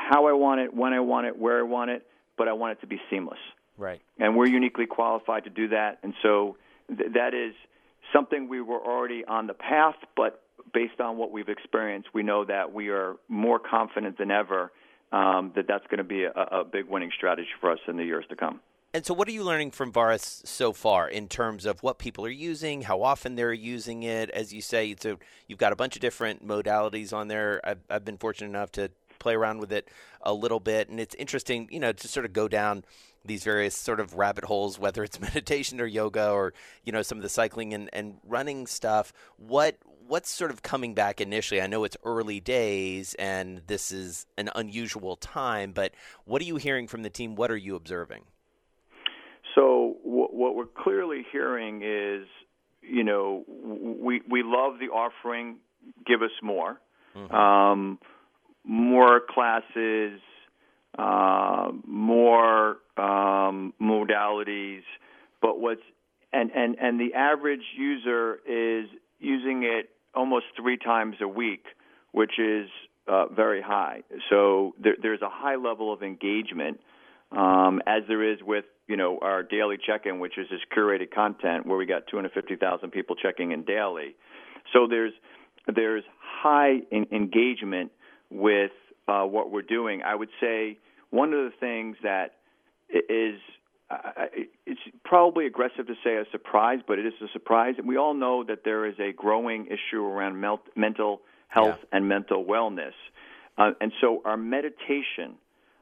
how 0.08 0.26
I 0.26 0.32
want 0.32 0.60
it, 0.60 0.74
when 0.74 0.92
I 0.92 1.00
want 1.00 1.26
it, 1.26 1.38
where 1.38 1.58
I 1.58 1.62
want 1.62 1.90
it, 1.90 2.06
but 2.36 2.48
I 2.48 2.52
want 2.52 2.72
it 2.72 2.80
to 2.80 2.86
be 2.86 3.00
seamless. 3.10 3.38
Right. 3.76 4.00
And 4.18 4.36
we're 4.36 4.46
uniquely 4.46 4.86
qualified 4.86 5.44
to 5.44 5.50
do 5.50 5.68
that. 5.68 5.98
And 6.02 6.14
so 6.22 6.56
th- 6.88 7.12
that 7.14 7.34
is 7.34 7.54
something 8.12 8.48
we 8.48 8.60
were 8.60 8.80
already 8.80 9.24
on 9.24 9.46
the 9.46 9.54
path, 9.54 9.96
but 10.16 10.42
based 10.72 11.00
on 11.00 11.16
what 11.16 11.30
we've 11.30 11.48
experienced, 11.48 12.08
we 12.12 12.22
know 12.22 12.44
that 12.44 12.72
we 12.72 12.88
are 12.88 13.16
more 13.28 13.58
confident 13.58 14.18
than 14.18 14.30
ever 14.30 14.72
um, 15.12 15.52
that 15.56 15.66
that's 15.66 15.86
going 15.88 15.98
to 15.98 16.04
be 16.04 16.24
a, 16.24 16.30
a 16.30 16.64
big 16.64 16.86
winning 16.88 17.10
strategy 17.16 17.48
for 17.60 17.72
us 17.72 17.78
in 17.88 17.96
the 17.96 18.04
years 18.04 18.24
to 18.30 18.36
come. 18.36 18.60
And 18.92 19.06
so, 19.06 19.14
what 19.14 19.28
are 19.28 19.32
you 19.32 19.44
learning 19.44 19.70
from 19.70 19.92
Variis 19.92 20.44
so 20.44 20.72
far 20.72 21.08
in 21.08 21.28
terms 21.28 21.64
of 21.64 21.80
what 21.80 21.98
people 21.98 22.26
are 22.26 22.28
using, 22.28 22.82
how 22.82 23.02
often 23.02 23.36
they're 23.36 23.52
using 23.52 24.02
it? 24.02 24.30
As 24.30 24.52
you 24.52 24.60
say, 24.60 24.96
so 24.98 25.16
you've 25.46 25.60
got 25.60 25.72
a 25.72 25.76
bunch 25.76 25.94
of 25.94 26.02
different 26.02 26.44
modalities 26.44 27.12
on 27.12 27.28
there. 27.28 27.60
I've, 27.62 27.78
I've 27.88 28.04
been 28.04 28.18
fortunate 28.18 28.48
enough 28.48 28.72
to 28.72 28.90
play 29.20 29.35
around 29.35 29.61
with 29.61 29.72
it 29.72 29.88
a 30.22 30.35
little 30.35 30.61
bit, 30.61 30.88
and 30.88 30.98
it's 30.98 31.14
interesting, 31.14 31.68
you 31.70 31.78
know, 31.78 31.92
to 31.92 32.09
sort 32.09 32.26
of 32.26 32.33
go 32.33 32.48
down 32.48 32.85
these 33.24 33.44
various 33.44 33.76
sort 33.76 34.00
of 34.00 34.14
rabbit 34.14 34.44
holes, 34.44 34.78
whether 34.78 35.04
it's 35.04 35.20
meditation 35.35 35.80
or 35.80 35.87
yoga 35.87 36.30
or 36.30 36.52
you 36.85 36.92
know 36.92 37.02
some 37.02 37.18
of 37.18 37.22
the 37.22 37.28
cycling 37.28 37.74
and, 37.74 37.90
and 37.92 38.16
running 38.24 38.66
stuff. 38.66 39.12
What 39.37 39.76
what's 40.06 40.30
sort 40.30 40.50
of 40.50 40.62
coming 40.62 40.94
back 40.94 41.20
initially? 41.20 41.62
I 41.62 41.66
know 41.66 41.85
it's 41.85 41.96
early 42.04 42.40
days 42.40 43.14
and 43.14 43.62
this 43.66 43.92
is 43.92 44.26
an 44.37 44.50
unusual 44.56 45.16
time, 45.16 45.72
but 45.72 45.92
what 46.24 46.42
are 46.42 46.46
you 46.46 46.56
hearing 46.56 46.88
from 46.88 47.02
the 47.02 47.11
team? 47.11 47.37
What 47.37 47.50
are 47.50 47.56
you 47.56 47.76
observing? 47.76 48.24
So 49.54 49.96
what 50.02 50.54
we're 50.54 50.66
clearly 50.66 51.24
hearing 51.30 51.83
is, 51.83 52.26
you 52.83 53.04
know, 53.04 53.44
we 53.46 54.22
we 54.28 54.42
love 54.44 54.78
the 54.78 54.87
offering. 54.87 55.56
Give 56.06 56.22
us 56.22 56.30
more, 56.42 56.80
mm-hmm. 57.16 57.35
um, 57.35 57.98
more 58.64 59.20
classes, 59.28 60.20
uh, 60.98 61.70
more 61.86 62.78
um, 62.96 63.72
modalities. 63.80 64.82
But 65.40 65.60
what's 65.60 65.82
and 66.32 66.50
and 66.54 66.76
and 66.80 67.00
the 67.00 67.14
average 67.14 67.64
user 67.76 68.40
is 68.46 68.88
using 69.18 69.62
it 69.64 69.90
almost 70.14 70.46
three 70.56 70.76
times 70.76 71.16
a 71.20 71.28
week, 71.28 71.64
which 72.12 72.38
is 72.38 72.68
uh, 73.06 73.26
very 73.26 73.62
high. 73.62 74.02
So 74.28 74.74
there, 74.82 74.96
there's 75.00 75.22
a 75.22 75.28
high 75.30 75.56
level 75.56 75.92
of 75.92 76.02
engagement, 76.02 76.80
um, 77.32 77.80
as 77.86 78.02
there 78.08 78.32
is 78.32 78.38
with 78.42 78.64
you 78.86 78.96
know 78.96 79.18
our 79.22 79.42
daily 79.42 79.76
check-in, 79.84 80.18
which 80.20 80.38
is 80.38 80.46
this 80.50 80.60
curated 80.76 81.12
content 81.12 81.66
where 81.66 81.78
we 81.78 81.86
got 81.86 82.06
250,000 82.08 82.90
people 82.90 83.16
checking 83.16 83.52
in 83.52 83.64
daily. 83.64 84.14
So 84.72 84.86
there's 84.88 85.12
there's 85.72 86.04
high 86.20 86.80
in 86.90 87.06
engagement 87.12 87.92
with 88.30 88.72
uh, 89.08 89.24
what 89.24 89.50
we're 89.50 89.62
doing. 89.62 90.02
I 90.02 90.14
would 90.14 90.30
say 90.40 90.78
one 91.10 91.32
of 91.32 91.44
the 91.44 91.52
things 91.58 91.96
that 92.02 92.36
is 92.90 93.40
it's 94.66 94.80
probably 95.04 95.46
aggressive 95.46 95.86
to 95.86 95.94
say 96.04 96.16
a 96.16 96.24
surprise, 96.30 96.78
but 96.86 96.98
it 96.98 97.06
is 97.06 97.12
a 97.22 97.28
surprise. 97.32 97.74
And 97.76 97.88
we 97.88 97.96
all 97.96 98.14
know 98.14 98.44
that 98.44 98.60
there 98.64 98.86
is 98.86 98.94
a 99.00 99.12
growing 99.12 99.66
issue 99.66 100.02
around 100.04 100.40
mental 100.76 101.20
health 101.48 101.78
yeah. 101.80 101.96
and 101.96 102.08
mental 102.08 102.44
wellness. 102.44 102.92
Uh, 103.58 103.72
and 103.80 103.92
so 104.00 104.22
our 104.24 104.36
meditation 104.36 105.34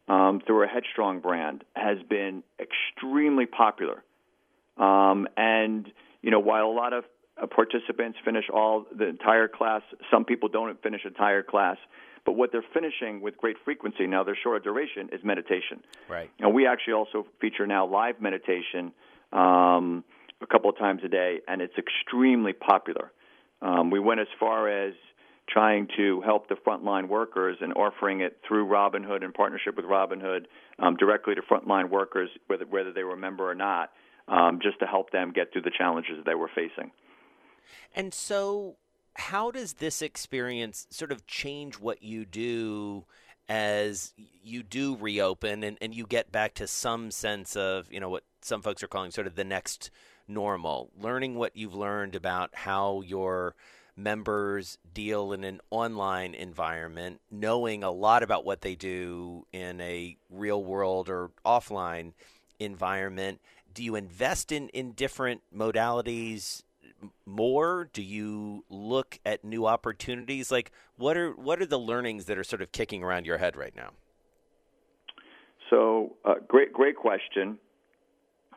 um, 0.08 0.40
through 0.46 0.61
our 0.61 0.66
Headstrong 0.66 1.20
brand 1.20 1.64
has 1.76 1.98
been 2.08 2.42
extremely 2.58 3.44
popular. 3.44 4.02
Um, 4.78 5.28
and, 5.37 5.87
you 6.22 6.30
know, 6.30 6.40
while 6.40 6.64
a 6.64 6.72
lot 6.72 6.94
of 6.94 7.04
uh, 7.40 7.46
participants 7.46 8.18
finish 8.24 8.46
all 8.52 8.87
the 8.96 9.06
entire 9.06 9.48
class, 9.48 9.82
some 10.11 10.24
people 10.24 10.48
don't 10.48 10.82
finish 10.82 11.02
entire 11.04 11.42
class. 11.42 11.76
But 12.28 12.36
what 12.36 12.52
they're 12.52 12.62
finishing 12.74 13.22
with 13.22 13.38
great 13.38 13.56
frequency 13.64 14.06
now, 14.06 14.22
their 14.22 14.36
shorter 14.36 14.62
duration 14.62 15.08
is 15.12 15.20
meditation. 15.24 15.82
Right. 16.10 16.30
And 16.40 16.52
we 16.52 16.66
actually 16.66 16.92
also 16.92 17.24
feature 17.40 17.66
now 17.66 17.86
live 17.86 18.20
meditation 18.20 18.92
um, 19.32 20.04
a 20.42 20.46
couple 20.46 20.68
of 20.68 20.76
times 20.76 21.00
a 21.06 21.08
day, 21.08 21.38
and 21.48 21.62
it's 21.62 21.72
extremely 21.78 22.52
popular. 22.52 23.12
Um, 23.62 23.88
we 23.88 23.98
went 23.98 24.20
as 24.20 24.26
far 24.38 24.68
as 24.68 24.92
trying 25.48 25.88
to 25.96 26.20
help 26.20 26.50
the 26.50 26.56
frontline 26.56 27.08
workers 27.08 27.56
and 27.62 27.72
offering 27.72 28.20
it 28.20 28.36
through 28.46 28.66
Robinhood 28.66 29.24
in 29.24 29.32
partnership 29.32 29.74
with 29.74 29.86
Robinhood 29.86 30.48
um, 30.80 30.96
directly 30.96 31.34
to 31.34 31.40
frontline 31.40 31.88
workers, 31.88 32.28
whether 32.46 32.66
whether 32.66 32.92
they 32.92 33.04
were 33.04 33.14
a 33.14 33.16
member 33.16 33.50
or 33.50 33.54
not, 33.54 33.88
um, 34.28 34.58
just 34.62 34.78
to 34.80 34.86
help 34.86 35.12
them 35.12 35.32
get 35.34 35.50
through 35.50 35.62
the 35.62 35.72
challenges 35.78 36.22
they 36.26 36.34
were 36.34 36.50
facing. 36.54 36.90
And 37.96 38.12
so, 38.12 38.76
how 39.18 39.50
does 39.50 39.74
this 39.74 40.00
experience 40.00 40.87
sort 40.90 41.11
of 41.11 41.26
change 41.26 41.74
what 41.74 42.02
you 42.02 42.24
do 42.24 43.04
as 43.48 44.14
you 44.44 44.62
do 44.62 44.96
reopen 44.96 45.64
and, 45.64 45.76
and 45.81 45.92
you 45.92 46.07
get 46.07 46.31
back 46.31 46.54
to 46.54 46.66
some 46.66 47.11
sense 47.11 47.57
of, 47.57 47.92
you 47.92 47.98
know, 47.98 48.09
what 48.09 48.22
some 48.42 48.62
folks 48.62 48.83
are 48.83 48.88
calling 48.88 49.11
sort 49.11 49.26
of 49.26 49.35
the 49.35 49.44
next 49.44 49.90
normal, 50.28 50.90
learning 50.96 51.35
what 51.35 51.57
you've 51.57 51.74
learned 51.74 52.14
about 52.14 52.50
how 52.52 53.00
your 53.00 53.57
members 53.96 54.78
deal 54.94 55.33
in 55.33 55.42
an 55.42 55.61
online 55.70 56.33
environment, 56.35 57.20
knowing 57.28 57.83
a 57.83 57.90
lot 57.90 58.22
about 58.22 58.44
what 58.44 58.61
they 58.61 58.76
do 58.76 59.44
in 59.52 59.81
a 59.81 60.16
real 60.31 60.62
world 60.62 61.09
or 61.09 61.33
offline 61.44 62.12
environment. 62.61 63.40
Do 63.74 63.83
you 63.83 63.96
invest 63.96 64.52
in, 64.52 64.68
in 64.68 64.92
different 64.92 65.40
modalities 65.54 66.62
more? 67.26 67.88
Do 67.92 68.02
you 68.02 68.64
look 68.68 69.18
at 69.24 69.44
new 69.44 69.66
opportunities? 69.66 70.50
Like 70.50 70.72
what 70.96 71.16
are 71.16 71.32
what 71.32 71.61
are 71.61 71.66
the 71.66 71.78
learnings 71.78 72.26
that 72.26 72.38
are 72.38 72.44
sort 72.44 72.62
of 72.62 72.72
kicking 72.72 73.02
around 73.02 73.26
your 73.26 73.38
head 73.38 73.56
right 73.56 73.74
now? 73.74 73.90
So, 75.70 76.16
uh, 76.24 76.34
great 76.46 76.72
great 76.72 76.96
question. 76.96 77.58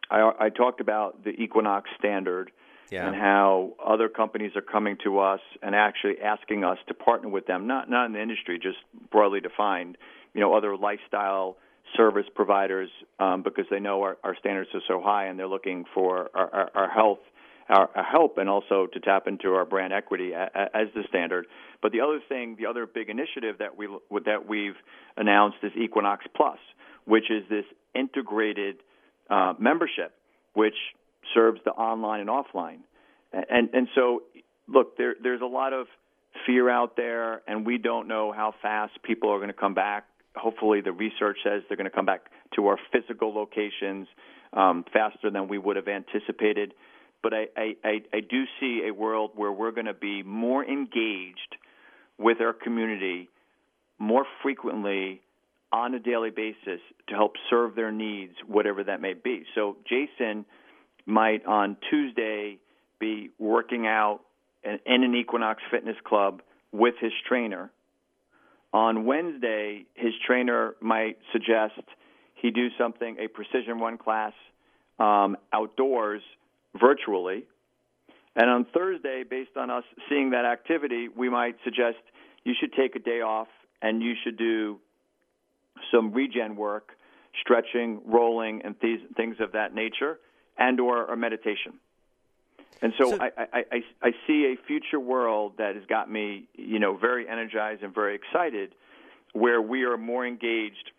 I, 0.10 0.32
I 0.40 0.50
talked 0.50 0.82
about 0.82 1.24
the 1.24 1.32
Equinox 1.32 1.90
standard 1.98 2.52
yeah. 2.90 3.08
and 3.08 3.16
how 3.16 3.74
other 3.84 4.10
companies 4.10 4.52
are 4.56 4.62
coming 4.62 4.98
to 5.04 5.20
us 5.20 5.40
and 5.62 5.74
actually 5.74 6.16
asking 6.22 6.64
us 6.64 6.78
to 6.88 6.94
partner 6.94 7.30
with 7.30 7.48
them. 7.48 7.68
Not 7.68 7.90
not 7.90 8.06
in 8.06 8.14
the 8.14 8.22
industry, 8.22 8.60
just 8.60 8.78
broadly 9.12 9.40
defined. 9.40 9.98
You 10.34 10.42
know, 10.42 10.54
other 10.54 10.78
lifestyle 10.78 11.58
service 11.98 12.26
providers 12.34 12.90
um, 13.20 13.44
because 13.44 13.66
they 13.70 13.80
know 13.80 14.02
our, 14.02 14.18
our 14.24 14.36
standards 14.40 14.70
are 14.74 14.82
so 14.88 15.02
high 15.02 15.26
and 15.26 15.38
they're 15.38 15.48
looking 15.48 15.86
for 15.94 16.30
our, 16.34 16.50
our, 16.54 16.72
our 16.74 16.90
health 16.90 17.20
our, 17.72 17.90
help 18.04 18.38
and 18.38 18.50
also 18.50 18.88
to 18.94 19.00
tap 19.00 19.28
into 19.28 19.54
our 19.54 19.66
brand 19.66 19.94
equity 19.94 20.34
as 20.34 20.88
the 20.94 21.04
standard. 21.10 21.48
But 21.82 21.92
the 21.92 22.02
other 22.02 22.20
thing, 22.28 22.56
the 22.60 22.66
other 22.66 22.86
big 22.86 23.10
initiative 23.10 23.58
that 23.60 23.78
we 23.78 23.88
that 24.26 24.48
we've 24.48 24.76
announced 25.18 25.58
is 25.64 25.72
Equinox 25.76 26.26
Plus, 26.36 26.60
which 27.06 27.32
is 27.32 27.44
this 27.50 27.66
integrated 27.96 28.78
uh, 29.30 29.54
membership, 29.60 30.14
which 30.54 30.76
serves 31.34 31.60
the 31.66 31.72
online 31.72 32.20
and 32.20 32.30
offline. 32.30 32.80
And 33.34 33.70
and 33.74 33.88
so, 33.96 34.24
look, 34.68 34.98
there 34.98 35.16
there's 35.22 35.42
a 35.42 35.46
lot 35.46 35.74
of 35.74 35.88
fear 36.46 36.70
out 36.70 36.96
there, 36.96 37.42
and 37.48 37.66
we 37.66 37.78
don't 37.78 38.08
know 38.08 38.32
how 38.32 38.54
fast 38.62 38.94
people 39.04 39.30
are 39.32 39.38
going 39.38 39.50
to 39.50 39.54
come 39.54 39.74
back. 39.74 40.06
Hopefully, 40.36 40.82
the 40.82 40.92
research 40.92 41.38
says 41.44 41.64
they're 41.68 41.78
going 41.78 41.90
to 41.90 41.96
come 41.96 42.06
back 42.06 42.26
to 42.56 42.68
our 42.68 42.78
physical 42.92 43.34
locations 43.34 44.08
um, 44.54 44.86
faster 44.92 45.30
than 45.30 45.48
we 45.48 45.58
would 45.58 45.76
have 45.76 45.88
anticipated. 45.88 46.74
But 47.24 47.34
I, 47.34 47.46
I, 47.56 47.76
I, 47.84 48.02
I 48.14 48.20
do 48.22 48.44
see 48.60 48.84
a 48.88 48.94
world 48.94 49.32
where 49.36 49.52
we're 49.52 49.72
going 49.72 49.86
to 49.86 49.94
be 49.94 50.24
more 50.24 50.66
engaged 50.66 51.56
with 52.18 52.42
our 52.42 52.54
community 52.54 53.30
more 54.00 54.26
frequently 54.42 55.22
on 55.72 55.94
a 55.94 56.00
daily 56.00 56.32
basis 56.32 56.82
to 57.08 57.16
help 57.16 57.34
serve 57.50 57.76
their 57.76 57.92
needs, 57.92 58.34
whatever 58.48 58.84
that 58.84 59.00
may 59.00 59.14
be. 59.14 59.44
So, 59.56 59.78
Jason 59.88 60.46
might 61.06 61.46
on 61.46 61.78
Tuesday 61.90 62.58
be 63.00 63.30
working 63.40 63.88
out 63.88 64.22
in, 64.64 65.04
an 65.04 65.16
Equinox 65.16 65.62
Fitness 65.72 65.96
Club 66.04 66.42
with 66.72 66.96
his 67.00 67.12
trainer. 67.28 67.72
On 68.74 69.06
Wednesday, 69.06 69.86
his 69.96 70.14
trainer 70.26 70.76
might 70.82 71.18
suggest 71.32 71.82
he 72.36 72.52
do 72.52 72.68
something, 72.78 73.18
a 73.20 73.28
precision 73.28 73.80
run 73.80 73.98
class 73.98 74.34
um, 75.00 75.36
outdoors 75.54 76.22
virtually. 76.80 77.46
And 78.36 78.50
on 78.50 78.66
Thursday, 78.74 79.24
based 79.30 79.58
on 79.58 79.70
us 79.70 79.84
seeing 80.10 80.32
that 80.32 80.46
activity, 80.46 81.10
we 81.10 81.30
might 81.30 81.56
suggest 81.64 81.98
you 82.44 82.54
should 82.60 82.74
take 82.74 82.96
a 82.96 83.00
day 83.00 83.22
off 83.22 83.48
and 83.82 84.02
you 84.02 84.14
should 84.24 84.38
do 84.38 84.80
some 85.94 86.14
regen 86.14 86.56
work, 86.56 86.92
stretching, 87.40 88.02
rolling, 88.06 88.62
and 88.64 88.80
th- 88.80 89.02
things 89.18 89.38
of 89.40 89.52
that 89.54 89.74
nature, 89.74 90.20
and 90.58 90.80
or 90.80 91.06
a 91.06 91.18
meditation. 91.18 91.74
And 92.82 92.94
so, 92.98 93.12
so 93.12 93.18
I, 93.22 93.32
I, 93.38 93.64
I, 93.72 93.84
I 94.02 94.12
see 94.26 94.56
a 94.56 94.68
future 94.68 95.00
world 95.00 95.54
that 95.58 95.76
has 95.76 95.86
got 95.86 96.10
me, 96.10 96.48
you 96.56 96.80
know, 96.80 96.98
very 96.98 97.28
energized 97.28 97.84
and 97.84 97.94
very 97.94 98.16
excited, 98.16 98.74
where 99.34 99.62
we 99.62 99.84
are 99.84 99.98
more 99.98 100.26
engaged 100.26 100.92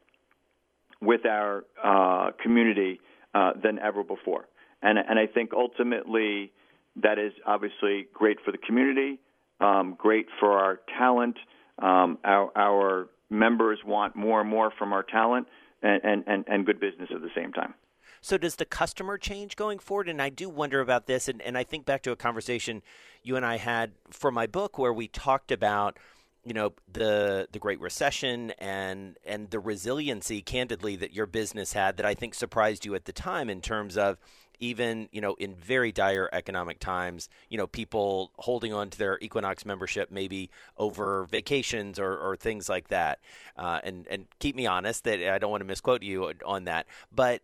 with 1.01 1.27
our 1.27 1.65
uh, 1.83 2.31
community 2.43 3.01
uh, 3.35 3.53
than 3.61 3.79
ever 3.79 4.05
before. 4.05 4.47
And 4.83 4.99
and 4.99 5.19
I 5.19 5.27
think 5.27 5.53
ultimately 5.55 6.53
that 6.97 7.19
is 7.19 7.33
obviously 7.47 8.09
great 8.13 8.39
for 8.45 8.53
the 8.53 8.59
community, 8.59 9.21
um, 9.61 9.95
great 9.97 10.27
for 10.41 10.59
our 10.59 10.81
talent. 10.99 11.37
Um, 11.79 12.19
our, 12.25 12.51
our 12.57 13.09
members 13.31 13.79
want 13.85 14.15
more 14.15 14.41
and 14.41 14.51
more 14.51 14.71
from 14.79 14.93
our 14.93 15.03
talent 15.03 15.47
and, 15.83 16.25
and, 16.27 16.45
and 16.47 16.67
good 16.67 16.79
business 16.79 17.09
at 17.15 17.23
the 17.23 17.31
same 17.35 17.53
time. 17.53 17.75
So 18.21 18.39
does 18.39 18.57
the 18.57 18.65
customer 18.65 19.19
change 19.19 19.57
going 19.57 19.81
forward? 19.81 20.09
And 20.09 20.23
I 20.23 20.29
do 20.29 20.49
wonder 20.49 20.81
about 20.81 21.07
this, 21.07 21.27
and, 21.29 21.43
and 21.43 21.59
I 21.59 21.65
think 21.65 21.87
back 21.87 22.03
to 22.03 22.13
a 22.13 22.17
conversation 22.17 22.83
you 23.23 23.37
and 23.37 23.45
I 23.45 23.57
had 23.57 23.93
for 24.11 24.31
my 24.31 24.47
book 24.47 24.79
where 24.79 24.93
we 24.93 25.09
talked 25.09 25.51
about 25.51 25.99
you 26.45 26.55
know 26.55 26.73
the 26.93 27.49
the 27.53 27.59
Great 27.59 27.81
Recession 27.81 28.53
and 28.59 29.17
and 29.25 29.51
the 29.51 29.59
resiliency, 29.59 30.41
candidly, 30.41 30.95
that 30.97 31.13
your 31.13 31.27
business 31.27 31.73
had 31.73 31.97
that 31.97 32.07
I 32.07 32.15
think 32.15 32.35
surprised 32.35 32.85
you 32.85 32.95
at 32.95 33.07
the 33.07 33.13
time 33.13 33.51
in 33.51 33.61
terms 33.61 33.97
of 33.97 34.19
even 34.63 35.09
you 35.11 35.21
know 35.21 35.35
in 35.35 35.55
very 35.55 35.93
dire 35.93 36.31
economic 36.33 36.79
times, 36.79 37.29
you 37.51 37.59
know 37.59 37.67
people 37.67 38.33
holding 38.37 38.73
on 38.73 38.89
to 38.91 38.99
their 38.99 39.19
Equinox 39.21 39.67
membership 39.67 40.11
maybe 40.11 40.51
over 40.79 41.25
vacations 41.25 41.99
or, 41.99 42.17
or 42.17 42.37
things 42.37 42.69
like 42.69 42.89
that. 42.89 43.19
Uh, 43.57 43.81
and 43.83 44.07
and 44.09 44.27
keep 44.39 44.55
me 44.57 44.67
honest 44.67 45.05
that 45.05 45.21
I 45.21 45.39
don't 45.39 45.51
want 45.51 45.61
to 45.63 45.67
misquote 45.67 46.03
you 46.03 46.33
on 46.47 46.65
that, 46.65 46.87
but 47.15 47.43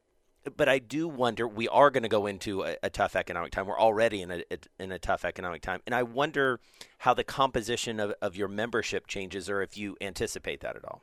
but 0.57 0.69
I 0.69 0.79
do 0.79 1.09
wonder. 1.09 1.47
We 1.47 1.69
are 1.69 1.91
going 1.91 2.05
to 2.05 2.09
go 2.09 2.27
into 2.27 2.63
a, 2.63 2.77
a, 2.85 2.91
tough 2.91 3.17
economic 3.17 3.53
time. 3.53 3.67
We're 3.67 3.79
already 3.79 4.23
in 4.23 4.31
a, 4.31 4.43
in 4.79 4.93
a 4.93 4.99
tough 4.99 5.25
economic 5.25 5.61
time, 5.61 5.81
and 5.85 5.95
I 5.95 6.05
wonder 6.05 6.61
how 6.99 7.15
the 7.15 7.25
composition 7.25 8.01
of, 8.01 8.15
of 8.23 8.37
your 8.37 8.49
membership 8.49 9.07
changes, 9.09 9.51
or 9.51 9.61
if 9.61 9.77
you 9.77 9.97
anticipate 10.01 10.61
that 10.61 10.77
at 10.77 10.85
all. 10.85 11.03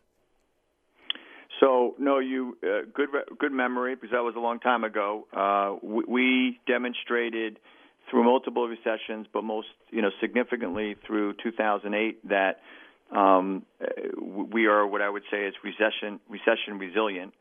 No, 1.97 2.19
you 2.19 2.57
uh, 2.63 2.85
good 2.93 3.09
good 3.37 3.51
memory 3.51 3.95
because 3.95 4.11
that 4.11 4.23
was 4.23 4.35
a 4.35 4.39
long 4.39 4.59
time 4.59 4.83
ago. 4.83 5.27
Uh, 5.33 5.75
we, 5.85 6.03
we 6.07 6.59
demonstrated 6.67 7.59
through 8.09 8.23
multiple 8.23 8.67
recessions, 8.67 9.27
but 9.31 9.43
most 9.43 9.67
you 9.91 10.01
know 10.01 10.11
significantly 10.21 10.95
through 11.05 11.33
2008 11.43 12.29
that 12.29 12.61
um, 13.15 13.63
we 14.17 14.65
are 14.65 14.85
what 14.85 15.01
I 15.01 15.09
would 15.09 15.23
say 15.31 15.45
is 15.45 15.53
recession 15.63 16.19
recession 16.29 16.79
resilient 16.79 17.33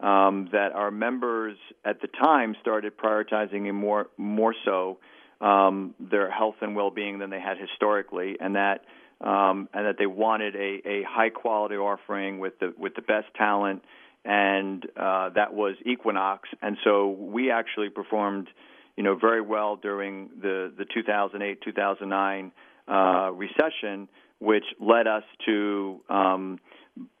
um, 0.00 0.48
that 0.52 0.72
our 0.72 0.90
members 0.90 1.56
at 1.84 2.00
the 2.00 2.08
time 2.08 2.56
started 2.60 2.96
prioritizing 2.96 3.72
more 3.72 4.08
more 4.16 4.54
so 4.64 4.98
um, 5.40 5.94
their 5.98 6.30
health 6.30 6.56
and 6.60 6.76
well-being 6.76 7.18
than 7.18 7.30
they 7.30 7.40
had 7.40 7.58
historically, 7.58 8.36
and 8.40 8.56
that 8.56 8.84
um, 9.22 9.68
and 9.72 9.86
that 9.86 9.96
they 9.98 10.06
wanted 10.06 10.56
a, 10.56 10.82
a 10.86 11.02
high 11.08 11.30
quality 11.30 11.76
offering 11.76 12.38
with 12.38 12.58
the 12.58 12.74
with 12.76 12.94
the 12.94 13.02
best 13.02 13.26
talent, 13.36 13.82
and 14.24 14.84
uh, 14.96 15.30
that 15.30 15.54
was 15.54 15.76
Equinox. 15.86 16.48
And 16.60 16.76
so 16.84 17.10
we 17.10 17.50
actually 17.50 17.88
performed, 17.88 18.48
you 18.96 19.04
know, 19.04 19.16
very 19.16 19.40
well 19.40 19.76
during 19.76 20.30
the 20.40 20.72
the 20.76 20.84
2008 20.92 21.62
2009 21.62 22.52
uh, 22.88 23.30
recession, 23.32 24.08
which 24.40 24.64
led 24.80 25.06
us 25.06 25.24
to 25.46 26.00
um, 26.08 26.58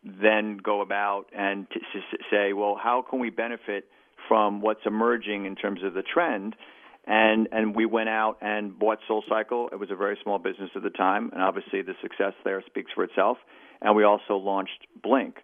then 0.04 0.58
go 0.58 0.80
about 0.80 1.26
and 1.36 1.68
to 1.70 2.00
say, 2.30 2.52
well, 2.52 2.76
how 2.82 3.04
can 3.08 3.20
we 3.20 3.30
benefit 3.30 3.86
from 4.28 4.60
what's 4.60 4.84
emerging 4.86 5.46
in 5.46 5.54
terms 5.54 5.82
of 5.84 5.94
the 5.94 6.02
trend? 6.02 6.56
And 7.04 7.48
and 7.50 7.74
we 7.74 7.84
went 7.84 8.08
out 8.08 8.38
and 8.40 8.78
bought 8.78 8.98
SoulCycle. 9.10 9.72
It 9.72 9.78
was 9.78 9.90
a 9.90 9.96
very 9.96 10.16
small 10.22 10.38
business 10.38 10.70
at 10.76 10.82
the 10.82 10.90
time, 10.90 11.30
and 11.32 11.42
obviously 11.42 11.82
the 11.82 11.94
success 12.00 12.32
there 12.44 12.62
speaks 12.66 12.92
for 12.94 13.02
itself. 13.02 13.38
And 13.80 13.96
we 13.96 14.04
also 14.04 14.36
launched 14.36 14.86
Blink. 15.02 15.38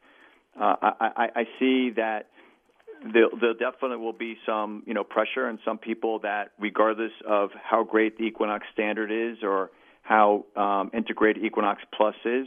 Uh, 0.58 0.76
I, 0.80 0.92
I, 1.00 1.28
I 1.34 1.44
see 1.58 1.90
that 1.96 2.28
there, 3.02 3.26
there 3.40 3.54
definitely 3.54 3.98
will 3.98 4.12
be 4.12 4.36
some 4.46 4.82
you 4.86 4.94
know 4.94 5.04
pressure 5.04 5.48
and 5.48 5.58
some 5.64 5.78
people 5.78 6.20
that 6.20 6.52
regardless 6.58 7.12
of 7.26 7.50
how 7.60 7.84
great 7.84 8.18
the 8.18 8.24
Equinox 8.24 8.66
standard 8.72 9.10
is 9.10 9.38
or 9.42 9.70
how 10.02 10.46
um, 10.56 10.90
integrated 10.94 11.44
Equinox 11.44 11.82
Plus 11.94 12.14
is, 12.24 12.46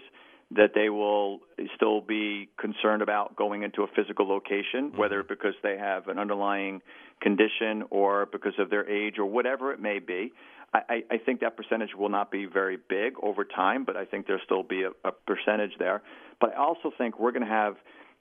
that 0.56 0.72
they 0.76 0.90
will 0.90 1.40
still 1.76 2.02
be 2.02 2.50
concerned 2.60 3.02
about 3.02 3.36
going 3.36 3.64
into 3.64 3.84
a 3.84 3.88
physical 3.96 4.28
location, 4.28 4.90
mm-hmm. 4.90 4.98
whether 4.98 5.24
because 5.24 5.54
they 5.64 5.78
have 5.78 6.08
an 6.08 6.20
underlying 6.20 6.82
condition 7.22 7.84
or 7.90 8.26
because 8.26 8.54
of 8.60 8.70
their 8.70 8.88
age 8.90 9.16
or 9.18 9.26
whatever 9.26 9.72
it 9.72 9.80
may 9.80 10.00
be. 10.00 10.34
I, 10.74 11.04
I 11.12 11.18
think 11.18 11.42
that 11.42 11.58
percentage 11.58 11.90
will 11.98 12.08
not 12.08 12.32
be 12.32 12.46
very 12.46 12.78
big 12.78 13.16
over 13.22 13.44
time, 13.44 13.84
but 13.84 13.98
I 13.98 14.06
think 14.06 14.26
there'll 14.26 14.42
still 14.46 14.64
be 14.64 14.84
a, 14.84 14.92
a 15.04 15.12
percentage 15.12 15.74
there. 15.80 16.02
But 16.40 16.54
I 16.54 16.62
also 16.62 16.92
think 16.98 17.20
we're 17.20 17.34
going 17.34 17.46
to 17.46 17.52
have 17.52 17.76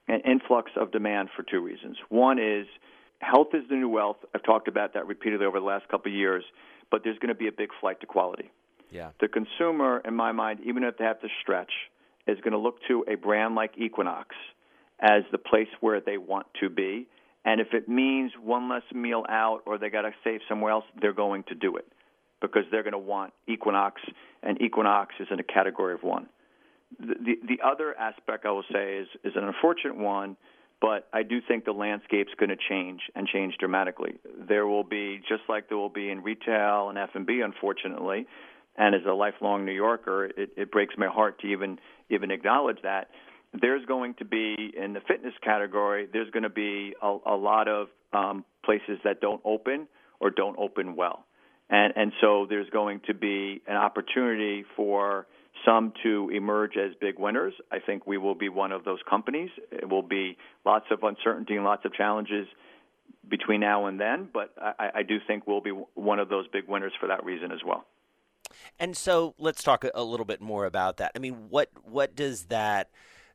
an 0.08 0.20
influx 0.28 0.72
of 0.76 0.90
demand 0.90 1.28
for 1.36 1.44
two 1.44 1.60
reasons. 1.60 1.96
One 2.08 2.40
is 2.40 2.66
health 3.20 3.48
is 3.54 3.62
the 3.68 3.76
new 3.76 3.88
wealth. 3.88 4.16
I've 4.34 4.42
talked 4.42 4.66
about 4.66 4.94
that 4.94 5.06
repeatedly 5.06 5.46
over 5.46 5.60
the 5.60 5.66
last 5.66 5.88
couple 5.88 6.10
of 6.10 6.16
years, 6.16 6.42
but 6.90 7.02
there's 7.04 7.18
going 7.18 7.28
to 7.28 7.36
be 7.36 7.46
a 7.46 7.52
big 7.52 7.68
flight 7.80 8.00
to 8.00 8.06
quality. 8.06 8.50
Yeah. 8.90 9.10
The 9.20 9.28
consumer, 9.28 10.02
in 10.04 10.14
my 10.14 10.32
mind, 10.32 10.58
even 10.64 10.82
if 10.82 10.98
they 10.98 11.04
have 11.04 11.20
to 11.20 11.28
stretch, 11.40 11.70
is 12.26 12.38
going 12.40 12.52
to 12.52 12.58
look 12.58 12.76
to 12.88 13.04
a 13.08 13.16
brand 13.16 13.54
like 13.54 13.72
Equinox 13.76 14.34
as 15.00 15.22
the 15.32 15.38
place 15.38 15.68
where 15.80 16.00
they 16.00 16.18
want 16.18 16.46
to 16.60 16.68
be. 16.68 17.06
And 17.44 17.60
if 17.60 17.68
it 17.72 17.88
means 17.88 18.32
one 18.42 18.68
less 18.68 18.82
meal 18.92 19.24
out 19.28 19.62
or 19.66 19.78
they 19.78 19.88
got 19.88 20.02
to 20.02 20.12
save 20.22 20.40
somewhere 20.48 20.72
else, 20.72 20.84
they're 21.00 21.14
going 21.14 21.44
to 21.44 21.54
do 21.54 21.76
it 21.76 21.86
because 22.40 22.64
they're 22.70 22.82
going 22.82 22.92
to 22.92 22.98
want 22.98 23.32
Equinox, 23.46 24.00
and 24.42 24.60
Equinox 24.62 25.14
is 25.20 25.28
in 25.30 25.40
a 25.40 25.42
category 25.42 25.94
of 25.94 26.02
one. 26.02 26.26
The, 26.98 27.14
the, 27.14 27.56
the 27.56 27.66
other 27.66 27.96
aspect 27.96 28.46
I 28.46 28.50
will 28.50 28.64
say 28.72 28.96
is, 28.96 29.08
is 29.24 29.34
an 29.36 29.44
unfortunate 29.44 29.96
one, 29.96 30.36
but 30.80 31.06
I 31.12 31.22
do 31.22 31.40
think 31.46 31.66
the 31.66 31.72
landscape's 31.72 32.32
going 32.38 32.48
to 32.48 32.56
change 32.56 33.02
and 33.14 33.26
change 33.28 33.54
dramatically. 33.58 34.14
There 34.48 34.66
will 34.66 34.84
be, 34.84 35.20
just 35.28 35.42
like 35.48 35.68
there 35.68 35.76
will 35.76 35.90
be 35.90 36.10
in 36.10 36.22
retail 36.22 36.88
and 36.88 36.98
F&B, 36.98 37.42
unfortunately, 37.44 38.26
and 38.76 38.94
as 38.94 39.02
a 39.06 39.12
lifelong 39.12 39.66
New 39.66 39.72
Yorker, 39.72 40.26
it, 40.26 40.50
it 40.56 40.72
breaks 40.72 40.94
my 40.96 41.08
heart 41.08 41.40
to 41.40 41.46
even 41.48 41.78
even 42.10 42.30
acknowledge 42.30 42.78
that. 42.82 43.08
There's 43.60 43.84
going 43.86 44.14
to 44.14 44.24
be 44.24 44.54
in 44.76 44.92
the 44.92 45.00
fitness 45.00 45.34
category. 45.42 46.06
There's 46.12 46.30
going 46.30 46.44
to 46.44 46.48
be 46.48 46.94
a, 47.02 47.16
a 47.26 47.36
lot 47.36 47.66
of 47.66 47.88
um, 48.12 48.44
places 48.64 48.98
that 49.04 49.20
don't 49.20 49.40
open 49.44 49.88
or 50.20 50.30
don't 50.30 50.56
open 50.58 50.94
well, 50.94 51.24
and 51.68 51.92
and 51.96 52.12
so 52.20 52.46
there's 52.48 52.70
going 52.70 53.00
to 53.06 53.14
be 53.14 53.60
an 53.66 53.76
opportunity 53.76 54.64
for 54.76 55.26
some 55.64 55.92
to 56.02 56.30
emerge 56.30 56.76
as 56.76 56.92
big 57.00 57.18
winners. 57.18 57.52
I 57.70 57.78
think 57.84 58.06
we 58.06 58.18
will 58.18 58.34
be 58.34 58.48
one 58.48 58.72
of 58.72 58.84
those 58.84 59.00
companies. 59.08 59.50
It 59.70 59.88
will 59.88 60.02
be 60.02 60.36
lots 60.64 60.86
of 60.90 61.02
uncertainty 61.02 61.56
and 61.56 61.64
lots 61.64 61.84
of 61.84 61.92
challenges 61.92 62.46
between 63.28 63.60
now 63.60 63.86
and 63.86 64.00
then, 64.00 64.28
but 64.32 64.54
I, 64.60 64.90
I 64.96 65.02
do 65.02 65.18
think 65.26 65.46
we'll 65.46 65.60
be 65.60 65.72
one 65.94 66.18
of 66.18 66.28
those 66.28 66.46
big 66.48 66.68
winners 66.68 66.92
for 67.00 67.08
that 67.08 67.24
reason 67.24 67.52
as 67.52 67.60
well. 67.66 67.84
And 68.78 68.96
so 68.96 69.34
let's 69.38 69.62
talk 69.62 69.84
a, 69.94 70.02
little 70.02 70.26
bit 70.26 70.40
more 70.40 70.64
about 70.64 70.96
that. 70.96 71.12
I 71.14 71.18
mean, 71.18 71.48
what 71.50 71.70
what 71.84 72.16
does 72.16 72.44
that 72.44 72.90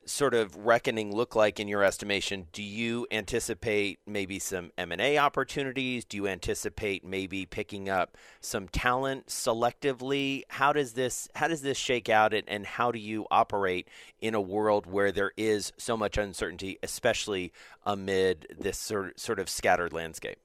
sort 0.05 0.33
of 0.33 0.55
reckoning 0.55 1.15
look 1.15 1.35
like 1.35 1.59
in 1.59 1.67
your 1.67 1.83
estimation? 1.83 2.47
Do 2.51 2.61
you 2.61 3.07
anticipate 3.11 3.99
maybe 4.05 4.39
some 4.39 4.71
M&A 4.77 5.17
opportunities? 5.17 6.05
Do 6.05 6.17
you 6.17 6.27
anticipate 6.27 7.03
maybe 7.03 7.45
picking 7.45 7.89
up 7.89 8.17
some 8.39 8.67
talent 8.67 9.27
selectively? 9.27 10.43
How 10.49 10.73
does 10.73 10.93
this 10.93 11.27
how 11.35 11.47
does 11.47 11.61
this 11.61 11.77
shake 11.77 12.09
out 12.09 12.33
and, 12.33 12.47
and 12.47 12.65
how 12.65 12.91
do 12.91 12.99
you 12.99 13.25
operate 13.31 13.87
in 14.19 14.35
a 14.35 14.41
world 14.41 14.85
where 14.85 15.11
there 15.11 15.31
is 15.37 15.73
so 15.77 15.97
much 15.97 16.17
uncertainty, 16.17 16.77
especially 16.83 17.51
amid 17.85 18.47
this 18.57 18.77
sort 18.77 19.19
sort 19.19 19.39
of 19.39 19.49
scattered 19.49 19.93
landscape? 19.93 20.37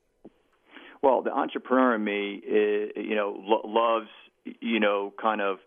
Well, 1.02 1.22
the 1.22 1.32
entrepreneur 1.32 1.94
in 1.94 2.04
me, 2.04 2.42
is, 2.46 2.90
you 2.94 3.14
know, 3.14 3.34
lo- 3.38 3.62
loves 3.64 4.10
you 4.44 4.80
know, 4.80 5.12
kind 5.20 5.40
of, 5.40 5.58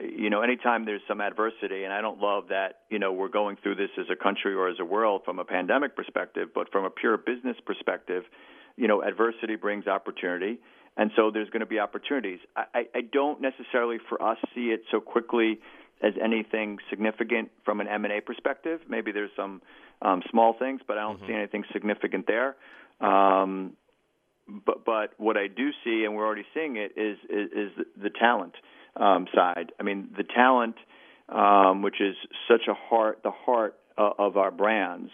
you 0.00 0.30
know, 0.30 0.40
anytime 0.40 0.84
there's 0.84 1.02
some 1.06 1.20
adversity, 1.20 1.84
and 1.84 1.92
I 1.92 2.00
don't 2.00 2.20
love 2.20 2.48
that, 2.48 2.80
you 2.90 2.98
know, 2.98 3.12
we're 3.12 3.28
going 3.28 3.56
through 3.62 3.76
this 3.76 3.90
as 3.98 4.06
a 4.10 4.16
country 4.16 4.54
or 4.54 4.68
as 4.68 4.76
a 4.80 4.84
world 4.84 5.22
from 5.24 5.38
a 5.38 5.44
pandemic 5.44 5.94
perspective, 5.94 6.48
but 6.54 6.70
from 6.72 6.84
a 6.84 6.90
pure 6.90 7.16
business 7.16 7.56
perspective, 7.64 8.24
you 8.76 8.88
know, 8.88 9.02
adversity 9.02 9.56
brings 9.56 9.86
opportunity. 9.86 10.58
And 10.96 11.10
so 11.16 11.30
there's 11.30 11.48
going 11.50 11.60
to 11.60 11.66
be 11.66 11.78
opportunities. 11.78 12.40
I, 12.56 12.86
I 12.94 13.00
don't 13.00 13.40
necessarily 13.40 13.98
for 14.08 14.22
us 14.22 14.38
see 14.54 14.66
it 14.66 14.82
so 14.90 15.00
quickly 15.00 15.58
as 16.02 16.12
anything 16.22 16.78
significant 16.90 17.50
from 17.64 17.80
an 17.80 17.88
M&A 17.88 18.20
perspective. 18.20 18.80
Maybe 18.88 19.12
there's 19.12 19.30
some 19.36 19.62
um, 20.02 20.22
small 20.30 20.54
things, 20.58 20.80
but 20.86 20.98
I 20.98 21.02
don't 21.02 21.18
mm-hmm. 21.18 21.26
see 21.28 21.34
anything 21.34 21.64
significant 21.72 22.26
there. 22.26 22.56
Um, 23.00 23.72
but 24.48 24.84
but 24.84 25.14
what 25.18 25.36
I 25.36 25.46
do 25.48 25.70
see, 25.84 26.04
and 26.04 26.14
we're 26.14 26.26
already 26.26 26.46
seeing 26.54 26.76
it, 26.76 26.92
is 26.96 27.18
is, 27.28 27.50
is 27.52 27.86
the, 28.00 28.10
talent 28.10 28.54
um, 28.96 29.26
side. 29.34 29.72
I 29.78 29.82
mean, 29.82 30.10
the 30.16 30.24
talent, 30.24 30.76
um, 31.28 31.82
which 31.82 32.00
is 32.00 32.16
such 32.48 32.62
a 32.68 32.74
heart, 32.74 33.20
the 33.22 33.30
heart 33.30 33.76
uh, 33.96 34.10
of 34.18 34.36
our 34.36 34.50
brands. 34.50 35.10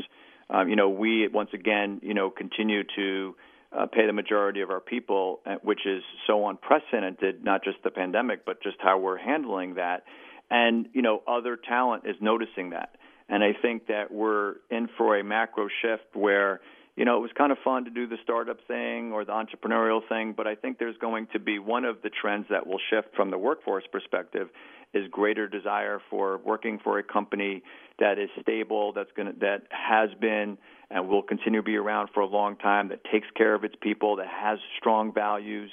Um, 0.50 0.68
you 0.68 0.76
know, 0.76 0.88
we 0.88 1.28
once 1.28 1.50
again, 1.52 2.00
you 2.02 2.14
know, 2.14 2.30
continue 2.30 2.82
to 2.96 3.34
uh, 3.70 3.86
pay 3.86 4.06
the 4.06 4.12
majority 4.12 4.62
of 4.62 4.70
our 4.70 4.80
people, 4.80 5.40
uh, 5.44 5.56
which 5.62 5.86
is 5.86 6.02
so 6.26 6.48
unprecedented. 6.48 7.44
Not 7.44 7.64
just 7.64 7.78
the 7.84 7.90
pandemic, 7.90 8.46
but 8.46 8.62
just 8.62 8.76
how 8.80 8.98
we're 8.98 9.18
handling 9.18 9.74
that. 9.74 10.04
And 10.50 10.88
you 10.94 11.02
know, 11.02 11.22
other 11.28 11.56
talent 11.56 12.04
is 12.06 12.16
noticing 12.20 12.70
that. 12.70 12.96
And 13.28 13.44
I 13.44 13.52
think 13.60 13.88
that 13.88 14.10
we're 14.10 14.54
in 14.70 14.88
for 14.96 15.18
a 15.18 15.22
macro 15.22 15.68
shift 15.82 16.16
where 16.16 16.60
you 16.98 17.04
know, 17.04 17.16
it 17.16 17.20
was 17.20 17.30
kind 17.38 17.52
of 17.52 17.58
fun 17.62 17.84
to 17.84 17.90
do 17.90 18.08
the 18.08 18.16
startup 18.24 18.58
thing 18.66 19.12
or 19.12 19.24
the 19.24 19.30
entrepreneurial 19.30 20.00
thing, 20.08 20.34
but 20.36 20.48
I 20.48 20.56
think 20.56 20.80
there's 20.80 20.96
going 20.96 21.28
to 21.32 21.38
be 21.38 21.60
one 21.60 21.84
of 21.84 22.02
the 22.02 22.10
trends 22.10 22.46
that 22.50 22.66
will 22.66 22.80
shift 22.90 23.14
from 23.14 23.30
the 23.30 23.38
workforce 23.38 23.84
perspective 23.92 24.48
is 24.92 25.04
greater 25.08 25.46
desire 25.46 26.00
for 26.10 26.38
working 26.38 26.80
for 26.82 26.98
a 26.98 27.04
company 27.04 27.62
that 28.00 28.18
is 28.18 28.28
stable, 28.42 28.92
that's 28.92 29.12
going 29.16 29.32
to, 29.32 29.38
that 29.38 29.62
has 29.70 30.10
been 30.20 30.58
and 30.90 31.08
will 31.08 31.22
continue 31.22 31.60
to 31.60 31.64
be 31.64 31.76
around 31.76 32.08
for 32.12 32.20
a 32.20 32.26
long 32.26 32.56
time, 32.56 32.88
that 32.88 33.04
takes 33.12 33.28
care 33.36 33.54
of 33.54 33.62
its 33.62 33.76
people, 33.80 34.16
that 34.16 34.26
has 34.26 34.58
strong 34.76 35.14
values, 35.14 35.70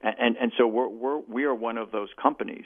and 0.00 0.14
and, 0.18 0.36
and 0.40 0.52
so 0.56 0.66
we're, 0.66 0.88
we're 0.88 1.18
we 1.18 1.44
are 1.44 1.54
one 1.54 1.76
of 1.76 1.90
those 1.90 2.08
companies, 2.20 2.64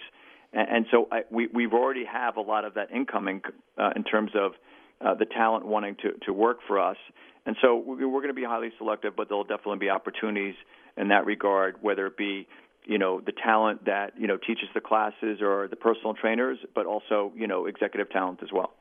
and, 0.52 0.68
and 0.68 0.86
so 0.92 1.08
I, 1.10 1.22
we 1.30 1.48
we've 1.48 1.72
already 1.72 2.04
have 2.04 2.36
a 2.36 2.40
lot 2.42 2.64
of 2.64 2.74
that 2.74 2.92
incoming 2.92 3.42
uh, 3.78 3.90
in 3.96 4.04
terms 4.04 4.30
of 4.36 4.52
uh, 5.00 5.14
the 5.14 5.26
talent 5.26 5.66
wanting 5.66 5.96
to 5.96 6.12
to 6.26 6.32
work 6.32 6.58
for 6.66 6.80
us, 6.80 6.96
and 7.44 7.56
so 7.62 7.76
we're 7.76 7.96
going 7.96 8.28
to 8.28 8.34
be 8.34 8.44
highly 8.44 8.72
selective, 8.78 9.14
but 9.16 9.28
there'll 9.28 9.44
definitely 9.44 9.78
be 9.78 9.90
opportunities 9.90 10.54
in 10.96 11.08
that 11.08 11.26
regard, 11.26 11.76
whether 11.82 12.06
it 12.06 12.16
be 12.16 12.46
you 12.84 12.98
know 12.98 13.20
the 13.20 13.32
talent 13.32 13.84
that 13.86 14.12
you 14.18 14.26
know 14.26 14.36
teaches 14.36 14.68
the 14.74 14.80
classes 14.80 15.40
or 15.40 15.68
the 15.68 15.76
personal 15.76 16.14
trainers, 16.14 16.58
but 16.74 16.86
also 16.86 17.32
you 17.36 17.46
know 17.46 17.66
executive 17.66 18.10
talent 18.10 18.40
as 18.42 18.48
well. 18.52 18.72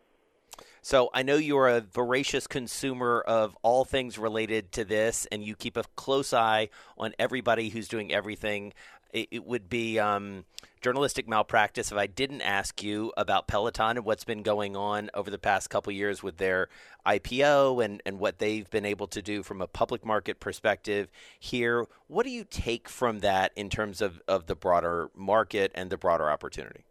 So 0.82 1.10
I 1.16 1.24
know 1.24 1.36
you're 1.36 1.68
a 1.68 1.82
voracious 1.82 2.46
consumer 2.46 3.24
of 3.26 3.58
all 3.64 3.86
things 3.86 4.20
related 4.20 4.72
to 4.74 4.86
this, 4.86 5.26
and 5.32 5.44
you 5.44 5.56
keep 5.56 5.78
a 5.78 5.84
close 5.96 6.32
eye 6.32 6.70
on 6.98 7.14
everybody 7.18 7.70
who's 7.70 7.88
doing 7.88 8.14
everything. 8.14 8.74
It, 9.14 9.28
it 9.32 9.46
would 9.46 9.70
be 9.70 10.00
um, 10.00 10.46
journalistic 10.82 11.28
malpractice 11.28 11.92
if 11.92 11.98
I 11.98 12.08
didn't 12.08 12.42
ask 12.42 12.84
you 12.84 13.12
about 13.18 13.48
Peloton 13.48 13.98
and 13.98 14.06
what's 14.06 14.24
been 14.24 14.44
going 14.44 14.76
on 14.76 15.10
over 15.14 15.32
the 15.32 15.40
past 15.40 15.70
couple 15.70 15.92
years 15.92 16.22
with 16.22 16.38
their 16.38 16.70
IPO 17.06 17.84
and, 17.84 18.02
and 18.06 18.20
what 18.20 18.40
they've 18.40 18.70
been 18.70 18.86
able 18.86 19.08
to 19.08 19.22
do 19.22 19.42
from 19.42 19.62
a 19.62 19.68
public 19.68 20.06
market 20.06 20.40
perspective 20.40 21.12
here. 21.40 21.88
What 22.08 22.24
do 22.24 22.30
you 22.30 22.44
take 22.44 22.88
from 22.90 23.20
that 23.20 23.52
in 23.56 23.70
terms 23.70 24.02
of, 24.02 24.22
of 24.28 24.48
the 24.48 24.56
broader 24.56 25.10
market 25.16 25.72
and 25.74 25.90
the 25.90 25.98
broader 25.98 26.30
opportunity? 26.30 26.86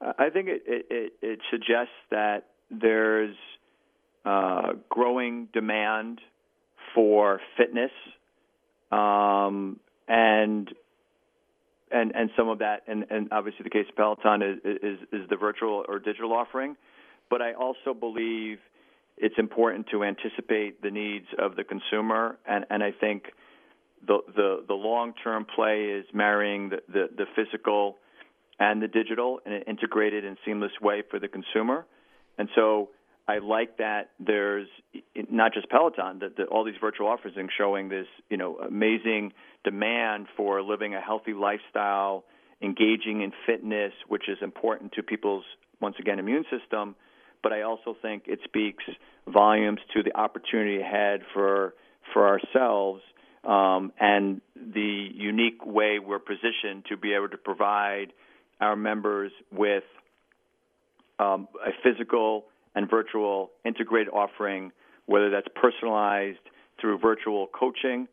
I 0.00 0.30
think 0.30 0.48
it, 0.48 0.62
it, 0.66 1.12
it 1.22 1.40
suggests 1.50 1.94
that 2.10 2.46
there's 2.70 3.36
uh, 4.24 4.74
growing 4.88 5.48
demand 5.52 6.20
for 6.94 7.40
fitness, 7.56 7.90
um, 8.90 9.78
and 10.08 10.72
and 11.90 12.14
and 12.14 12.30
some 12.36 12.48
of 12.48 12.58
that, 12.58 12.82
and, 12.86 13.06
and 13.10 13.28
obviously 13.32 13.62
the 13.62 13.70
case 13.70 13.86
of 13.88 13.96
Peloton 13.96 14.42
is, 14.42 14.58
is 14.64 14.98
is 15.12 15.28
the 15.28 15.36
virtual 15.36 15.84
or 15.88 15.98
digital 15.98 16.32
offering. 16.32 16.76
But 17.30 17.42
I 17.42 17.54
also 17.54 17.94
believe 17.98 18.58
it's 19.16 19.34
important 19.38 19.88
to 19.90 20.04
anticipate 20.04 20.82
the 20.82 20.90
needs 20.90 21.26
of 21.38 21.56
the 21.56 21.64
consumer, 21.64 22.38
and 22.46 22.66
and 22.70 22.82
I 22.82 22.92
think 22.92 23.32
the 24.06 24.18
the 24.34 24.64
the 24.66 24.74
long 24.74 25.14
term 25.22 25.44
play 25.44 25.84
is 25.84 26.06
marrying 26.12 26.70
the, 26.70 26.82
the 26.88 27.08
the 27.16 27.26
physical 27.34 27.96
and 28.58 28.82
the 28.82 28.88
digital 28.88 29.40
in 29.44 29.52
an 29.52 29.62
integrated 29.62 30.24
and 30.24 30.36
seamless 30.44 30.72
way 30.80 31.02
for 31.10 31.18
the 31.18 31.28
consumer. 31.28 31.84
And 32.38 32.48
so 32.54 32.90
I 33.28 33.38
like 33.38 33.78
that 33.78 34.10
there's 34.20 34.68
not 35.30 35.52
just 35.52 35.68
Peloton, 35.68 36.20
that, 36.20 36.36
that 36.36 36.46
all 36.48 36.64
these 36.64 36.76
virtual 36.80 37.08
offerings 37.08 37.36
showing 37.56 37.88
this, 37.88 38.06
you 38.30 38.36
know, 38.36 38.56
amazing 38.58 39.32
demand 39.64 40.26
for 40.36 40.62
living 40.62 40.94
a 40.94 41.00
healthy 41.00 41.32
lifestyle, 41.32 42.24
engaging 42.62 43.22
in 43.22 43.32
fitness, 43.44 43.92
which 44.06 44.28
is 44.28 44.38
important 44.42 44.92
to 44.92 45.02
people's 45.02 45.44
once 45.80 45.96
again 45.98 46.18
immune 46.18 46.44
system. 46.50 46.94
But 47.42 47.52
I 47.52 47.62
also 47.62 47.96
think 48.00 48.24
it 48.26 48.38
speaks 48.44 48.84
volumes 49.26 49.80
to 49.94 50.02
the 50.02 50.16
opportunity 50.16 50.80
ahead 50.80 51.20
for 51.34 51.74
for 52.12 52.28
ourselves 52.28 53.02
um, 53.46 53.92
and 54.00 54.40
the 54.54 55.08
unique 55.14 55.64
way 55.64 55.98
we're 55.98 56.18
positioned 56.18 56.84
to 56.88 56.96
be 56.96 57.14
able 57.14 57.28
to 57.28 57.36
provide 57.36 58.12
our 58.60 58.76
members 58.76 59.32
with 59.52 59.84
um, 61.18 61.48
a 61.64 61.70
physical 61.82 62.44
and 62.76 62.88
virtual 62.88 63.50
integrated 63.64 64.12
offering, 64.12 64.70
whether 65.06 65.30
that's 65.30 65.48
personalized 65.56 66.38
through 66.80 66.98
virtual 66.98 67.48
coaching 67.48 68.06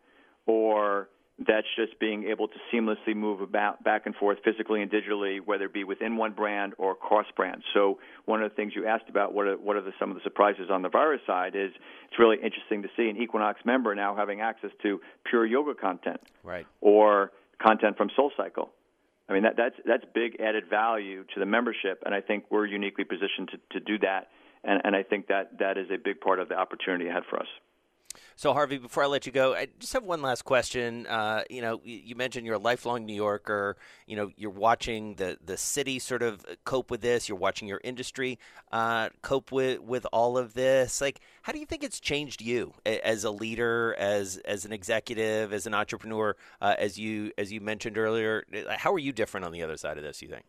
or 0.47 1.09
that's 1.39 1.67
just 1.75 1.99
being 1.99 2.25
able 2.25 2.47
to 2.47 2.53
seamlessly 2.71 3.15
move 3.15 3.41
about 3.41 3.83
back 3.83 4.05
and 4.05 4.15
forth 4.15 4.37
physically 4.45 4.81
and 4.81 4.91
digitally, 4.91 5.39
whether 5.43 5.65
it 5.65 5.73
be 5.73 5.83
within 5.83 6.15
one 6.15 6.31
brand 6.31 6.73
or 6.77 6.95
cross 6.95 7.25
brand. 7.35 7.63
So 7.73 7.99
one 8.25 8.41
of 8.41 8.49
the 8.49 8.55
things 8.55 8.73
you 8.75 8.87
asked 8.87 9.09
about, 9.09 9.33
what 9.33 9.47
are, 9.47 9.57
what 9.57 9.75
are 9.75 9.81
the, 9.81 9.91
some 9.99 10.09
of 10.09 10.15
the 10.15 10.21
surprises 10.23 10.69
on 10.71 10.83
the 10.83 10.89
virus 10.89 11.21
side, 11.25 11.55
is 11.55 11.71
it's 12.07 12.19
really 12.19 12.37
interesting 12.37 12.83
to 12.83 12.89
see 12.95 13.09
an 13.09 13.17
Equinox 13.17 13.59
member 13.65 13.93
now 13.95 14.15
having 14.15 14.41
access 14.41 14.69
to 14.83 15.01
pure 15.25 15.45
yoga 15.45 15.73
content, 15.73 16.21
right, 16.43 16.67
or 16.81 17.31
content 17.59 17.97
from 17.97 18.09
SoulCycle 18.17 18.69
I 19.29 19.33
mean, 19.33 19.43
that, 19.43 19.55
that's 19.55 19.75
that's 19.85 20.03
big 20.13 20.39
added 20.41 20.65
value 20.69 21.23
to 21.33 21.39
the 21.39 21.45
membership, 21.45 22.03
and 22.05 22.13
I 22.13 22.21
think 22.21 22.45
we're 22.49 22.65
uniquely 22.65 23.03
positioned 23.03 23.49
to, 23.51 23.79
to 23.79 23.85
do 23.85 23.99
that. 23.99 24.27
And, 24.63 24.81
and 24.83 24.95
I 24.95 25.03
think 25.03 25.27
that 25.27 25.59
that 25.59 25.77
is 25.77 25.87
a 25.91 25.97
big 25.97 26.21
part 26.21 26.39
of 26.39 26.49
the 26.49 26.55
opportunity 26.55 27.07
ahead 27.07 27.23
for 27.29 27.39
us. 27.39 27.47
So 28.35 28.53
Harvey, 28.53 28.77
before 28.77 29.03
I 29.03 29.07
let 29.07 29.25
you 29.25 29.31
go, 29.31 29.53
I 29.53 29.67
just 29.79 29.93
have 29.93 30.03
one 30.03 30.21
last 30.21 30.43
question. 30.43 31.07
Uh, 31.07 31.43
you 31.49 31.61
know, 31.61 31.81
you 31.83 32.15
mentioned 32.15 32.45
you're 32.45 32.55
a 32.55 32.59
lifelong 32.59 33.05
New 33.05 33.15
Yorker. 33.15 33.77
You 34.07 34.15
know, 34.15 34.31
you're 34.35 34.51
watching 34.51 35.15
the 35.15 35.37
the 35.43 35.57
city 35.57 35.99
sort 35.99 36.23
of 36.23 36.45
cope 36.63 36.91
with 36.91 37.01
this. 37.01 37.29
You're 37.29 37.37
watching 37.37 37.67
your 37.67 37.81
industry 37.83 38.39
uh, 38.71 39.09
cope 39.21 39.51
with 39.51 39.79
with 39.81 40.05
all 40.11 40.37
of 40.37 40.53
this. 40.53 41.01
Like, 41.01 41.21
how 41.43 41.53
do 41.53 41.59
you 41.59 41.65
think 41.65 41.83
it's 41.83 41.99
changed 41.99 42.41
you 42.41 42.73
as 42.85 43.23
a 43.23 43.31
leader, 43.31 43.95
as 43.97 44.37
as 44.45 44.65
an 44.65 44.73
executive, 44.73 45.53
as 45.53 45.67
an 45.67 45.73
entrepreneur? 45.73 46.35
Uh, 46.61 46.75
as 46.77 46.97
you 46.97 47.31
as 47.37 47.51
you 47.51 47.61
mentioned 47.61 47.97
earlier, 47.97 48.45
how 48.69 48.93
are 48.93 48.99
you 48.99 49.11
different 49.11 49.45
on 49.45 49.51
the 49.51 49.63
other 49.63 49.77
side 49.77 49.97
of 49.97 50.03
this? 50.03 50.21
You 50.21 50.29
think? 50.29 50.45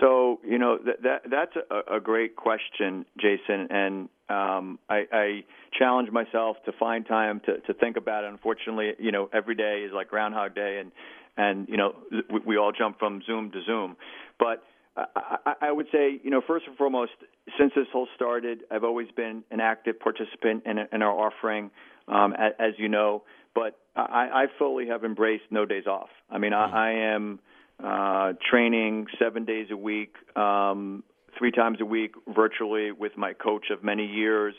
So 0.00 0.40
you 0.44 0.58
know 0.58 0.78
that, 0.84 1.02
that 1.02 1.22
that's 1.30 1.56
a, 1.70 1.96
a 1.96 2.00
great 2.00 2.36
question, 2.36 3.06
Jason, 3.18 3.68
and 3.70 4.08
um, 4.28 4.78
I, 4.88 5.04
I 5.12 5.44
challenge 5.78 6.10
myself 6.10 6.56
to 6.64 6.72
find 6.72 7.06
time 7.06 7.40
to, 7.46 7.60
to 7.60 7.74
think 7.74 7.96
about 7.96 8.24
it. 8.24 8.30
Unfortunately, 8.30 8.92
you 8.98 9.12
know, 9.12 9.28
every 9.32 9.54
day 9.54 9.84
is 9.86 9.92
like 9.94 10.08
Groundhog 10.08 10.54
Day, 10.54 10.80
and 10.80 10.90
and 11.36 11.68
you 11.68 11.76
know 11.76 11.94
we, 12.30 12.40
we 12.46 12.56
all 12.56 12.72
jump 12.72 12.98
from 12.98 13.22
Zoom 13.26 13.52
to 13.52 13.62
Zoom. 13.64 13.96
But 14.38 14.64
I, 14.96 15.54
I 15.60 15.72
would 15.72 15.86
say, 15.90 16.20
you 16.22 16.30
know, 16.30 16.40
first 16.46 16.66
and 16.66 16.76
foremost, 16.76 17.12
since 17.58 17.72
this 17.74 17.86
whole 17.92 18.08
started, 18.14 18.60
I've 18.70 18.84
always 18.84 19.08
been 19.16 19.42
an 19.50 19.60
active 19.60 19.98
participant 19.98 20.64
in, 20.66 20.78
in 20.92 21.02
our 21.02 21.10
offering, 21.12 21.70
um, 22.08 22.32
as, 22.32 22.52
as 22.58 22.72
you 22.78 22.88
know. 22.88 23.22
But 23.54 23.78
I, 23.96 24.28
I 24.32 24.46
fully 24.58 24.88
have 24.88 25.04
embraced 25.04 25.44
no 25.50 25.64
days 25.66 25.86
off. 25.86 26.08
I 26.30 26.38
mean, 26.38 26.52
I, 26.52 26.66
I 26.70 26.90
am 27.14 27.40
uh, 27.84 28.32
training 28.50 29.06
seven 29.18 29.44
days 29.44 29.68
a 29.70 29.76
week. 29.76 30.14
Um, 30.36 31.04
three 31.38 31.50
times 31.50 31.78
a 31.80 31.84
week 31.84 32.14
virtually 32.34 32.92
with 32.92 33.16
my 33.16 33.32
coach 33.32 33.66
of 33.70 33.82
many 33.82 34.06
years, 34.06 34.54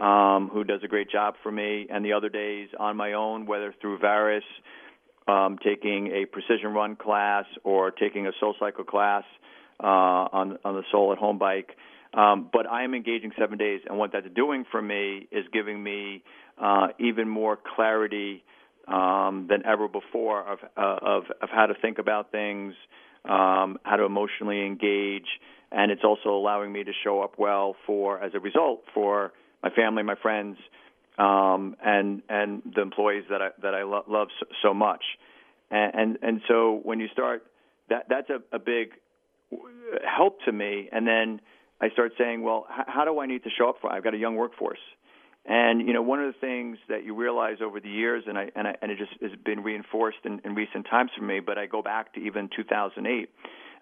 um, 0.00 0.48
who 0.52 0.64
does 0.64 0.80
a 0.82 0.88
great 0.88 1.10
job 1.10 1.34
for 1.42 1.52
me, 1.52 1.86
and 1.90 2.04
the 2.04 2.12
other 2.14 2.28
days 2.28 2.68
on 2.78 2.96
my 2.96 3.12
own, 3.12 3.46
whether 3.46 3.74
through 3.80 3.98
Variis, 3.98 4.42
um, 5.28 5.58
taking 5.62 6.08
a 6.08 6.24
precision 6.24 6.72
run 6.72 6.96
class 6.96 7.44
or 7.62 7.90
taking 7.90 8.26
a 8.26 8.32
SoulCycle 8.42 8.86
class 8.86 9.24
uh, 9.82 9.86
on 9.86 10.58
on 10.64 10.74
the 10.74 10.82
Soul 10.90 11.12
at 11.12 11.18
Home 11.18 11.38
bike. 11.38 11.76
Um, 12.14 12.48
but 12.52 12.66
I 12.66 12.84
am 12.84 12.94
engaging 12.94 13.32
seven 13.38 13.58
days, 13.58 13.80
and 13.88 13.98
what 13.98 14.12
that's 14.12 14.26
doing 14.34 14.64
for 14.70 14.80
me 14.80 15.28
is 15.30 15.44
giving 15.52 15.82
me 15.82 16.22
uh, 16.58 16.88
even 16.98 17.28
more 17.28 17.58
clarity 17.76 18.44
um, 18.88 19.46
than 19.48 19.64
ever 19.64 19.88
before 19.88 20.40
of, 20.40 20.58
uh, 20.76 20.96
of 21.02 21.24
of 21.40 21.48
how 21.50 21.66
to 21.66 21.74
think 21.80 21.98
about 21.98 22.32
things, 22.32 22.74
um, 23.24 23.78
how 23.84 23.96
to 23.96 24.04
emotionally 24.04 24.66
engage, 24.66 25.26
and 25.70 25.90
it's 25.90 26.04
also 26.04 26.30
allowing 26.30 26.72
me 26.72 26.84
to 26.84 26.92
show 27.04 27.22
up 27.22 27.38
well 27.38 27.76
for, 27.86 28.22
as 28.22 28.32
a 28.34 28.40
result, 28.40 28.82
for 28.92 29.32
my 29.62 29.70
family, 29.70 30.02
my 30.02 30.16
friends, 30.20 30.56
um, 31.18 31.76
and 31.84 32.22
and 32.28 32.62
the 32.74 32.82
employees 32.82 33.24
that 33.30 33.40
I 33.42 33.48
that 33.62 33.74
I 33.74 33.82
lo- 33.84 34.04
love 34.08 34.28
so, 34.40 34.46
so 34.62 34.74
much, 34.74 35.04
and, 35.70 35.94
and 35.94 36.18
and 36.22 36.40
so 36.48 36.80
when 36.82 37.00
you 37.00 37.08
start, 37.12 37.44
that 37.88 38.06
that's 38.08 38.30
a, 38.30 38.40
a 38.54 38.58
big 38.58 38.92
help 40.04 40.38
to 40.46 40.52
me, 40.52 40.88
and 40.90 41.06
then 41.06 41.40
I 41.80 41.90
start 41.90 42.12
saying, 42.18 42.42
well, 42.42 42.66
h- 42.70 42.86
how 42.88 43.04
do 43.04 43.20
I 43.20 43.26
need 43.26 43.44
to 43.44 43.50
show 43.50 43.68
up 43.68 43.76
for? 43.80 43.92
I've 43.92 44.04
got 44.04 44.14
a 44.14 44.18
young 44.18 44.36
workforce. 44.36 44.78
And 45.44 45.86
you 45.86 45.92
know, 45.92 46.02
one 46.02 46.22
of 46.22 46.32
the 46.32 46.38
things 46.38 46.78
that 46.88 47.04
you 47.04 47.14
realize 47.14 47.56
over 47.62 47.80
the 47.80 47.88
years, 47.88 48.24
and 48.28 48.38
I 48.38 48.50
and, 48.54 48.68
I, 48.68 48.76
and 48.80 48.92
it 48.92 48.98
just 48.98 49.12
has 49.20 49.32
been 49.44 49.62
reinforced 49.62 50.18
in, 50.24 50.40
in 50.44 50.54
recent 50.54 50.86
times 50.88 51.10
for 51.16 51.24
me. 51.24 51.40
But 51.40 51.58
I 51.58 51.66
go 51.66 51.82
back 51.82 52.14
to 52.14 52.20
even 52.20 52.48
2008, 52.54 53.04
and 53.04 53.28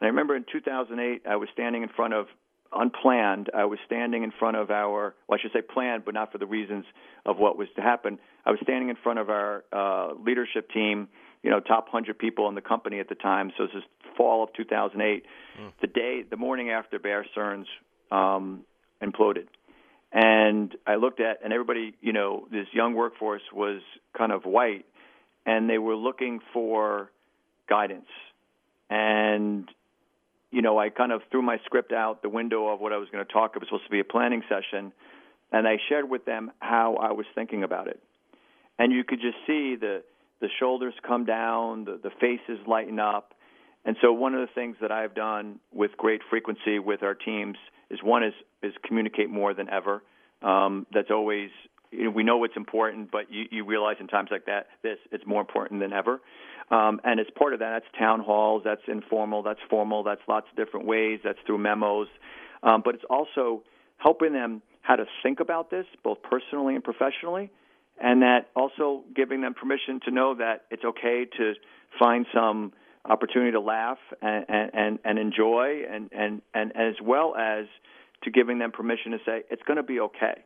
I 0.01 0.07
remember 0.07 0.35
in 0.35 0.47
2008, 0.51 1.23
I 1.29 1.37
was 1.37 1.49
standing 1.53 1.83
in 1.83 1.91
front 1.91 2.15
of 2.15 2.27
unplanned. 2.73 3.51
I 3.55 3.65
was 3.65 3.79
standing 3.87 4.23
in 4.23 4.33
front 4.39 4.57
of 4.57 4.71
our, 4.71 5.15
well, 5.29 5.39
I 5.39 5.43
should 5.43 5.53
say 5.53 5.63
planned, 5.63 6.05
but 6.05 6.15
not 6.15 6.33
for 6.33 6.39
the 6.39 6.47
reasons 6.47 6.85
of 7.27 7.39
what 7.39 7.59
was 7.59 7.69
to 7.77 7.83
happen. 7.83 8.19
I 8.47 8.51
was 8.51 8.61
standing 8.63 8.89
in 8.89 8.97
front 9.03 9.19
of 9.19 9.29
our 9.29 9.65
uh, 9.73 10.15
leadership 10.15 10.71
team, 10.71 11.09
you 11.43 11.51
know, 11.51 11.61
top 11.61 11.87
100 11.87 12.19
people 12.19 12.49
in 12.49 12.55
the 12.55 12.61
company 12.61 13.01
at 13.01 13.09
the 13.09 13.15
time. 13.15 13.53
So 13.59 13.67
this 13.67 13.77
is 13.77 13.83
fall 14.17 14.45
of 14.45 14.51
2008, 14.57 15.25
mm. 15.61 15.73
the 15.81 15.87
day, 15.87 16.23
the 16.29 16.37
morning 16.37 16.71
after 16.71 16.99
Bear 16.99 17.27
Stearns 17.33 17.67
um, 18.11 18.65
imploded. 19.03 19.47
And 20.13 20.75
I 20.87 20.97
looked 20.97 21.21
at, 21.21 21.39
and 21.45 21.53
everybody, 21.53 21.95
you 22.01 22.13
know, 22.13 22.49
this 22.51 22.67
young 22.73 22.95
workforce 22.95 23.43
was 23.53 23.81
kind 24.17 24.33
of 24.33 24.45
white, 24.45 24.85
and 25.47 25.71
they 25.71 25.79
were 25.79 25.95
looking 25.95 26.41
for 26.53 27.11
guidance. 27.69 28.09
And, 28.89 29.69
you 30.51 30.63
know, 30.63 30.79
I 30.79 30.89
kind 30.89 31.13
of 31.13 31.23
threw 31.31 31.43
my 31.43 31.59
script 31.65 31.93
out 31.93 32.23
the 32.23 32.29
window 32.29 32.67
of 32.69 32.81
what 32.81 32.93
I 32.93 32.97
was 32.97 33.09
going 33.11 33.25
to 33.25 33.33
talk. 33.33 33.53
It 33.55 33.61
was 33.61 33.69
supposed 33.69 33.85
to 33.85 33.91
be 33.91 34.01
a 34.01 34.05
planning 34.05 34.43
session, 34.49 34.93
and 35.53 35.69
I 35.69 35.77
shared 35.89 36.11
with 36.11 36.25
them 36.25 36.51
how 36.59 36.97
I 36.97 37.13
was 37.13 37.27
thinking 37.35 37.63
about 37.63 37.87
it. 37.87 38.03
And 38.81 38.93
you 38.93 39.05
could 39.05 39.21
just 39.21 39.37
see 39.47 39.77
the 39.77 40.03
the 40.41 40.49
shoulders 40.59 40.95
come 41.07 41.27
down, 41.27 41.85
the, 41.85 42.01
the 42.03 42.11
faces 42.19 42.59
lighten 42.67 42.99
up. 42.99 43.35
And 43.85 43.97
so 44.03 44.13
one 44.13 44.35
of 44.35 44.41
the 44.41 44.53
things 44.55 44.77
that 44.81 44.93
I've 44.93 45.15
done 45.15 45.59
with 45.73 45.93
great 45.97 46.21
frequency 46.29 46.79
with 46.79 47.03
our 47.03 47.15
teams 47.15 47.57
is 47.91 48.01
one 48.03 48.23
is 48.23 48.35
is 48.63 48.73
communicate 48.87 49.31
more 49.31 49.55
than 49.55 49.69
ever. 49.71 50.03
Um, 50.43 50.87
that's 50.93 51.11
always 51.11 51.51
you 51.91 52.05
know, 52.05 52.11
we 52.11 52.23
know 52.23 52.45
it's 52.45 52.57
important, 52.57 53.11
but 53.11 53.33
you, 53.33 53.47
you 53.51 53.65
realize 53.65 53.97
in 54.01 54.07
times 54.07 54.29
like 54.31 54.47
that, 54.47 54.67
this 54.83 54.99
it's 55.11 55.27
more 55.27 55.41
important 55.41 55.81
than 55.81 55.93
ever. 55.93 56.21
Um, 56.71 57.01
and 57.03 57.19
as 57.19 57.27
part 57.37 57.53
of 57.53 57.59
that, 57.61 57.71
that's 57.83 57.99
town 57.99 58.21
halls, 58.21 58.63
that's 58.65 58.83
informal, 58.87 59.43
that's 59.43 59.59
formal, 59.69 60.05
that's 60.05 60.21
lots 60.29 60.47
of 60.51 60.57
different 60.57 60.87
ways, 60.87 61.19
that's 61.25 61.39
through 61.47 61.59
memos. 61.59 62.07
Um, 62.63 62.83
but 62.85 62.95
it's 62.95 63.05
also 63.11 63.63
helping 63.97 64.33
them 64.33 64.63
how 64.83 64.97
to 64.97 65.05
think 65.23 65.41
about 65.41 65.71
this, 65.71 65.87
both 66.05 66.19
personally 66.23 66.75
and 66.75 66.85
professionally, 66.85 67.51
and 68.01 68.23
that 68.23 68.49
also 68.55 69.03
giving 69.15 69.41
them 69.41 69.55
permission 69.55 70.01
to 70.05 70.11
know 70.11 70.35
that 70.37 70.65
it's 70.71 70.85
okay 70.85 71.27
to 71.39 71.55
find 71.99 72.25
some 72.33 72.73
opportunity 73.05 73.53
to 73.53 73.61
laugh 73.61 73.99
and 74.21 74.45
and, 74.49 74.99
and 75.05 75.19
enjoy 75.19 75.83
and, 75.91 76.11
and 76.13 76.43
and 76.55 76.73
as 76.77 76.95
well 77.03 77.35
as 77.37 77.67
to 78.25 78.31
giving 78.31 78.59
them 78.59 78.73
permission 78.73 79.13
to 79.13 79.19
say 79.25 79.43
it's 79.51 79.63
going 79.63 79.79
to 79.79 79.83
be 79.83 80.01
okay. 80.01 80.43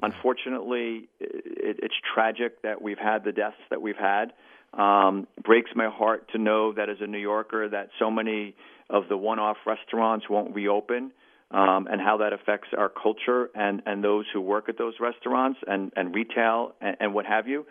Unfortunately, 0.00 1.08
it, 1.20 1.80
it's 1.82 1.94
tragic 2.14 2.62
that 2.62 2.80
we've 2.80 2.98
had 2.98 3.24
the 3.24 3.32
deaths 3.32 3.56
that 3.70 3.82
we've 3.82 3.96
had. 3.96 4.32
Um, 4.72 5.26
breaks 5.42 5.70
my 5.74 5.88
heart 5.88 6.30
to 6.32 6.38
know 6.38 6.72
that 6.74 6.88
as 6.88 6.98
a 7.00 7.06
New 7.06 7.18
Yorker 7.18 7.70
that 7.70 7.88
so 7.98 8.10
many 8.10 8.54
of 8.90 9.08
the 9.08 9.16
one-off 9.16 9.56
restaurants 9.66 10.26
won't 10.28 10.54
reopen 10.54 11.10
um, 11.50 11.88
and 11.90 12.00
how 12.00 12.18
that 12.18 12.32
affects 12.32 12.68
our 12.76 12.90
culture 12.90 13.50
and, 13.54 13.82
and 13.86 14.04
those 14.04 14.26
who 14.32 14.40
work 14.40 14.68
at 14.68 14.76
those 14.76 14.94
restaurants 15.00 15.58
and, 15.66 15.92
and 15.96 16.14
retail 16.14 16.74
and, 16.80 16.96
and 17.00 17.14
what 17.14 17.24
have 17.24 17.48
you. 17.48 17.66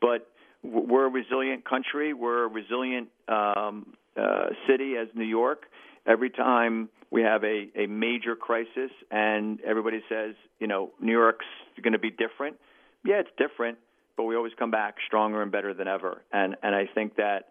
But 0.00 0.28
we're 0.64 1.06
a 1.06 1.10
resilient 1.10 1.64
country. 1.64 2.14
We're 2.14 2.44
a 2.44 2.48
resilient 2.48 3.08
um, 3.28 3.94
uh, 4.16 4.46
city 4.68 4.94
as 4.96 5.08
New 5.14 5.24
York. 5.24 5.64
Every 6.06 6.30
time 6.30 6.88
we 7.10 7.22
have 7.22 7.44
a, 7.44 7.68
a 7.76 7.86
major 7.86 8.34
crisis 8.36 8.90
and 9.10 9.60
everybody 9.60 10.02
says, 10.08 10.34
you 10.58 10.66
know, 10.66 10.90
New 11.00 11.12
York's 11.12 11.46
going 11.82 11.92
to 11.92 11.98
be 11.98 12.10
different. 12.10 12.56
Yeah, 13.04 13.16
it's 13.16 13.30
different, 13.38 13.78
but 14.16 14.24
we 14.24 14.36
always 14.36 14.52
come 14.58 14.70
back 14.70 14.96
stronger 15.06 15.42
and 15.42 15.52
better 15.52 15.74
than 15.74 15.88
ever. 15.88 16.22
And 16.32 16.56
and 16.62 16.74
I 16.74 16.88
think 16.94 17.16
that 17.16 17.48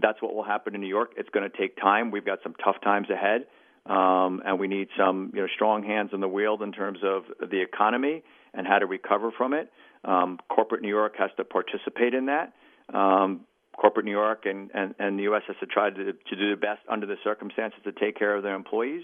that's 0.00 0.20
what 0.22 0.34
will 0.34 0.44
happen 0.44 0.74
in 0.74 0.80
New 0.80 0.88
York. 0.88 1.12
It's 1.16 1.28
going 1.30 1.50
to 1.50 1.56
take 1.56 1.76
time. 1.76 2.10
We've 2.10 2.24
got 2.24 2.40
some 2.42 2.54
tough 2.62 2.76
times 2.82 3.08
ahead 3.10 3.46
um, 3.86 4.42
and 4.44 4.58
we 4.58 4.68
need 4.68 4.88
some 4.96 5.32
you 5.34 5.40
know 5.40 5.48
strong 5.54 5.82
hands 5.82 6.10
on 6.12 6.20
the 6.20 6.28
wheel 6.28 6.58
in 6.62 6.72
terms 6.72 6.98
of 7.02 7.24
the 7.50 7.60
economy 7.60 8.22
and 8.52 8.66
how 8.66 8.78
to 8.78 8.86
recover 8.86 9.30
from 9.36 9.54
it. 9.54 9.70
Um, 10.04 10.38
corporate 10.48 10.82
New 10.82 10.88
York 10.88 11.14
has 11.18 11.30
to 11.36 11.44
participate 11.44 12.14
in 12.14 12.26
that. 12.26 12.52
Um, 12.92 13.42
corporate 13.76 14.04
New 14.04 14.12
York 14.12 14.44
and, 14.44 14.70
and, 14.74 14.94
and 14.98 15.18
the 15.18 15.24
U.S. 15.24 15.42
has 15.46 15.56
to 15.60 15.66
try 15.66 15.90
to, 15.90 15.96
to 15.96 16.36
do 16.36 16.50
the 16.50 16.56
best 16.60 16.80
under 16.88 17.06
the 17.06 17.16
circumstances 17.24 17.80
to 17.84 17.92
take 17.92 18.18
care 18.18 18.36
of 18.36 18.42
their 18.42 18.54
employees. 18.54 19.02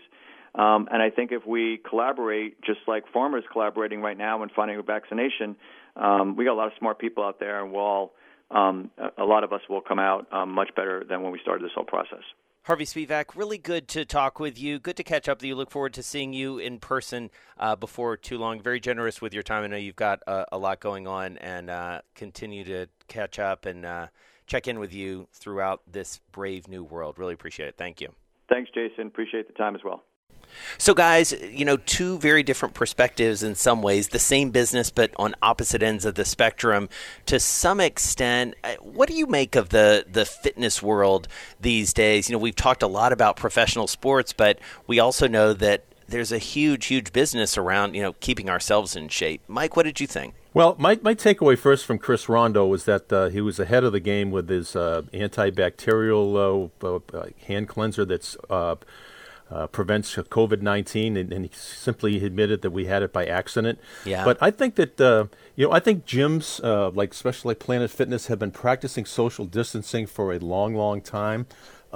Um, 0.54 0.88
and 0.90 1.02
I 1.02 1.10
think 1.10 1.32
if 1.32 1.46
we 1.46 1.80
collaborate, 1.88 2.60
just 2.62 2.80
like 2.86 3.04
farmers 3.12 3.44
collaborating 3.52 4.00
right 4.00 4.16
now 4.16 4.42
in 4.42 4.48
finding 4.50 4.78
a 4.78 4.82
vaccination, 4.82 5.56
um, 5.96 6.36
we 6.36 6.44
got 6.44 6.54
a 6.54 6.58
lot 6.58 6.66
of 6.68 6.72
smart 6.78 6.98
people 6.98 7.24
out 7.24 7.38
there, 7.38 7.62
and 7.62 7.72
we'll 7.72 7.82
all, 7.82 8.12
um, 8.50 8.90
a 9.18 9.24
lot 9.24 9.44
of 9.44 9.52
us 9.52 9.60
will 9.68 9.82
come 9.82 9.98
out 9.98 10.26
um, 10.32 10.50
much 10.52 10.70
better 10.74 11.04
than 11.08 11.22
when 11.22 11.32
we 11.32 11.38
started 11.42 11.64
this 11.64 11.72
whole 11.74 11.84
process. 11.84 12.22
Harvey 12.66 12.84
Spevak, 12.84 13.36
really 13.36 13.58
good 13.58 13.86
to 13.86 14.04
talk 14.04 14.40
with 14.40 14.60
you. 14.60 14.80
Good 14.80 14.96
to 14.96 15.04
catch 15.04 15.28
up 15.28 15.38
with 15.38 15.44
you. 15.44 15.54
Look 15.54 15.70
forward 15.70 15.94
to 15.94 16.02
seeing 16.02 16.32
you 16.32 16.58
in 16.58 16.80
person 16.80 17.30
uh, 17.58 17.76
before 17.76 18.16
too 18.16 18.38
long. 18.38 18.60
Very 18.60 18.80
generous 18.80 19.22
with 19.22 19.32
your 19.32 19.44
time. 19.44 19.62
I 19.62 19.68
know 19.68 19.76
you've 19.76 19.94
got 19.94 20.20
a, 20.26 20.46
a 20.50 20.58
lot 20.58 20.80
going 20.80 21.06
on 21.06 21.38
and 21.38 21.70
uh, 21.70 22.00
continue 22.16 22.64
to 22.64 22.88
catch 23.06 23.38
up 23.38 23.66
and 23.66 23.86
uh, 23.86 24.08
check 24.48 24.66
in 24.66 24.80
with 24.80 24.92
you 24.92 25.28
throughout 25.32 25.82
this 25.86 26.18
brave 26.32 26.66
new 26.66 26.82
world. 26.82 27.20
Really 27.20 27.34
appreciate 27.34 27.68
it. 27.68 27.76
Thank 27.78 28.00
you. 28.00 28.08
Thanks, 28.48 28.68
Jason. 28.74 29.06
Appreciate 29.06 29.46
the 29.46 29.54
time 29.54 29.76
as 29.76 29.84
well. 29.84 30.02
So, 30.78 30.94
guys, 30.94 31.32
you 31.32 31.64
know, 31.64 31.76
two 31.76 32.18
very 32.18 32.42
different 32.42 32.74
perspectives 32.74 33.42
in 33.42 33.54
some 33.54 33.82
ways, 33.82 34.08
the 34.08 34.18
same 34.18 34.50
business, 34.50 34.90
but 34.90 35.10
on 35.16 35.34
opposite 35.42 35.82
ends 35.82 36.04
of 36.04 36.14
the 36.14 36.24
spectrum 36.24 36.88
to 37.26 37.40
some 37.40 37.80
extent. 37.80 38.54
Uh, 38.62 38.74
what 38.80 39.08
do 39.08 39.14
you 39.14 39.26
make 39.26 39.56
of 39.56 39.70
the, 39.70 40.04
the 40.10 40.24
fitness 40.24 40.82
world 40.82 41.28
these 41.60 41.92
days? 41.92 42.28
You 42.28 42.34
know, 42.34 42.38
we've 42.38 42.56
talked 42.56 42.82
a 42.82 42.86
lot 42.86 43.12
about 43.12 43.36
professional 43.36 43.86
sports, 43.86 44.32
but 44.32 44.58
we 44.86 44.98
also 44.98 45.26
know 45.26 45.52
that 45.52 45.84
there's 46.08 46.32
a 46.32 46.38
huge, 46.38 46.86
huge 46.86 47.12
business 47.12 47.58
around, 47.58 47.94
you 47.94 48.02
know, 48.02 48.14
keeping 48.20 48.48
ourselves 48.48 48.96
in 48.96 49.08
shape. 49.08 49.42
Mike, 49.48 49.76
what 49.76 49.84
did 49.84 50.00
you 50.00 50.06
think? 50.06 50.34
Well, 50.54 50.74
my, 50.78 50.98
my 51.02 51.14
takeaway 51.14 51.58
first 51.58 51.84
from 51.84 51.98
Chris 51.98 52.26
Rondeau 52.26 52.66
was 52.66 52.84
that 52.84 53.12
uh, 53.12 53.28
he 53.28 53.40
was 53.40 53.60
ahead 53.60 53.84
of 53.84 53.92
the 53.92 54.00
game 54.00 54.30
with 54.30 54.48
his 54.48 54.74
uh, 54.74 55.02
antibacterial 55.12 56.70
uh, 56.82 57.16
uh 57.16 57.26
hand 57.46 57.68
cleanser 57.68 58.04
that's 58.04 58.36
uh, 59.50 59.66
prevents 59.68 60.16
COVID 60.16 60.60
19, 60.60 61.16
and, 61.16 61.32
and, 61.32 61.44
he 61.44 61.50
simply 61.54 62.24
admitted 62.24 62.62
that 62.62 62.70
we 62.70 62.86
had 62.86 63.02
it 63.02 63.12
by 63.12 63.26
accident. 63.26 63.78
Yeah. 64.04 64.24
But 64.24 64.38
I 64.40 64.50
think 64.50 64.74
that, 64.74 65.00
uh, 65.00 65.26
you 65.54 65.66
know, 65.66 65.72
I 65.72 65.78
think 65.78 66.04
gyms, 66.04 66.62
uh, 66.64 66.90
like 66.90 67.12
especially 67.12 67.50
like 67.50 67.60
Planet 67.60 67.90
Fitness, 67.90 68.26
have 68.26 68.40
been 68.40 68.50
practicing 68.50 69.04
social 69.04 69.44
distancing 69.44 70.06
for 70.06 70.32
a 70.32 70.38
long, 70.38 70.74
long 70.74 71.00
time. 71.00 71.46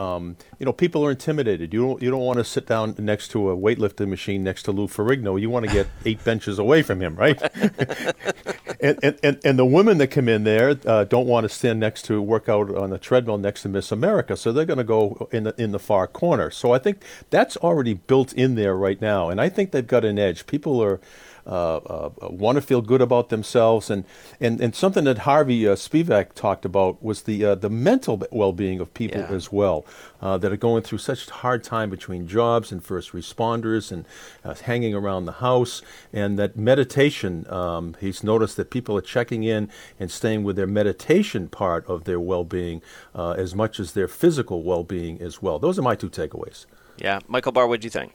Um, 0.00 0.36
you 0.58 0.64
know, 0.64 0.72
people 0.72 1.04
are 1.04 1.10
intimidated. 1.10 1.74
You 1.74 1.82
don't 1.82 2.02
you 2.02 2.10
don't 2.10 2.22
want 2.22 2.38
to 2.38 2.44
sit 2.44 2.66
down 2.66 2.94
next 2.98 3.28
to 3.32 3.50
a 3.50 3.56
weightlifting 3.56 4.08
machine 4.08 4.42
next 4.42 4.62
to 4.62 4.72
Lou 4.72 4.86
Ferrigno. 4.86 5.38
You 5.38 5.50
want 5.50 5.66
to 5.66 5.72
get 5.72 5.88
eight 6.06 6.24
benches 6.24 6.58
away 6.58 6.80
from 6.82 7.02
him, 7.02 7.16
right? 7.16 7.38
and, 8.80 9.18
and, 9.22 9.38
and 9.44 9.58
the 9.58 9.66
women 9.66 9.98
that 9.98 10.08
come 10.08 10.26
in 10.26 10.44
there 10.44 10.78
uh, 10.86 11.04
don't 11.04 11.26
want 11.26 11.44
to 11.44 11.50
stand 11.50 11.80
next 11.80 12.06
to 12.06 12.22
work 12.22 12.48
out 12.48 12.74
on 12.74 12.94
a 12.94 12.98
treadmill 12.98 13.36
next 13.36 13.60
to 13.62 13.68
Miss 13.68 13.92
America, 13.92 14.38
so 14.38 14.52
they're 14.52 14.64
going 14.64 14.78
to 14.78 14.84
go 14.84 15.28
in 15.32 15.44
the 15.44 15.54
in 15.60 15.72
the 15.72 15.78
far 15.78 16.06
corner. 16.06 16.50
So 16.50 16.72
I 16.72 16.78
think 16.78 17.02
that's 17.28 17.58
already 17.58 17.92
built 17.92 18.32
in 18.32 18.54
there 18.54 18.74
right 18.74 19.00
now, 19.02 19.28
and 19.28 19.38
I 19.38 19.50
think 19.50 19.72
they've 19.72 19.86
got 19.86 20.06
an 20.06 20.18
edge. 20.18 20.46
People 20.46 20.82
are 20.82 20.98
want 21.46 22.56
to 22.56 22.62
feel 22.62 22.82
good 22.82 23.00
about 23.00 23.28
themselves. 23.28 23.90
And, 23.90 24.04
and, 24.40 24.60
and 24.60 24.74
something 24.74 25.04
that 25.04 25.18
Harvey 25.18 25.66
uh, 25.66 25.74
Spevak 25.74 26.34
talked 26.34 26.64
about 26.64 27.02
was 27.02 27.22
the, 27.22 27.44
uh, 27.44 27.54
the 27.54 27.70
mental 27.70 28.22
well 28.30 28.52
being 28.52 28.80
of 28.80 28.92
people 28.94 29.20
yeah. 29.20 29.28
as 29.28 29.52
well, 29.52 29.86
uh, 30.20 30.38
that 30.38 30.52
are 30.52 30.56
going 30.56 30.82
through 30.82 30.98
such 30.98 31.28
a 31.28 31.32
hard 31.32 31.64
time 31.64 31.90
between 31.90 32.26
jobs 32.26 32.72
and 32.72 32.84
first 32.84 33.12
responders 33.12 33.90
and 33.90 34.04
uh, 34.44 34.54
hanging 34.54 34.94
around 34.94 35.26
the 35.26 35.32
house. 35.32 35.82
And 36.12 36.38
that 36.38 36.56
meditation, 36.56 37.50
um, 37.50 37.96
he's 38.00 38.22
noticed 38.22 38.56
that 38.56 38.70
people 38.70 38.96
are 38.96 39.02
checking 39.02 39.44
in 39.44 39.70
and 39.98 40.10
staying 40.10 40.44
with 40.44 40.56
their 40.56 40.66
meditation 40.66 41.48
part 41.48 41.86
of 41.86 42.04
their 42.04 42.20
well 42.20 42.44
being 42.44 42.82
as 43.14 43.54
much 43.54 43.78
as 43.80 43.92
their 43.92 44.08
physical 44.08 44.62
well 44.62 44.84
being 44.84 45.20
as 45.20 45.42
well. 45.42 45.58
Those 45.58 45.78
are 45.78 45.82
my 45.82 45.94
two 45.94 46.10
takeaways. 46.10 46.66
Yeah. 46.96 47.20
Michael 47.28 47.52
Barr, 47.52 47.66
what 47.66 47.80
do 47.80 47.86
you 47.86 47.90
think? 47.90 48.12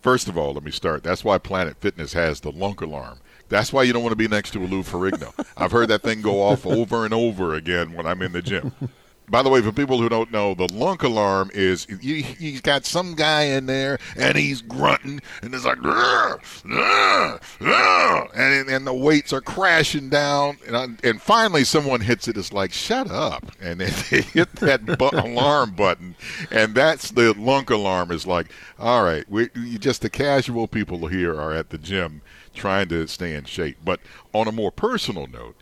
First 0.00 0.28
of 0.28 0.36
all, 0.36 0.54
let 0.54 0.62
me 0.62 0.70
start. 0.70 1.02
That's 1.02 1.24
why 1.24 1.38
Planet 1.38 1.76
Fitness 1.80 2.12
has 2.12 2.40
the 2.40 2.52
lunk 2.52 2.80
alarm. 2.80 3.18
That's 3.48 3.72
why 3.72 3.84
you 3.84 3.92
don't 3.92 4.02
want 4.02 4.12
to 4.12 4.16
be 4.16 4.28
next 4.28 4.50
to 4.52 4.62
a 4.62 4.66
Lou 4.66 4.82
Ferrigno. 4.82 5.32
I've 5.56 5.72
heard 5.72 5.88
that 5.88 6.02
thing 6.02 6.20
go 6.20 6.42
off 6.42 6.66
over 6.66 7.04
and 7.04 7.14
over 7.14 7.54
again 7.54 7.94
when 7.94 8.06
I'm 8.06 8.20
in 8.22 8.32
the 8.32 8.42
gym. 8.42 8.72
By 9.30 9.42
the 9.42 9.50
way, 9.50 9.60
for 9.60 9.72
people 9.72 10.00
who 10.00 10.08
don't 10.08 10.30
know, 10.32 10.54
the 10.54 10.72
lunk 10.72 11.02
alarm 11.02 11.50
is 11.52 11.86
he, 12.00 12.22
has 12.22 12.60
got 12.60 12.84
some 12.84 13.14
guy 13.14 13.42
in 13.42 13.66
there 13.66 13.98
and 14.16 14.36
he's 14.36 14.62
grunting 14.62 15.20
and 15.42 15.54
it's 15.54 15.64
like, 15.64 15.78
and, 18.34 18.68
and 18.68 18.86
the 18.86 18.94
weights 18.94 19.32
are 19.32 19.40
crashing 19.40 20.08
down. 20.08 20.58
And, 20.66 20.76
uh, 20.76 20.88
and 21.04 21.20
finally, 21.20 21.64
someone 21.64 22.00
hits 22.00 22.28
it. 22.28 22.36
It's 22.36 22.52
like, 22.52 22.72
shut 22.72 23.10
up. 23.10 23.52
And 23.60 23.80
then 23.80 23.92
they 24.10 24.22
hit 24.22 24.52
that 24.56 24.84
bu- 24.84 25.10
alarm 25.12 25.72
button. 25.72 26.16
And 26.50 26.74
that's 26.74 27.10
the 27.10 27.34
lunk 27.34 27.70
alarm 27.70 28.10
is 28.10 28.26
like, 28.26 28.52
all 28.78 29.04
right, 29.04 29.28
we, 29.28 29.48
just 29.78 30.02
the 30.02 30.10
casual 30.10 30.68
people 30.68 31.06
here 31.08 31.38
are 31.38 31.52
at 31.52 31.70
the 31.70 31.78
gym 31.78 32.22
trying 32.54 32.88
to 32.88 33.06
stay 33.06 33.34
in 33.34 33.44
shape. 33.44 33.78
But 33.84 34.00
on 34.32 34.48
a 34.48 34.52
more 34.52 34.72
personal 34.72 35.26
note, 35.26 35.56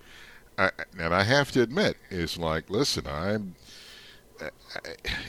I, 0.59 0.71
and 0.99 1.15
I 1.15 1.23
have 1.23 1.53
to 1.53 1.63
admit, 1.63 1.97
it's 2.11 2.39
like, 2.39 2.71
listen, 2.71 3.07
I'm, 3.07 3.57
and 4.41 4.51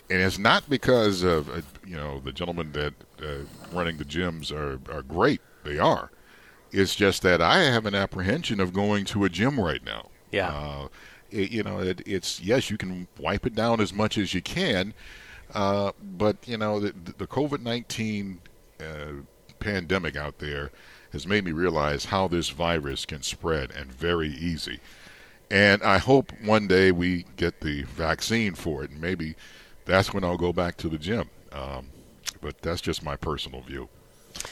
it's 0.09 0.37
not 0.37 0.69
because 0.69 1.23
of 1.23 1.49
uh, 1.49 1.61
you 1.85 1.95
know 1.95 2.19
the 2.19 2.31
gentlemen 2.31 2.71
that 2.73 2.93
uh, 3.21 3.45
running 3.73 3.97
the 3.97 4.05
gyms 4.05 4.51
are 4.51 4.79
are 4.93 5.01
great. 5.01 5.41
They 5.63 5.79
are. 5.79 6.11
It's 6.71 6.95
just 6.95 7.21
that 7.21 7.41
I 7.41 7.59
have 7.63 7.85
an 7.85 7.95
apprehension 7.95 8.59
of 8.59 8.73
going 8.73 9.05
to 9.05 9.23
a 9.23 9.29
gym 9.29 9.59
right 9.59 9.83
now. 9.83 10.09
Yeah. 10.31 10.49
Uh, 10.49 10.87
it, 11.31 11.51
you 11.51 11.63
know, 11.63 11.79
it, 11.79 12.01
it's 12.05 12.41
yes, 12.41 12.69
you 12.69 12.77
can 12.77 13.07
wipe 13.19 13.45
it 13.45 13.55
down 13.55 13.79
as 13.79 13.93
much 13.93 14.17
as 14.17 14.33
you 14.33 14.41
can, 14.41 14.93
uh, 15.53 15.91
but 16.17 16.37
you 16.45 16.57
know 16.57 16.79
the, 16.79 16.93
the 17.17 17.27
COVID 17.27 17.61
nineteen 17.61 18.41
uh, 18.79 19.23
pandemic 19.59 20.15
out 20.15 20.39
there 20.39 20.71
has 21.13 21.25
made 21.25 21.45
me 21.45 21.51
realize 21.51 22.05
how 22.05 22.27
this 22.27 22.49
virus 22.49 23.05
can 23.05 23.21
spread 23.21 23.71
and 23.71 23.91
very 23.91 24.29
easy. 24.29 24.79
And 25.49 25.81
I 25.83 25.97
hope 25.97 26.31
one 26.43 26.67
day 26.67 26.91
we 26.91 27.25
get 27.37 27.61
the 27.61 27.83
vaccine 27.83 28.53
for 28.53 28.83
it, 28.83 28.91
and 28.91 28.99
maybe 28.99 29.35
that's 29.85 30.13
when 30.13 30.23
I'll 30.23 30.37
go 30.37 30.51
back 30.51 30.77
to 30.77 30.89
the 30.89 30.97
gym. 30.97 31.29
Um, 31.51 31.89
but 32.41 32.61
that's 32.61 32.81
just 32.81 33.03
my 33.03 33.15
personal 33.15 33.61
view. 33.61 33.87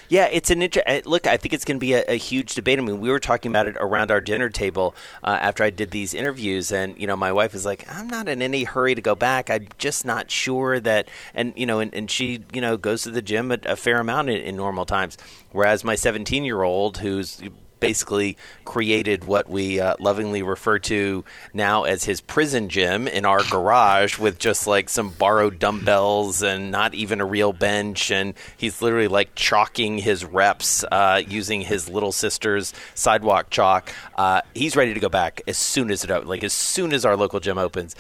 Yeah, 0.08 0.28
it's 0.32 0.50
an 0.50 0.62
inter- 0.62 0.84
uh, 0.86 1.02
look. 1.06 1.28
I 1.28 1.38
think 1.38 1.54
it's 1.54 1.66
going 1.66 1.78
to 1.78 1.82
be 1.82 1.94
a, 1.94 2.04
a, 2.08 2.18
huge 2.18 2.56
debate. 2.56 2.80
I 2.80 2.82
mean, 2.82 3.00
we 3.00 3.10
were 3.10 3.20
talking 3.20 3.52
about 3.52 3.68
it 3.68 3.76
around 3.80 4.12
our 4.12 4.22
dinner 4.22 4.50
table 4.50 4.96
uh, 5.24 5.38
after 5.40 5.64
I 5.64 5.70
did 5.70 5.92
these 5.92 6.14
interviews, 6.14 6.72
and 6.72 7.00
you 7.00 7.08
know, 7.08 7.16
my 7.16 7.32
wife 7.32 7.54
is 7.54 7.66
like, 7.66 7.86
"I'm 7.92 8.08
not 8.08 8.28
in 8.28 8.42
any 8.42 8.64
hurry 8.64 8.96
to 8.96 9.02
go 9.02 9.16
back. 9.16 9.50
I'm 9.50 9.68
just 9.78 10.06
not 10.06 10.32
sure 10.32 10.80
that." 10.80 11.08
And 11.34 11.54
you 11.56 11.66
know, 11.66 11.80
and, 11.80 11.94
and 11.94 12.10
she 12.10 12.44
you 12.54 12.62
know 12.62 12.78
goes 12.78 13.04
to 13.04 13.12
the 13.12 13.22
gym 13.22 13.52
a, 13.52 13.60
a 13.66 13.76
fair 13.76 14.00
amount 14.00 14.30
in, 14.30 14.38
in 14.38 14.56
normal 14.56 14.86
times, 14.86 15.18
whereas 15.52 15.84
my 15.84 15.96
17 15.96 16.44
year 16.44 16.64
old 16.64 16.98
who's 16.98 17.42
basically 17.80 18.38
created 18.64 19.26
what 19.26 19.50
we 19.50 19.80
uh, 19.80 19.96
lovingly 20.00 20.42
refer 20.42 20.80
to 20.80 21.24
now 21.54 21.84
as 21.84 22.04
his 22.04 22.22
prison 22.22 22.70
gym 22.70 23.08
in 23.08 23.26
our 23.26 23.44
garage 23.44 24.18
with 24.18 24.40
just 24.40 24.68
like 24.68 24.90
some 24.90 25.10
borrowed 25.10 25.60
dumbbells 25.60 26.42
and 26.42 26.72
not 26.72 26.94
even 26.94 27.22
a 27.22 27.26
real 27.26 27.54
bench. 27.54 28.12
And 28.12 28.34
he's 28.58 28.82
literally 28.82 29.08
like 29.08 29.36
chalking 29.36 30.00
his 30.00 30.26
reps 30.26 30.84
uh, 30.92 31.22
using 31.28 31.62
his 31.62 31.90
little 31.90 32.12
sister's 32.12 32.74
sidewalk 32.94 33.50
chalk. 33.50 33.92
Uh, 34.16 34.42
he's 34.54 34.76
ready 34.76 34.94
to 34.94 35.00
go 35.00 35.10
back 35.10 35.42
as 35.48 35.58
soon 35.58 35.92
as 35.92 36.04
it 36.04 36.26
like 36.26 36.44
as 36.44 36.54
soon 36.54 36.94
as 36.94 37.06
our 37.06 37.18
local 37.18 37.40
gym 37.40 37.58
opens 37.58 37.96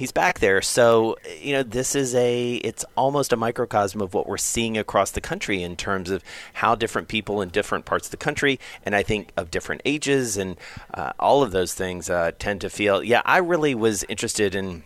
he's 0.00 0.12
back 0.12 0.38
there. 0.38 0.62
So, 0.62 1.18
you 1.42 1.52
know, 1.52 1.62
this 1.62 1.94
is 1.94 2.14
a, 2.14 2.54
it's 2.54 2.86
almost 2.96 3.34
a 3.34 3.36
microcosm 3.36 4.00
of 4.00 4.14
what 4.14 4.26
we're 4.26 4.38
seeing 4.38 4.78
across 4.78 5.10
the 5.10 5.20
country 5.20 5.62
in 5.62 5.76
terms 5.76 6.08
of 6.08 6.24
how 6.54 6.74
different 6.74 7.06
people 7.06 7.42
in 7.42 7.50
different 7.50 7.84
parts 7.84 8.06
of 8.06 8.10
the 8.10 8.16
country, 8.16 8.58
and 8.86 8.96
I 8.96 9.02
think 9.02 9.30
of 9.36 9.50
different 9.50 9.82
ages 9.84 10.38
and 10.38 10.56
uh, 10.94 11.12
all 11.20 11.42
of 11.42 11.50
those 11.50 11.74
things 11.74 12.08
uh, 12.08 12.32
tend 12.38 12.62
to 12.62 12.70
feel. 12.70 13.04
Yeah, 13.04 13.20
I 13.26 13.36
really 13.38 13.74
was 13.74 14.02
interested 14.04 14.54
in 14.54 14.84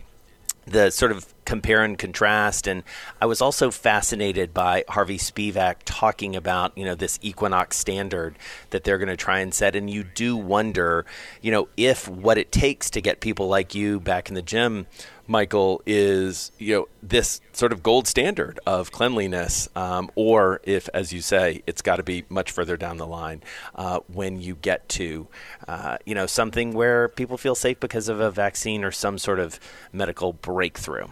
the 0.65 0.91
sort 0.91 1.13
of 1.13 1.33
compare 1.45 1.83
and 1.83 1.97
contrast. 1.97 2.67
And 2.67 2.83
I 3.21 3.25
was 3.25 3.41
also 3.41 3.71
fascinated 3.71 4.53
by 4.53 4.83
Harvey 4.89 5.17
Spevak 5.17 5.77
talking 5.85 6.35
about, 6.35 6.77
you 6.77 6.85
know, 6.85 6.95
this 6.95 7.19
equinox 7.21 7.77
standard 7.77 8.37
that 8.71 8.83
they're 8.83 8.97
going 8.97 9.09
to 9.09 9.17
try 9.17 9.39
and 9.39 9.53
set. 9.53 9.75
And 9.75 9.89
you 9.89 10.03
do 10.03 10.35
wonder, 10.35 11.05
you 11.41 11.51
know, 11.51 11.67
if 11.77 12.07
what 12.07 12.37
it 12.37 12.51
takes 12.51 12.89
to 12.91 13.01
get 13.01 13.19
people 13.19 13.47
like 13.47 13.73
you 13.73 13.99
back 13.99 14.29
in 14.29 14.35
the 14.35 14.41
gym 14.41 14.87
Michael, 15.27 15.81
is 15.85 16.51
you 16.59 16.75
know 16.75 16.87
this 17.01 17.41
sort 17.53 17.73
of 17.73 17.81
gold 17.81 18.07
standard 18.07 18.59
of 18.65 18.91
cleanliness, 18.91 19.67
um, 19.75 20.11
or 20.15 20.61
if, 20.63 20.87
as 20.93 21.11
you 21.11 21.21
say, 21.21 21.63
it's 21.65 21.81
got 21.81 21.95
to 21.95 22.03
be 22.03 22.25
much 22.29 22.51
further 22.51 22.77
down 22.77 22.97
the 22.97 23.07
line 23.07 23.41
uh, 23.73 23.99
when 24.07 24.39
you 24.39 24.55
get 24.55 24.87
to 24.89 25.27
uh, 25.67 25.97
you 26.05 26.13
know 26.13 26.27
something 26.27 26.73
where 26.73 27.07
people 27.07 27.37
feel 27.37 27.55
safe 27.55 27.79
because 27.79 28.07
of 28.07 28.19
a 28.19 28.29
vaccine 28.29 28.83
or 28.83 28.91
some 28.91 29.17
sort 29.17 29.39
of 29.39 29.59
medical 29.91 30.33
breakthrough. 30.33 31.07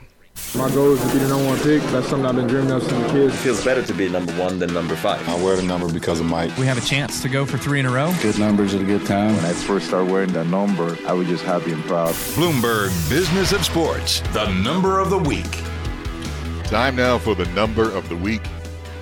My 0.55 0.69
goal 0.69 0.93
is 0.93 1.01
to 1.01 1.07
be 1.13 1.17
the 1.19 1.27
number 1.29 1.45
one 1.47 1.57
pick. 1.59 1.81
That's 1.91 2.07
something 2.07 2.25
I've 2.27 2.35
been 2.35 2.47
dreaming 2.47 2.71
of 2.71 2.83
since 2.83 2.93
a 3.09 3.11
kid. 3.11 3.31
It 3.31 3.33
feels 3.33 3.63
better 3.63 3.81
to 3.83 3.93
be 3.93 4.07
number 4.07 4.31
one 4.33 4.59
than 4.59 4.71
number 4.73 4.95
five. 4.95 5.27
I 5.27 5.35
wear 5.43 5.55
the 5.55 5.63
number 5.63 5.91
because 5.91 6.19
of 6.19 6.27
Mike. 6.27 6.55
We 6.57 6.67
have 6.67 6.77
a 6.77 6.81
chance 6.81 7.21
to 7.23 7.29
go 7.29 7.43
for 7.45 7.57
three 7.57 7.79
in 7.79 7.87
a 7.87 7.91
row. 7.91 8.13
Good 8.21 8.37
numbers 8.37 8.75
at 8.75 8.81
a 8.81 8.83
good 8.83 9.05
time. 9.05 9.35
When 9.35 9.45
I 9.45 9.53
first 9.53 9.87
started 9.87 10.11
wearing 10.11 10.31
that 10.33 10.45
number, 10.47 10.95
I 11.07 11.13
was 11.13 11.27
just 11.27 11.43
happy 11.43 11.71
and 11.71 11.83
proud. 11.85 12.13
Bloomberg 12.35 12.89
Business 13.09 13.51
of 13.51 13.65
Sports, 13.65 14.19
the 14.31 14.47
number 14.61 14.99
of 14.99 15.09
the 15.09 15.17
week. 15.17 15.49
Time 16.65 16.95
now 16.95 17.17
for 17.17 17.33
the 17.35 17.45
number 17.53 17.91
of 17.91 18.07
the 18.09 18.17
week. 18.17 18.41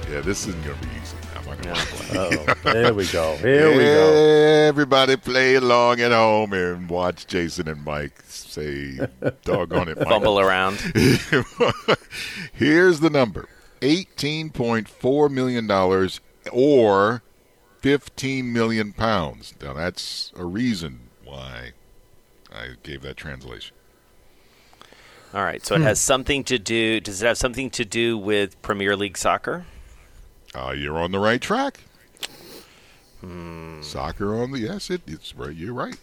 Yeah, 0.09 0.21
this 0.21 0.47
isn't 0.47 0.63
going 0.63 0.77
to 0.79 0.87
be 0.87 0.93
easy. 1.01 1.17
I'm 1.35 1.45
not 1.45 1.61
going 1.63 1.75
to 1.75 1.85
play. 1.85 2.55
oh, 2.65 2.71
there 2.71 2.93
we 2.93 3.07
go. 3.07 3.35
Here 3.41 3.69
we 3.71 3.83
go. 3.83 4.13
Everybody 4.69 5.17
play 5.17 5.55
along 5.55 5.99
at 6.01 6.11
home 6.11 6.53
and 6.53 6.89
watch 6.89 7.27
Jason 7.27 7.67
and 7.67 7.83
Mike 7.83 8.21
say, 8.51 8.99
doggone 9.43 9.89
it. 9.89 9.97
Fumble 10.03 10.39
around. 10.39 10.77
Here's 12.53 12.99
the 12.99 13.09
number 13.09 13.47
$18.4 13.81 15.31
million 15.31 15.71
or 16.51 17.23
15 17.79 18.53
million 18.53 18.93
pounds. 18.93 19.53
Now, 19.61 19.73
that's 19.73 20.31
a 20.35 20.45
reason 20.45 21.09
why 21.23 21.71
I 22.51 22.75
gave 22.83 23.01
that 23.01 23.17
translation. 23.17 23.75
All 25.33 25.43
right. 25.43 25.65
So 25.65 25.75
it 25.75 25.79
hmm. 25.79 25.85
has 25.85 25.99
something 25.99 26.43
to 26.45 26.59
do, 26.59 26.99
does 26.99 27.21
it 27.21 27.25
have 27.25 27.37
something 27.37 27.69
to 27.71 27.85
do 27.85 28.17
with 28.17 28.61
Premier 28.61 28.95
League 28.95 29.17
soccer? 29.17 29.65
Uh, 30.53 30.73
you're 30.77 30.97
on 30.97 31.11
the 31.11 31.19
right 31.19 31.41
track. 31.41 31.81
Hmm. 33.21 33.81
Soccer 33.81 34.35
on 34.35 34.51
the 34.51 34.59
yes, 34.59 34.89
it, 34.89 35.01
it's 35.07 35.35
right. 35.35 35.55
You're 35.55 35.73
right. 35.73 35.97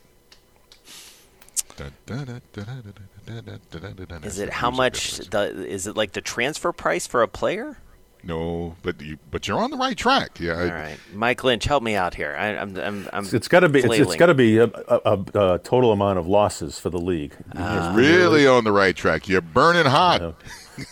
Is 4.24 4.38
it 4.38 4.50
how 4.50 4.70
much? 4.70 5.18
The, 5.30 5.66
is 5.66 5.86
it 5.86 5.96
like 5.96 6.12
the 6.12 6.20
transfer 6.20 6.72
price 6.72 7.06
for 7.06 7.22
a 7.22 7.28
player? 7.28 7.78
No, 8.22 8.76
but 8.82 9.00
you, 9.00 9.18
but 9.30 9.46
you're 9.46 9.58
on 9.58 9.70
the 9.70 9.76
right 9.76 9.96
track. 9.96 10.40
Yeah. 10.40 10.52
All 10.52 10.60
I, 10.60 10.70
right, 10.70 10.98
Mike 11.14 11.44
Lynch, 11.44 11.64
help 11.64 11.82
me 11.82 11.94
out 11.94 12.14
here. 12.14 12.34
I, 12.38 12.48
am 12.48 12.76
I'm, 12.76 13.08
I'm, 13.12 13.26
it's 13.32 13.48
got 13.48 13.60
to 13.60 13.68
be. 13.68 13.80
It's, 13.80 13.94
it's 13.94 14.16
got 14.16 14.26
to 14.26 14.34
be 14.34 14.58
a, 14.58 14.64
a, 14.64 15.24
a, 15.34 15.58
total 15.60 15.92
amount 15.92 16.18
of 16.18 16.26
losses 16.26 16.78
for 16.78 16.90
the 16.90 16.98
league. 16.98 17.34
Uh, 17.54 17.92
really 17.96 18.46
on 18.46 18.64
the 18.64 18.72
right 18.72 18.94
track. 18.94 19.28
You're 19.28 19.40
burning 19.40 19.86
hot. 19.86 20.34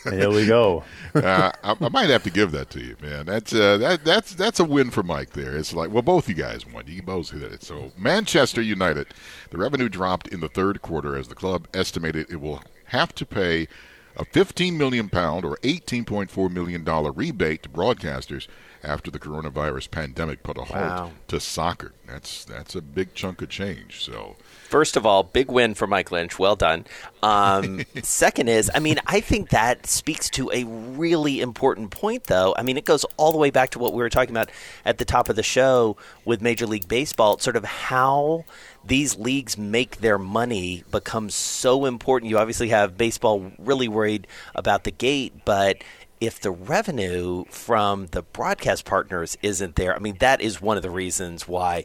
Here 0.04 0.30
we 0.30 0.46
go. 0.46 0.84
uh, 1.14 1.52
I, 1.62 1.76
I, 1.80 1.88
might 1.88 2.10
have 2.10 2.22
to 2.24 2.30
give 2.30 2.52
that 2.52 2.70
to 2.70 2.80
you, 2.80 2.96
man. 3.00 3.26
That's 3.26 3.52
uh, 3.52 3.76
that 3.78 4.04
that's 4.04 4.34
that's 4.34 4.60
a 4.60 4.64
win 4.64 4.90
for 4.90 5.02
Mike. 5.02 5.30
There, 5.30 5.56
it's 5.56 5.72
like 5.72 5.90
well, 5.90 6.02
both 6.02 6.28
you 6.28 6.34
guys 6.34 6.66
won. 6.66 6.84
You 6.86 7.02
both 7.02 7.30
hit 7.30 7.42
it. 7.42 7.62
So 7.62 7.92
Manchester 7.96 8.62
United, 8.62 9.08
the 9.50 9.58
revenue 9.58 9.88
dropped 9.88 10.28
in 10.28 10.40
the 10.40 10.48
third 10.48 10.82
quarter 10.82 11.16
as 11.16 11.28
the 11.28 11.34
club 11.34 11.68
estimated 11.74 12.30
it 12.30 12.40
will 12.40 12.62
have 12.86 13.14
to 13.16 13.26
pay 13.26 13.68
a 14.16 14.24
15 14.24 14.76
million 14.78 15.08
pound 15.08 15.44
or 15.44 15.56
18.4 15.58 16.50
million 16.50 16.84
dollar 16.84 17.12
rebate 17.12 17.62
to 17.62 17.68
broadcasters 17.68 18.48
after 18.86 19.10
the 19.10 19.18
coronavirus 19.18 19.90
pandemic 19.90 20.42
put 20.42 20.56
a 20.56 20.62
halt 20.62 20.70
wow. 20.70 21.10
to 21.28 21.40
soccer. 21.40 21.92
That's 22.06 22.44
that's 22.44 22.74
a 22.74 22.80
big 22.80 23.14
chunk 23.14 23.42
of 23.42 23.48
change. 23.48 24.02
So 24.04 24.36
First 24.68 24.96
of 24.96 25.06
all, 25.06 25.22
big 25.22 25.50
win 25.50 25.74
for 25.74 25.86
Mike 25.86 26.10
Lynch. 26.10 26.38
Well 26.38 26.56
done. 26.56 26.86
Um, 27.22 27.82
second 28.02 28.48
is, 28.48 28.70
I 28.74 28.80
mean, 28.80 28.98
I 29.06 29.20
think 29.20 29.50
that 29.50 29.86
speaks 29.86 30.28
to 30.30 30.50
a 30.52 30.64
really 30.64 31.40
important 31.40 31.90
point, 31.92 32.24
though. 32.24 32.52
I 32.56 32.62
mean, 32.62 32.76
it 32.76 32.84
goes 32.84 33.04
all 33.16 33.30
the 33.30 33.38
way 33.38 33.50
back 33.50 33.70
to 33.70 33.78
what 33.78 33.92
we 33.92 34.02
were 34.02 34.10
talking 34.10 34.32
about 34.32 34.50
at 34.84 34.98
the 34.98 35.04
top 35.04 35.28
of 35.28 35.36
the 35.36 35.42
show 35.44 35.96
with 36.24 36.42
Major 36.42 36.66
League 36.66 36.88
Baseball, 36.88 37.38
sort 37.38 37.54
of 37.54 37.64
how 37.64 38.44
these 38.84 39.16
leagues 39.16 39.56
make 39.56 39.98
their 39.98 40.18
money 40.18 40.82
becomes 40.90 41.34
so 41.34 41.84
important. 41.84 42.30
You 42.30 42.38
obviously 42.38 42.68
have 42.70 42.98
baseball 42.98 43.52
really 43.58 43.88
worried 43.88 44.26
about 44.54 44.82
the 44.82 44.90
gate, 44.90 45.44
but 45.44 45.82
if 46.26 46.40
the 46.40 46.50
revenue 46.50 47.44
from 47.48 48.06
the 48.08 48.22
broadcast 48.22 48.84
partners 48.84 49.38
isn't 49.42 49.76
there, 49.76 49.94
I 49.94 50.00
mean, 50.00 50.16
that 50.18 50.40
is 50.40 50.60
one 50.60 50.76
of 50.76 50.82
the 50.82 50.90
reasons 50.90 51.46
why 51.46 51.84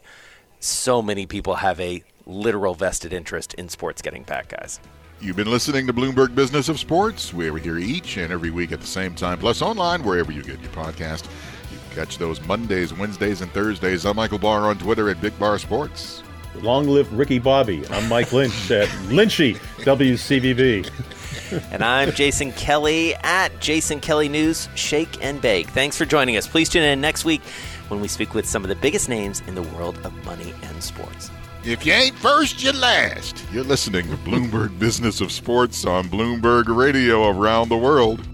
so 0.58 1.00
many 1.00 1.26
people 1.26 1.56
have 1.56 1.78
a 1.78 2.02
literal 2.26 2.74
vested 2.74 3.12
interest 3.12 3.54
in 3.54 3.68
sports 3.68 4.02
getting 4.02 4.24
back, 4.24 4.48
guys. 4.48 4.80
You've 5.20 5.36
been 5.36 5.50
listening 5.50 5.86
to 5.86 5.92
Bloomberg 5.92 6.34
Business 6.34 6.68
of 6.68 6.80
Sports. 6.80 7.32
We're 7.32 7.56
here 7.56 7.78
each 7.78 8.16
and 8.16 8.32
every 8.32 8.50
week 8.50 8.72
at 8.72 8.80
the 8.80 8.86
same 8.86 9.14
time, 9.14 9.38
plus 9.38 9.62
online 9.62 10.02
wherever 10.02 10.32
you 10.32 10.42
get 10.42 10.60
your 10.60 10.72
podcast. 10.72 11.26
You 11.70 11.78
can 11.78 12.04
catch 12.04 12.18
those 12.18 12.40
Mondays, 12.44 12.92
Wednesdays, 12.92 13.42
and 13.42 13.52
Thursdays. 13.52 14.04
I'm 14.04 14.16
Michael 14.16 14.38
Barr 14.38 14.62
on 14.62 14.78
Twitter 14.78 15.08
at 15.08 15.20
Big 15.20 15.38
Bar 15.38 15.58
Sports. 15.60 16.24
Long 16.56 16.88
live 16.88 17.12
Ricky 17.12 17.38
Bobby. 17.38 17.86
I'm 17.90 18.08
Mike 18.08 18.32
Lynch 18.32 18.70
at 18.72 18.88
Lynchy 19.08 19.56
WCVB. 19.84 21.21
and 21.70 21.82
I'm 21.82 22.12
Jason 22.12 22.52
Kelly 22.52 23.14
at 23.16 23.60
Jason 23.60 24.00
Kelly 24.00 24.28
News 24.28 24.68
Shake 24.74 25.22
and 25.22 25.40
Bake. 25.40 25.68
Thanks 25.68 25.98
for 25.98 26.04
joining 26.04 26.36
us. 26.36 26.46
Please 26.46 26.68
tune 26.68 26.82
in 26.82 27.00
next 27.00 27.24
week 27.24 27.42
when 27.88 28.00
we 28.00 28.08
speak 28.08 28.34
with 28.34 28.46
some 28.46 28.62
of 28.62 28.68
the 28.68 28.76
biggest 28.76 29.08
names 29.08 29.42
in 29.46 29.54
the 29.54 29.62
world 29.62 29.98
of 30.04 30.12
money 30.24 30.54
and 30.62 30.82
sports. 30.82 31.30
If 31.64 31.84
you 31.84 31.92
ain't 31.92 32.16
first, 32.16 32.62
you're 32.62 32.72
last. 32.72 33.44
You're 33.52 33.64
listening 33.64 34.08
to 34.08 34.16
Bloomberg 34.18 34.78
Business 34.78 35.20
of 35.20 35.30
Sports 35.30 35.84
on 35.84 36.08
Bloomberg 36.08 36.74
Radio 36.74 37.28
around 37.28 37.68
the 37.68 37.76
world. 37.76 38.26